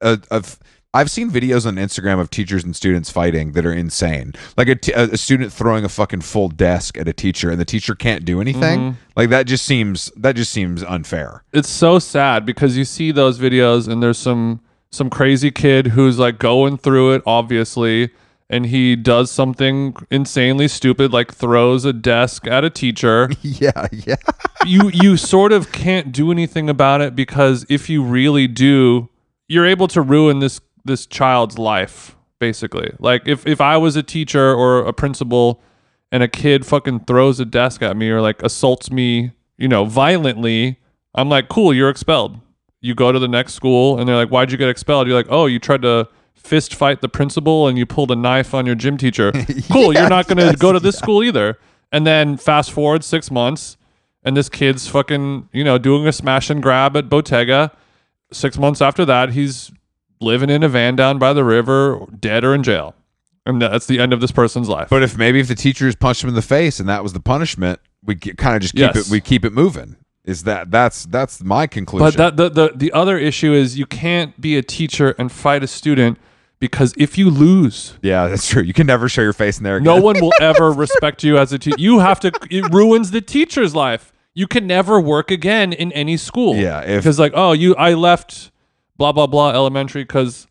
a, 0.00 0.18
a 0.30 0.36
f- 0.36 0.58
I've 0.92 1.10
seen 1.10 1.28
videos 1.28 1.66
on 1.66 1.74
Instagram 1.74 2.20
of 2.20 2.30
teachers 2.30 2.62
and 2.62 2.74
students 2.74 3.10
fighting 3.10 3.50
that 3.52 3.66
are 3.66 3.72
insane. 3.72 4.32
Like 4.56 4.68
a, 4.68 4.76
t- 4.76 4.92
a 4.92 5.10
a 5.10 5.16
student 5.16 5.52
throwing 5.52 5.84
a 5.84 5.88
fucking 5.88 6.20
full 6.20 6.48
desk 6.48 6.96
at 6.96 7.08
a 7.08 7.12
teacher, 7.12 7.50
and 7.50 7.60
the 7.60 7.64
teacher 7.64 7.96
can't 7.96 8.24
do 8.24 8.40
anything. 8.40 8.78
Mm-hmm. 8.78 8.98
Like 9.16 9.30
that 9.30 9.48
just 9.48 9.64
seems 9.64 10.12
that 10.14 10.36
just 10.36 10.52
seems 10.52 10.84
unfair. 10.84 11.42
It's 11.52 11.68
so 11.68 11.98
sad 11.98 12.46
because 12.46 12.76
you 12.76 12.84
see 12.84 13.10
those 13.10 13.40
videos 13.40 13.88
and 13.88 14.00
there's 14.00 14.18
some 14.18 14.60
some 14.92 15.10
crazy 15.10 15.50
kid 15.50 15.88
who's 15.88 16.20
like 16.20 16.38
going 16.38 16.78
through 16.78 17.14
it 17.14 17.22
obviously 17.26 18.10
and 18.50 18.66
he 18.66 18.94
does 18.96 19.30
something 19.30 19.96
insanely 20.10 20.68
stupid 20.68 21.12
like 21.12 21.32
throws 21.32 21.84
a 21.84 21.92
desk 21.92 22.46
at 22.46 22.64
a 22.64 22.70
teacher. 22.70 23.30
Yeah, 23.42 23.86
yeah. 23.90 24.16
you 24.66 24.90
you 24.90 25.16
sort 25.16 25.52
of 25.52 25.72
can't 25.72 26.12
do 26.12 26.30
anything 26.30 26.68
about 26.68 27.00
it 27.00 27.14
because 27.14 27.64
if 27.68 27.88
you 27.88 28.02
really 28.02 28.46
do, 28.46 29.08
you're 29.48 29.66
able 29.66 29.88
to 29.88 30.02
ruin 30.02 30.40
this 30.40 30.60
this 30.84 31.06
child's 31.06 31.58
life 31.58 32.16
basically. 32.38 32.92
Like 32.98 33.26
if 33.26 33.46
if 33.46 33.60
I 33.60 33.76
was 33.76 33.96
a 33.96 34.02
teacher 34.02 34.52
or 34.54 34.80
a 34.80 34.92
principal 34.92 35.62
and 36.12 36.22
a 36.22 36.28
kid 36.28 36.66
fucking 36.66 37.00
throws 37.06 37.40
a 37.40 37.44
desk 37.44 37.82
at 37.82 37.96
me 37.96 38.10
or 38.10 38.20
like 38.20 38.42
assaults 38.42 38.90
me, 38.90 39.32
you 39.56 39.68
know, 39.68 39.84
violently, 39.84 40.78
I'm 41.14 41.28
like, 41.28 41.48
"Cool, 41.48 41.72
you're 41.72 41.90
expelled." 41.90 42.38
You 42.80 42.94
go 42.94 43.12
to 43.12 43.18
the 43.18 43.28
next 43.28 43.54
school 43.54 43.98
and 43.98 44.06
they're 44.06 44.16
like, 44.16 44.28
"Why'd 44.28 44.52
you 44.52 44.58
get 44.58 44.68
expelled?" 44.68 45.06
You're 45.06 45.16
like, 45.16 45.30
"Oh, 45.30 45.46
you 45.46 45.58
tried 45.58 45.82
to 45.82 46.08
fist 46.34 46.74
fight 46.74 47.00
the 47.00 47.08
principal 47.08 47.66
and 47.68 47.78
you 47.78 47.86
pulled 47.86 48.10
a 48.10 48.16
knife 48.16 48.54
on 48.54 48.66
your 48.66 48.74
gym 48.74 48.96
teacher." 48.96 49.32
Cool, 49.70 49.92
you're 49.94 50.08
not 50.08 50.26
going 50.28 50.38
to 50.38 50.44
yes, 50.46 50.56
go 50.56 50.72
to 50.72 50.80
this 50.80 50.96
school 50.98 51.22
either. 51.22 51.58
And 51.92 52.06
then 52.06 52.36
fast 52.36 52.72
forward 52.72 53.04
6 53.04 53.30
months 53.30 53.76
and 54.24 54.36
this 54.36 54.48
kid's 54.48 54.88
fucking, 54.88 55.48
you 55.52 55.62
know, 55.64 55.78
doing 55.78 56.06
a 56.06 56.12
smash 56.12 56.50
and 56.50 56.62
grab 56.62 56.96
at 56.96 57.08
Bottega. 57.08 57.70
Six 58.32 58.58
months 58.58 58.80
after 58.82 59.04
that, 59.04 59.30
he's 59.30 59.70
living 60.20 60.48
in 60.50 60.62
a 60.62 60.68
van 60.68 60.96
down 60.96 61.18
by 61.18 61.32
the 61.32 61.44
river, 61.44 62.00
dead 62.18 62.42
or 62.42 62.54
in 62.54 62.62
jail. 62.62 62.94
and 63.46 63.60
that's 63.60 63.86
the 63.86 64.00
end 64.00 64.12
of 64.14 64.20
this 64.22 64.32
person's 64.32 64.68
life. 64.68 64.88
But 64.88 65.02
if 65.02 65.16
maybe 65.18 65.38
if 65.40 65.48
the 65.48 65.54
teachers 65.54 65.94
punched 65.94 66.22
him 66.24 66.30
in 66.30 66.34
the 66.34 66.40
face 66.42 66.80
and 66.80 66.88
that 66.88 67.02
was 67.02 67.12
the 67.12 67.20
punishment, 67.20 67.78
we 68.02 68.16
kind 68.16 68.56
of 68.56 68.62
just 68.62 68.74
keep 68.74 68.94
Yes. 68.94 69.06
it. 69.08 69.10
We 69.12 69.20
keep 69.20 69.44
it 69.44 69.52
moving. 69.52 69.96
Is 70.24 70.44
that 70.44 70.70
that's 70.70 71.04
that's 71.06 71.42
my 71.44 71.66
conclusion? 71.66 72.06
But 72.06 72.16
that 72.16 72.36
the, 72.36 72.48
the 72.48 72.72
the 72.76 72.92
other 72.92 73.18
issue 73.18 73.52
is 73.52 73.78
you 73.78 73.86
can't 73.86 74.40
be 74.40 74.56
a 74.56 74.62
teacher 74.62 75.14
and 75.18 75.30
fight 75.30 75.62
a 75.62 75.66
student 75.66 76.18
because 76.60 76.94
if 76.96 77.18
you 77.18 77.28
lose, 77.28 77.98
yeah, 78.00 78.26
that's 78.28 78.48
true. 78.48 78.62
You 78.62 78.72
can 78.72 78.86
never 78.86 79.08
show 79.08 79.20
your 79.20 79.34
face 79.34 79.58
in 79.58 79.64
there 79.64 79.76
again. 79.76 79.84
no 79.84 80.00
one 80.00 80.18
will 80.22 80.32
ever 80.40 80.72
respect 80.72 81.22
you 81.22 81.36
as 81.36 81.52
a 81.52 81.58
teacher. 81.58 81.76
You 81.78 81.98
have 81.98 82.20
to. 82.20 82.32
It 82.50 82.72
ruins 82.72 83.10
the 83.10 83.20
teacher's 83.20 83.74
life. 83.74 84.12
You 84.32 84.46
can 84.46 84.66
never 84.66 84.98
work 84.98 85.30
again 85.30 85.72
in 85.74 85.92
any 85.92 86.16
school. 86.16 86.56
Yeah, 86.56 86.96
because 86.96 87.18
like 87.18 87.32
oh 87.34 87.52
you 87.52 87.74
I 87.76 87.92
left 87.92 88.50
blah 88.96 89.12
blah 89.12 89.26
blah 89.26 89.50
elementary 89.50 90.04
because 90.04 90.46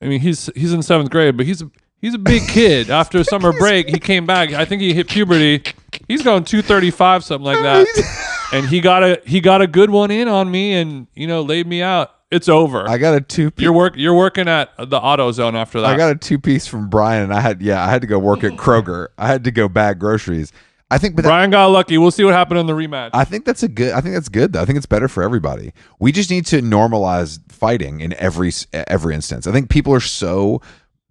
I 0.00 0.06
mean 0.06 0.20
he's 0.20 0.48
he's 0.56 0.72
in 0.72 0.82
seventh 0.82 1.10
grade, 1.10 1.36
but 1.36 1.44
he's 1.44 1.60
a, 1.60 1.70
he's 2.00 2.14
a 2.14 2.18
big 2.18 2.48
kid. 2.48 2.88
After 3.02 3.22
summer 3.24 3.52
break, 3.52 3.88
he 3.90 3.98
came 3.98 4.24
back. 4.24 4.52
I 4.52 4.64
think 4.64 4.80
he 4.80 4.94
hit 4.94 5.08
puberty. 5.08 5.62
He's 6.08 6.22
going 6.22 6.44
two 6.44 6.62
thirty 6.62 6.90
five 6.90 7.24
something 7.24 7.44
like 7.44 7.60
that, 7.62 7.86
and 8.52 8.66
he 8.66 8.80
got 8.80 9.02
a 9.02 9.20
he 9.24 9.40
got 9.40 9.62
a 9.62 9.66
good 9.66 9.90
one 9.90 10.10
in 10.10 10.28
on 10.28 10.50
me, 10.50 10.74
and 10.74 11.06
you 11.14 11.26
know 11.26 11.42
laid 11.42 11.66
me 11.66 11.82
out. 11.82 12.12
It's 12.30 12.48
over. 12.48 12.88
I 12.88 12.98
got 12.98 13.14
a 13.14 13.20
two. 13.20 13.52
you're 13.56 13.72
work 13.72 13.94
you're 13.96 14.14
working 14.14 14.48
at 14.48 14.70
the 14.78 14.98
auto 14.98 15.30
zone 15.32 15.54
after 15.54 15.80
that. 15.80 15.94
I 15.94 15.96
got 15.96 16.10
a 16.10 16.16
two 16.16 16.38
piece 16.38 16.66
from 16.66 16.88
Brian, 16.88 17.24
and 17.24 17.34
I 17.34 17.40
had 17.40 17.62
yeah, 17.62 17.84
I 17.84 17.88
had 17.88 18.00
to 18.00 18.06
go 18.06 18.18
work 18.18 18.42
at 18.42 18.52
Kroger. 18.52 19.08
I 19.16 19.28
had 19.28 19.44
to 19.44 19.50
go 19.50 19.68
bag 19.68 19.98
groceries. 19.98 20.52
I 20.88 20.98
think, 20.98 21.16
but 21.16 21.22
that, 21.22 21.30
Brian 21.30 21.50
got 21.50 21.66
lucky. 21.66 21.98
We'll 21.98 22.12
see 22.12 22.22
what 22.22 22.34
happened 22.34 22.60
in 22.60 22.66
the 22.66 22.72
rematch. 22.72 23.10
I 23.12 23.24
think 23.24 23.44
that's 23.44 23.64
a 23.64 23.68
good. 23.68 23.92
I 23.92 24.00
think 24.00 24.14
that's 24.14 24.28
good. 24.28 24.52
Though. 24.52 24.62
I 24.62 24.64
think 24.64 24.76
it's 24.76 24.86
better 24.86 25.08
for 25.08 25.22
everybody. 25.22 25.72
We 25.98 26.12
just 26.12 26.30
need 26.30 26.46
to 26.46 26.60
normalize 26.62 27.40
fighting 27.50 28.00
in 28.00 28.12
every 28.14 28.52
every 28.72 29.14
instance. 29.14 29.46
I 29.46 29.52
think 29.52 29.68
people 29.68 29.92
are 29.94 30.00
so 30.00 30.62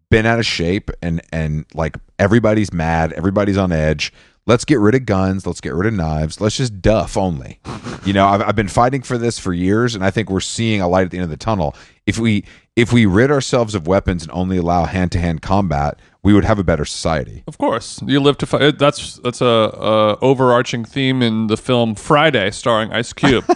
been 0.09 0.25
out 0.25 0.39
of 0.39 0.45
shape, 0.45 0.91
and 1.01 1.21
and 1.31 1.65
like 1.73 1.97
everybody's 2.19 2.71
mad, 2.71 3.11
everybody's 3.13 3.57
on 3.57 3.71
edge. 3.71 4.13
Let's 4.47 4.63
get 4.63 4.79
rid 4.79 4.93
of 4.93 5.05
guns. 5.05 5.47
Let's 5.47 5.59
get 5.59 5.73
rid 5.73 5.87
of 5.87 5.93
knives. 5.95 6.39
Let's 6.39 6.57
just 6.57 6.79
duff 6.81 7.17
only. 7.17 7.59
You 8.05 8.13
know, 8.13 8.27
I've, 8.27 8.41
I've 8.41 8.55
been 8.55 8.67
fighting 8.67 9.01
for 9.01 9.17
this 9.17 9.39
for 9.39 9.53
years, 9.53 9.95
and 9.95 10.05
I 10.05 10.11
think 10.11 10.29
we're 10.29 10.39
seeing 10.39 10.81
a 10.81 10.87
light 10.87 11.05
at 11.05 11.11
the 11.11 11.17
end 11.17 11.23
of 11.23 11.31
the 11.31 11.37
tunnel. 11.37 11.75
If 12.05 12.19
we 12.19 12.45
if 12.75 12.93
we 12.93 13.07
rid 13.07 13.31
ourselves 13.31 13.73
of 13.73 13.87
weapons 13.87 14.21
and 14.21 14.31
only 14.31 14.57
allow 14.57 14.85
hand 14.85 15.11
to 15.13 15.19
hand 15.19 15.41
combat, 15.41 15.97
we 16.21 16.31
would 16.33 16.45
have 16.45 16.59
a 16.59 16.63
better 16.63 16.85
society. 16.85 17.43
Of 17.47 17.57
course, 17.57 17.99
you 18.05 18.19
live 18.19 18.37
to 18.37 18.45
fight. 18.45 18.77
That's 18.77 19.15
that's 19.17 19.41
a, 19.41 19.45
a 19.45 20.17
overarching 20.21 20.85
theme 20.85 21.23
in 21.23 21.47
the 21.47 21.57
film 21.57 21.95
Friday, 21.95 22.51
starring 22.51 22.91
Ice 22.91 23.13
Cube. 23.13 23.45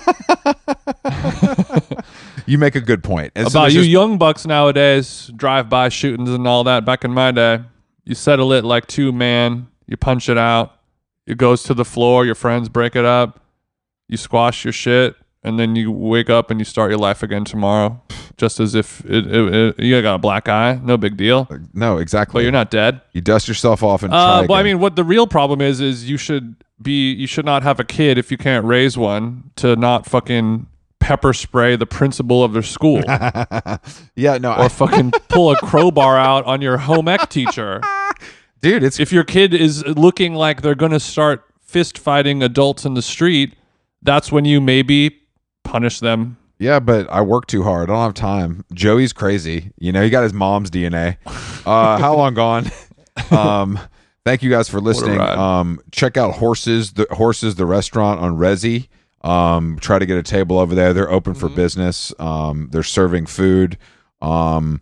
You 2.45 2.57
make 2.57 2.73
a 2.73 2.81
good 2.81 3.03
point. 3.03 3.31
And 3.35 3.45
About 3.47 3.71
you 3.71 3.81
just- 3.81 3.89
young 3.89 4.17
bucks 4.17 4.47
nowadays, 4.47 5.29
drive-by 5.35 5.89
shootings 5.89 6.31
and 6.31 6.47
all 6.47 6.63
that. 6.63 6.83
Back 6.83 7.05
in 7.05 7.11
my 7.13 7.29
day, 7.29 7.61
you 8.05 8.15
settle 8.15 8.53
it 8.53 8.65
like 8.65 8.87
two 8.87 9.11
man. 9.11 9.67
You 9.85 9.97
punch 9.97 10.29
it 10.29 10.37
out. 10.37 10.78
It 11.29 11.37
goes 11.37 11.63
to 11.63 11.73
the 11.73 11.85
floor. 11.85 12.25
Your 12.25 12.35
friends 12.35 12.67
break 12.69 12.95
it 12.95 13.05
up. 13.05 13.39
You 14.07 14.17
squash 14.17 14.65
your 14.65 14.73
shit, 14.73 15.15
and 15.43 15.59
then 15.59 15.75
you 15.75 15.91
wake 15.91 16.29
up 16.29 16.49
and 16.49 16.59
you 16.59 16.65
start 16.65 16.89
your 16.89 16.97
life 16.99 17.21
again 17.21 17.45
tomorrow, 17.45 18.01
just 18.37 18.59
as 18.59 18.73
if 18.73 19.05
it, 19.05 19.27
it, 19.27 19.53
it- 19.79 19.79
you 19.85 20.01
got 20.01 20.15
a 20.15 20.17
black 20.17 20.49
eye. 20.49 20.79
No 20.83 20.97
big 20.97 21.15
deal. 21.15 21.47
no, 21.73 21.99
exactly. 21.99 22.39
But 22.39 22.43
you're 22.43 22.51
not 22.51 22.71
dead. 22.71 23.01
You 23.13 23.21
dust 23.21 23.47
yourself 23.47 23.83
off 23.83 24.01
and 24.03 24.11
try 24.11 24.19
Uh, 24.39 24.45
well, 24.49 24.57
I 24.59 24.63
mean, 24.63 24.79
what 24.79 24.95
the 24.95 25.03
real 25.03 25.27
problem 25.27 25.61
is 25.61 25.79
is 25.79 26.09
you 26.09 26.17
should 26.17 26.55
be 26.81 27.11
you 27.13 27.27
should 27.27 27.45
not 27.45 27.61
have 27.61 27.79
a 27.79 27.83
kid 27.83 28.17
if 28.17 28.31
you 28.31 28.37
can't 28.37 28.65
raise 28.65 28.97
one 28.97 29.51
to 29.57 29.75
not 29.75 30.05
fucking 30.07 30.65
pepper 30.99 31.33
spray 31.33 31.75
the 31.75 31.85
principal 31.85 32.43
of 32.43 32.53
their 32.53 32.61
school 32.63 33.01
yeah, 34.15 34.37
no, 34.37 34.51
or 34.51 34.59
I, 34.63 34.67
fucking 34.69 35.11
pull 35.27 35.51
a 35.51 35.57
crowbar 35.61 36.17
out 36.17 36.45
on 36.45 36.61
your 36.61 36.77
home 36.77 37.07
ec 37.07 37.29
teacher. 37.29 37.81
Dude, 38.61 38.83
it's 38.83 38.99
If 38.99 39.11
your 39.11 39.23
kid 39.23 39.53
is 39.53 39.85
looking 39.85 40.33
like 40.35 40.61
they're 40.61 40.75
going 40.75 40.91
to 40.91 40.99
start 40.99 41.43
fist 41.61 41.97
fighting 41.97 42.43
adults 42.43 42.85
in 42.85 42.93
the 42.93 43.01
street, 43.01 43.55
that's 44.01 44.31
when 44.31 44.45
you 44.45 44.59
maybe 44.59 45.15
punish 45.63 45.99
them. 45.99 46.37
yeah, 46.57 46.79
but 46.79 47.09
I 47.09 47.21
work 47.21 47.47
too 47.47 47.63
hard. 47.63 47.89
I 47.89 47.93
don't 47.93 48.01
have 48.03 48.13
time. 48.13 48.65
Joey's 48.73 49.13
crazy. 49.13 49.71
You 49.77 49.91
know, 49.91 50.03
he 50.03 50.09
got 50.09 50.23
his 50.23 50.33
mom's 50.33 50.69
DNA. 50.71 51.17
Uh, 51.65 51.97
how 51.99 52.15
long 52.15 52.33
gone? 52.33 52.65
Um, 53.31 53.79
thank 54.25 54.43
you 54.43 54.49
guys 54.49 54.67
for 54.67 54.79
listening. 54.81 55.19
Um, 55.19 55.79
check 55.91 56.17
out 56.17 56.35
horses, 56.35 56.93
the 56.93 57.05
horses, 57.11 57.55
the 57.55 57.65
restaurant 57.65 58.19
on 58.19 58.35
Resy. 58.37 58.87
Um, 59.21 59.77
try 59.79 59.99
to 59.99 60.05
get 60.05 60.17
a 60.17 60.23
table 60.23 60.57
over 60.59 60.73
there. 60.75 60.93
They're 60.93 61.11
open 61.11 61.33
Mm-hmm. 61.33 61.39
for 61.47 61.49
business. 61.49 62.13
Um, 62.19 62.69
they're 62.71 62.83
serving 62.83 63.25
food. 63.27 63.77
Um, 64.21 64.81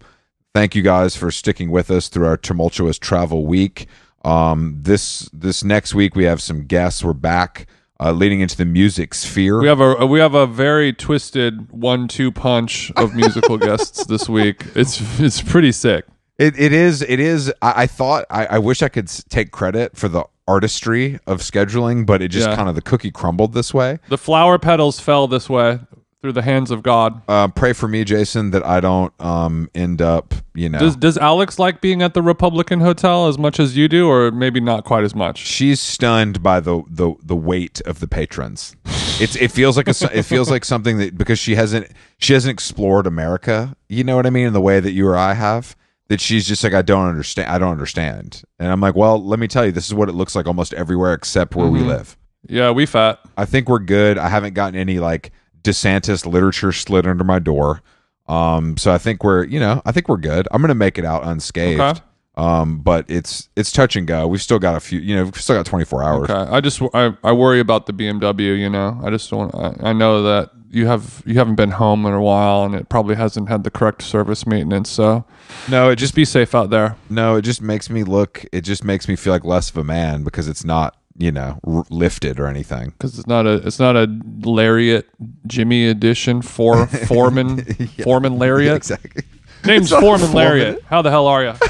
thank 0.53 0.75
you 0.75 0.81
guys 0.81 1.15
for 1.15 1.31
sticking 1.31 1.71
with 1.71 1.89
us 1.91 2.07
through 2.07 2.27
our 2.27 2.37
tumultuous 2.37 2.97
travel 2.97 3.45
week. 3.45 3.87
Um, 4.23 4.77
this 4.81 5.29
this 5.33 5.63
next 5.63 5.93
week 5.93 6.15
we 6.15 6.25
have 6.25 6.41
some 6.41 6.65
guests. 6.65 7.03
We're 7.03 7.13
back, 7.13 7.67
uh, 7.99 8.11
leading 8.11 8.41
into 8.41 8.57
the 8.57 8.65
music 8.65 9.13
sphere. 9.13 9.61
We 9.61 9.67
have 9.67 9.79
a 9.79 10.05
we 10.05 10.19
have 10.19 10.33
a 10.33 10.47
very 10.47 10.91
twisted 10.91 11.71
one-two 11.71 12.31
punch 12.31 12.91
of 12.97 13.13
musical 13.15 13.57
guests 13.57 14.05
this 14.05 14.27
week. 14.27 14.63
It's 14.75 15.19
it's 15.19 15.41
pretty 15.41 15.71
sick. 15.71 16.05
It 16.37 16.59
it 16.59 16.73
is 16.73 17.01
it 17.03 17.19
is. 17.19 17.53
I, 17.61 17.83
I 17.83 17.87
thought 17.87 18.25
I, 18.29 18.45
I 18.47 18.59
wish 18.59 18.81
I 18.81 18.89
could 18.89 19.07
take 19.29 19.51
credit 19.51 19.95
for 19.95 20.07
the 20.09 20.23
artistry 20.47 21.19
of 21.27 21.39
scheduling, 21.41 22.05
but 22.05 22.21
it 22.21 22.29
just 22.29 22.49
Yeah. 22.49 22.55
kind 22.55 22.69
of 22.69 22.75
the 22.75 22.81
cookie 22.81 23.11
crumbled 23.11 23.53
this 23.53 23.73
way. 23.73 23.99
The 24.09 24.17
flower 24.17 24.57
petals 24.57 24.99
fell 24.99 25.27
this 25.27 25.49
way 25.49 25.79
through 26.21 26.31
the 26.33 26.41
hands 26.41 26.71
of 26.71 26.81
God. 26.83 27.21
Uh, 27.27 27.47
pray 27.47 27.73
for 27.73 27.87
me, 27.87 28.03
Jason, 28.03 28.51
that 28.51 28.65
I 28.65 28.79
don't 28.79 29.13
um 29.21 29.69
end 29.75 30.01
up. 30.01 30.33
You 30.53 30.69
know, 30.69 30.79
Does 30.79 30.95
does 30.95 31.17
Alex 31.17 31.59
like 31.59 31.81
being 31.81 32.01
at 32.01 32.13
the 32.13 32.21
Republican 32.21 32.79
Hotel 32.79 33.27
as 33.27 33.37
much 33.37 33.59
as 33.59 33.77
you 33.77 33.87
do, 33.87 34.09
or 34.09 34.31
maybe 34.31 34.59
not 34.59 34.85
quite 34.85 35.03
as 35.03 35.13
much? 35.13 35.37
she's 35.37 35.79
stunned 35.79 36.41
by 36.41 36.59
the 36.59 36.81
the 36.89 37.13
the 37.23 37.35
weight 37.35 37.81
of 37.81 37.99
the 37.99 38.07
patrons. 38.07 38.75
It's 39.19 39.35
it 39.35 39.51
feels 39.51 39.77
like 39.77 39.87
a 39.87 40.17
it 40.17 40.23
feels 40.23 40.49
like 40.49 40.65
something 40.65 40.97
that 40.97 41.17
because 41.17 41.39
she 41.39 41.55
hasn't 41.55 41.91
she 42.17 42.33
hasn't 42.33 42.51
explored 42.51 43.05
America. 43.07 43.75
You 43.89 44.03
know 44.03 44.15
what 44.15 44.25
I 44.25 44.29
mean 44.31 44.47
in 44.47 44.53
the 44.53 44.61
way 44.61 44.79
that 44.79 44.91
you 44.91 45.07
or 45.07 45.17
I 45.17 45.33
have. 45.33 45.75
That 46.09 46.21
she's 46.21 46.47
just 46.47 46.63
like 46.63 46.73
I 46.73 46.81
don't 46.81 47.07
understand. 47.07 47.49
I 47.49 47.57
don't 47.57 47.71
understand. 47.71 48.41
And 48.59 48.71
I'm 48.71 48.79
like, 48.79 48.95
well, 48.95 49.21
let 49.21 49.39
me 49.39 49.47
tell 49.49 49.65
you, 49.65 49.73
this 49.73 49.85
is 49.87 49.93
what 49.93 50.07
it 50.07 50.13
looks 50.13 50.35
like 50.35 50.47
almost 50.47 50.73
everywhere 50.73 51.13
except 51.13 51.53
where 51.55 51.67
we 51.67 51.81
live. 51.81 52.17
Yeah, 52.47 52.71
we 52.71 52.85
fat. 52.85 53.19
I 53.35 53.43
think 53.43 53.67
we're 53.67 53.79
good. 53.79 54.17
I 54.17 54.29
haven't 54.29 54.53
gotten 54.53 54.79
any 54.79 54.99
like 54.99 55.31
DeSantis 55.67 56.25
literature 56.25 56.71
slid 56.71 57.05
under 57.07 57.23
my 57.23 57.39
door. 57.39 57.81
Um, 58.27 58.77
so 58.77 58.91
I 58.91 58.97
think 58.97 59.23
we're, 59.23 59.45
you 59.45 59.59
know, 59.59 59.81
I 59.85 59.91
think 59.91 60.09
we're 60.09 60.17
good. 60.17 60.47
I'm 60.51 60.61
gonna 60.61 60.75
make 60.75 60.97
it 60.97 61.05
out 61.05 61.25
unscathed. 61.25 61.79
Okay. 61.79 61.99
Um, 62.35 62.79
but 62.79 63.05
it's 63.09 63.49
it's 63.55 63.71
touch 63.71 63.95
and 63.95 64.05
go. 64.05 64.27
We've 64.27 64.41
still 64.41 64.59
got 64.59 64.75
a 64.75 64.79
few, 64.79 64.99
you 64.99 65.15
know, 65.15 65.23
we've 65.23 65.41
still 65.41 65.55
got 65.55 65.65
24 65.65 66.03
hours. 66.03 66.29
Okay, 66.29 66.51
I 66.51 66.61
just 66.61 66.81
I, 66.93 67.15
I 67.23 67.31
worry 67.31 67.59
about 67.59 67.87
the 67.87 67.93
BMW. 67.93 68.59
You 68.59 68.69
know, 68.69 68.99
I 69.03 69.09
just 69.09 69.29
don't. 69.29 69.53
I, 69.55 69.89
I 69.89 69.93
know 69.93 70.21
that 70.23 70.51
you 70.69 70.85
have 70.85 71.23
you 71.25 71.33
haven't 71.35 71.55
been 71.55 71.71
home 71.71 72.05
in 72.05 72.13
a 72.13 72.21
while, 72.21 72.63
and 72.63 72.75
it 72.75 72.89
probably 72.89 73.15
hasn't 73.15 73.49
had 73.49 73.63
the 73.63 73.71
correct 73.71 74.03
service 74.03 74.45
maintenance. 74.45 74.89
So 74.89 75.25
No, 75.67 75.89
it 75.89 75.95
just 75.95 76.07
just 76.07 76.15
be 76.15 76.25
safe 76.25 76.53
out 76.53 76.69
there. 76.69 76.95
no, 77.09 77.37
it 77.37 77.41
just 77.41 77.61
makes 77.61 77.89
me 77.89 78.03
look. 78.03 78.45
It 78.51 78.61
just 78.61 78.83
makes 78.83 79.07
me 79.07 79.15
feel 79.15 79.33
like 79.33 79.43
less 79.43 79.69
of 79.71 79.77
a 79.77 79.83
man 79.83 80.23
because 80.23 80.47
it's 80.47 80.63
not, 80.63 80.95
you 81.17 81.31
know, 81.31 81.59
r- 81.65 81.83
lifted 81.89 82.39
or 82.39 82.47
anything. 82.47 82.89
because 82.91 83.17
it's 83.17 83.27
not 83.27 83.45
a 83.47 83.55
it's 83.65 83.79
not 83.79 83.95
a 83.95 84.07
lariat 84.41 85.07
Jimmy 85.47 85.87
edition 85.87 86.41
for 86.41 86.87
Foreman 87.07 87.63
Foreman 88.03 88.37
lariat. 88.37 88.75
Exactly. 88.77 89.23
Name's 89.65 89.89
Foreman 89.89 90.19
Foreman. 90.19 90.35
Lariat. 90.35 90.83
How 90.83 91.01
the 91.01 91.09
hell 91.09 91.27
are 91.27 91.43
you? 91.43 91.53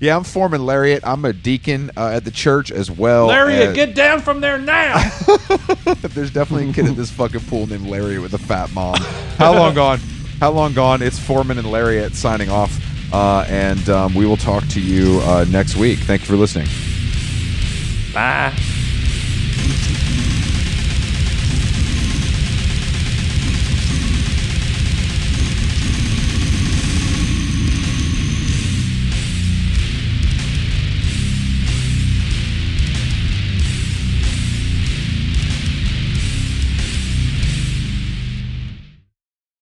Yeah, 0.00 0.16
I'm 0.16 0.24
Foreman 0.24 0.66
Lariat. 0.66 1.06
I'm 1.06 1.24
a 1.24 1.32
deacon 1.32 1.92
uh, 1.96 2.08
at 2.08 2.24
the 2.24 2.32
church 2.32 2.72
as 2.72 2.90
well. 2.90 3.28
Lariat, 3.28 3.68
as- 3.68 3.74
get 3.76 3.94
down 3.94 4.20
from 4.20 4.40
there 4.40 4.58
now. 4.58 4.98
There's 6.08 6.32
definitely 6.32 6.70
a 6.70 6.72
kid 6.72 6.86
at 6.86 6.96
this 6.96 7.08
fucking 7.12 7.42
pool 7.42 7.68
named 7.68 7.86
Larry 7.86 8.18
with 8.18 8.34
a 8.34 8.38
fat 8.38 8.72
mom. 8.74 8.96
How 9.38 9.52
long 9.54 9.74
gone? 9.74 10.00
How 10.40 10.50
long 10.50 10.74
gone? 10.74 11.02
It's 11.02 11.20
Foreman 11.20 11.56
and 11.56 11.70
Lariat 11.70 12.14
signing 12.16 12.50
off. 12.50 12.76
Uh, 13.12 13.44
and 13.48 13.88
um, 13.90 14.12
we 14.16 14.26
will 14.26 14.36
talk 14.36 14.66
to 14.70 14.80
you 14.80 15.20
uh, 15.22 15.44
next 15.48 15.76
week. 15.76 16.00
Thank 16.00 16.22
you 16.22 16.26
for 16.26 16.36
listening. 16.36 16.66
Tá. 18.12 18.52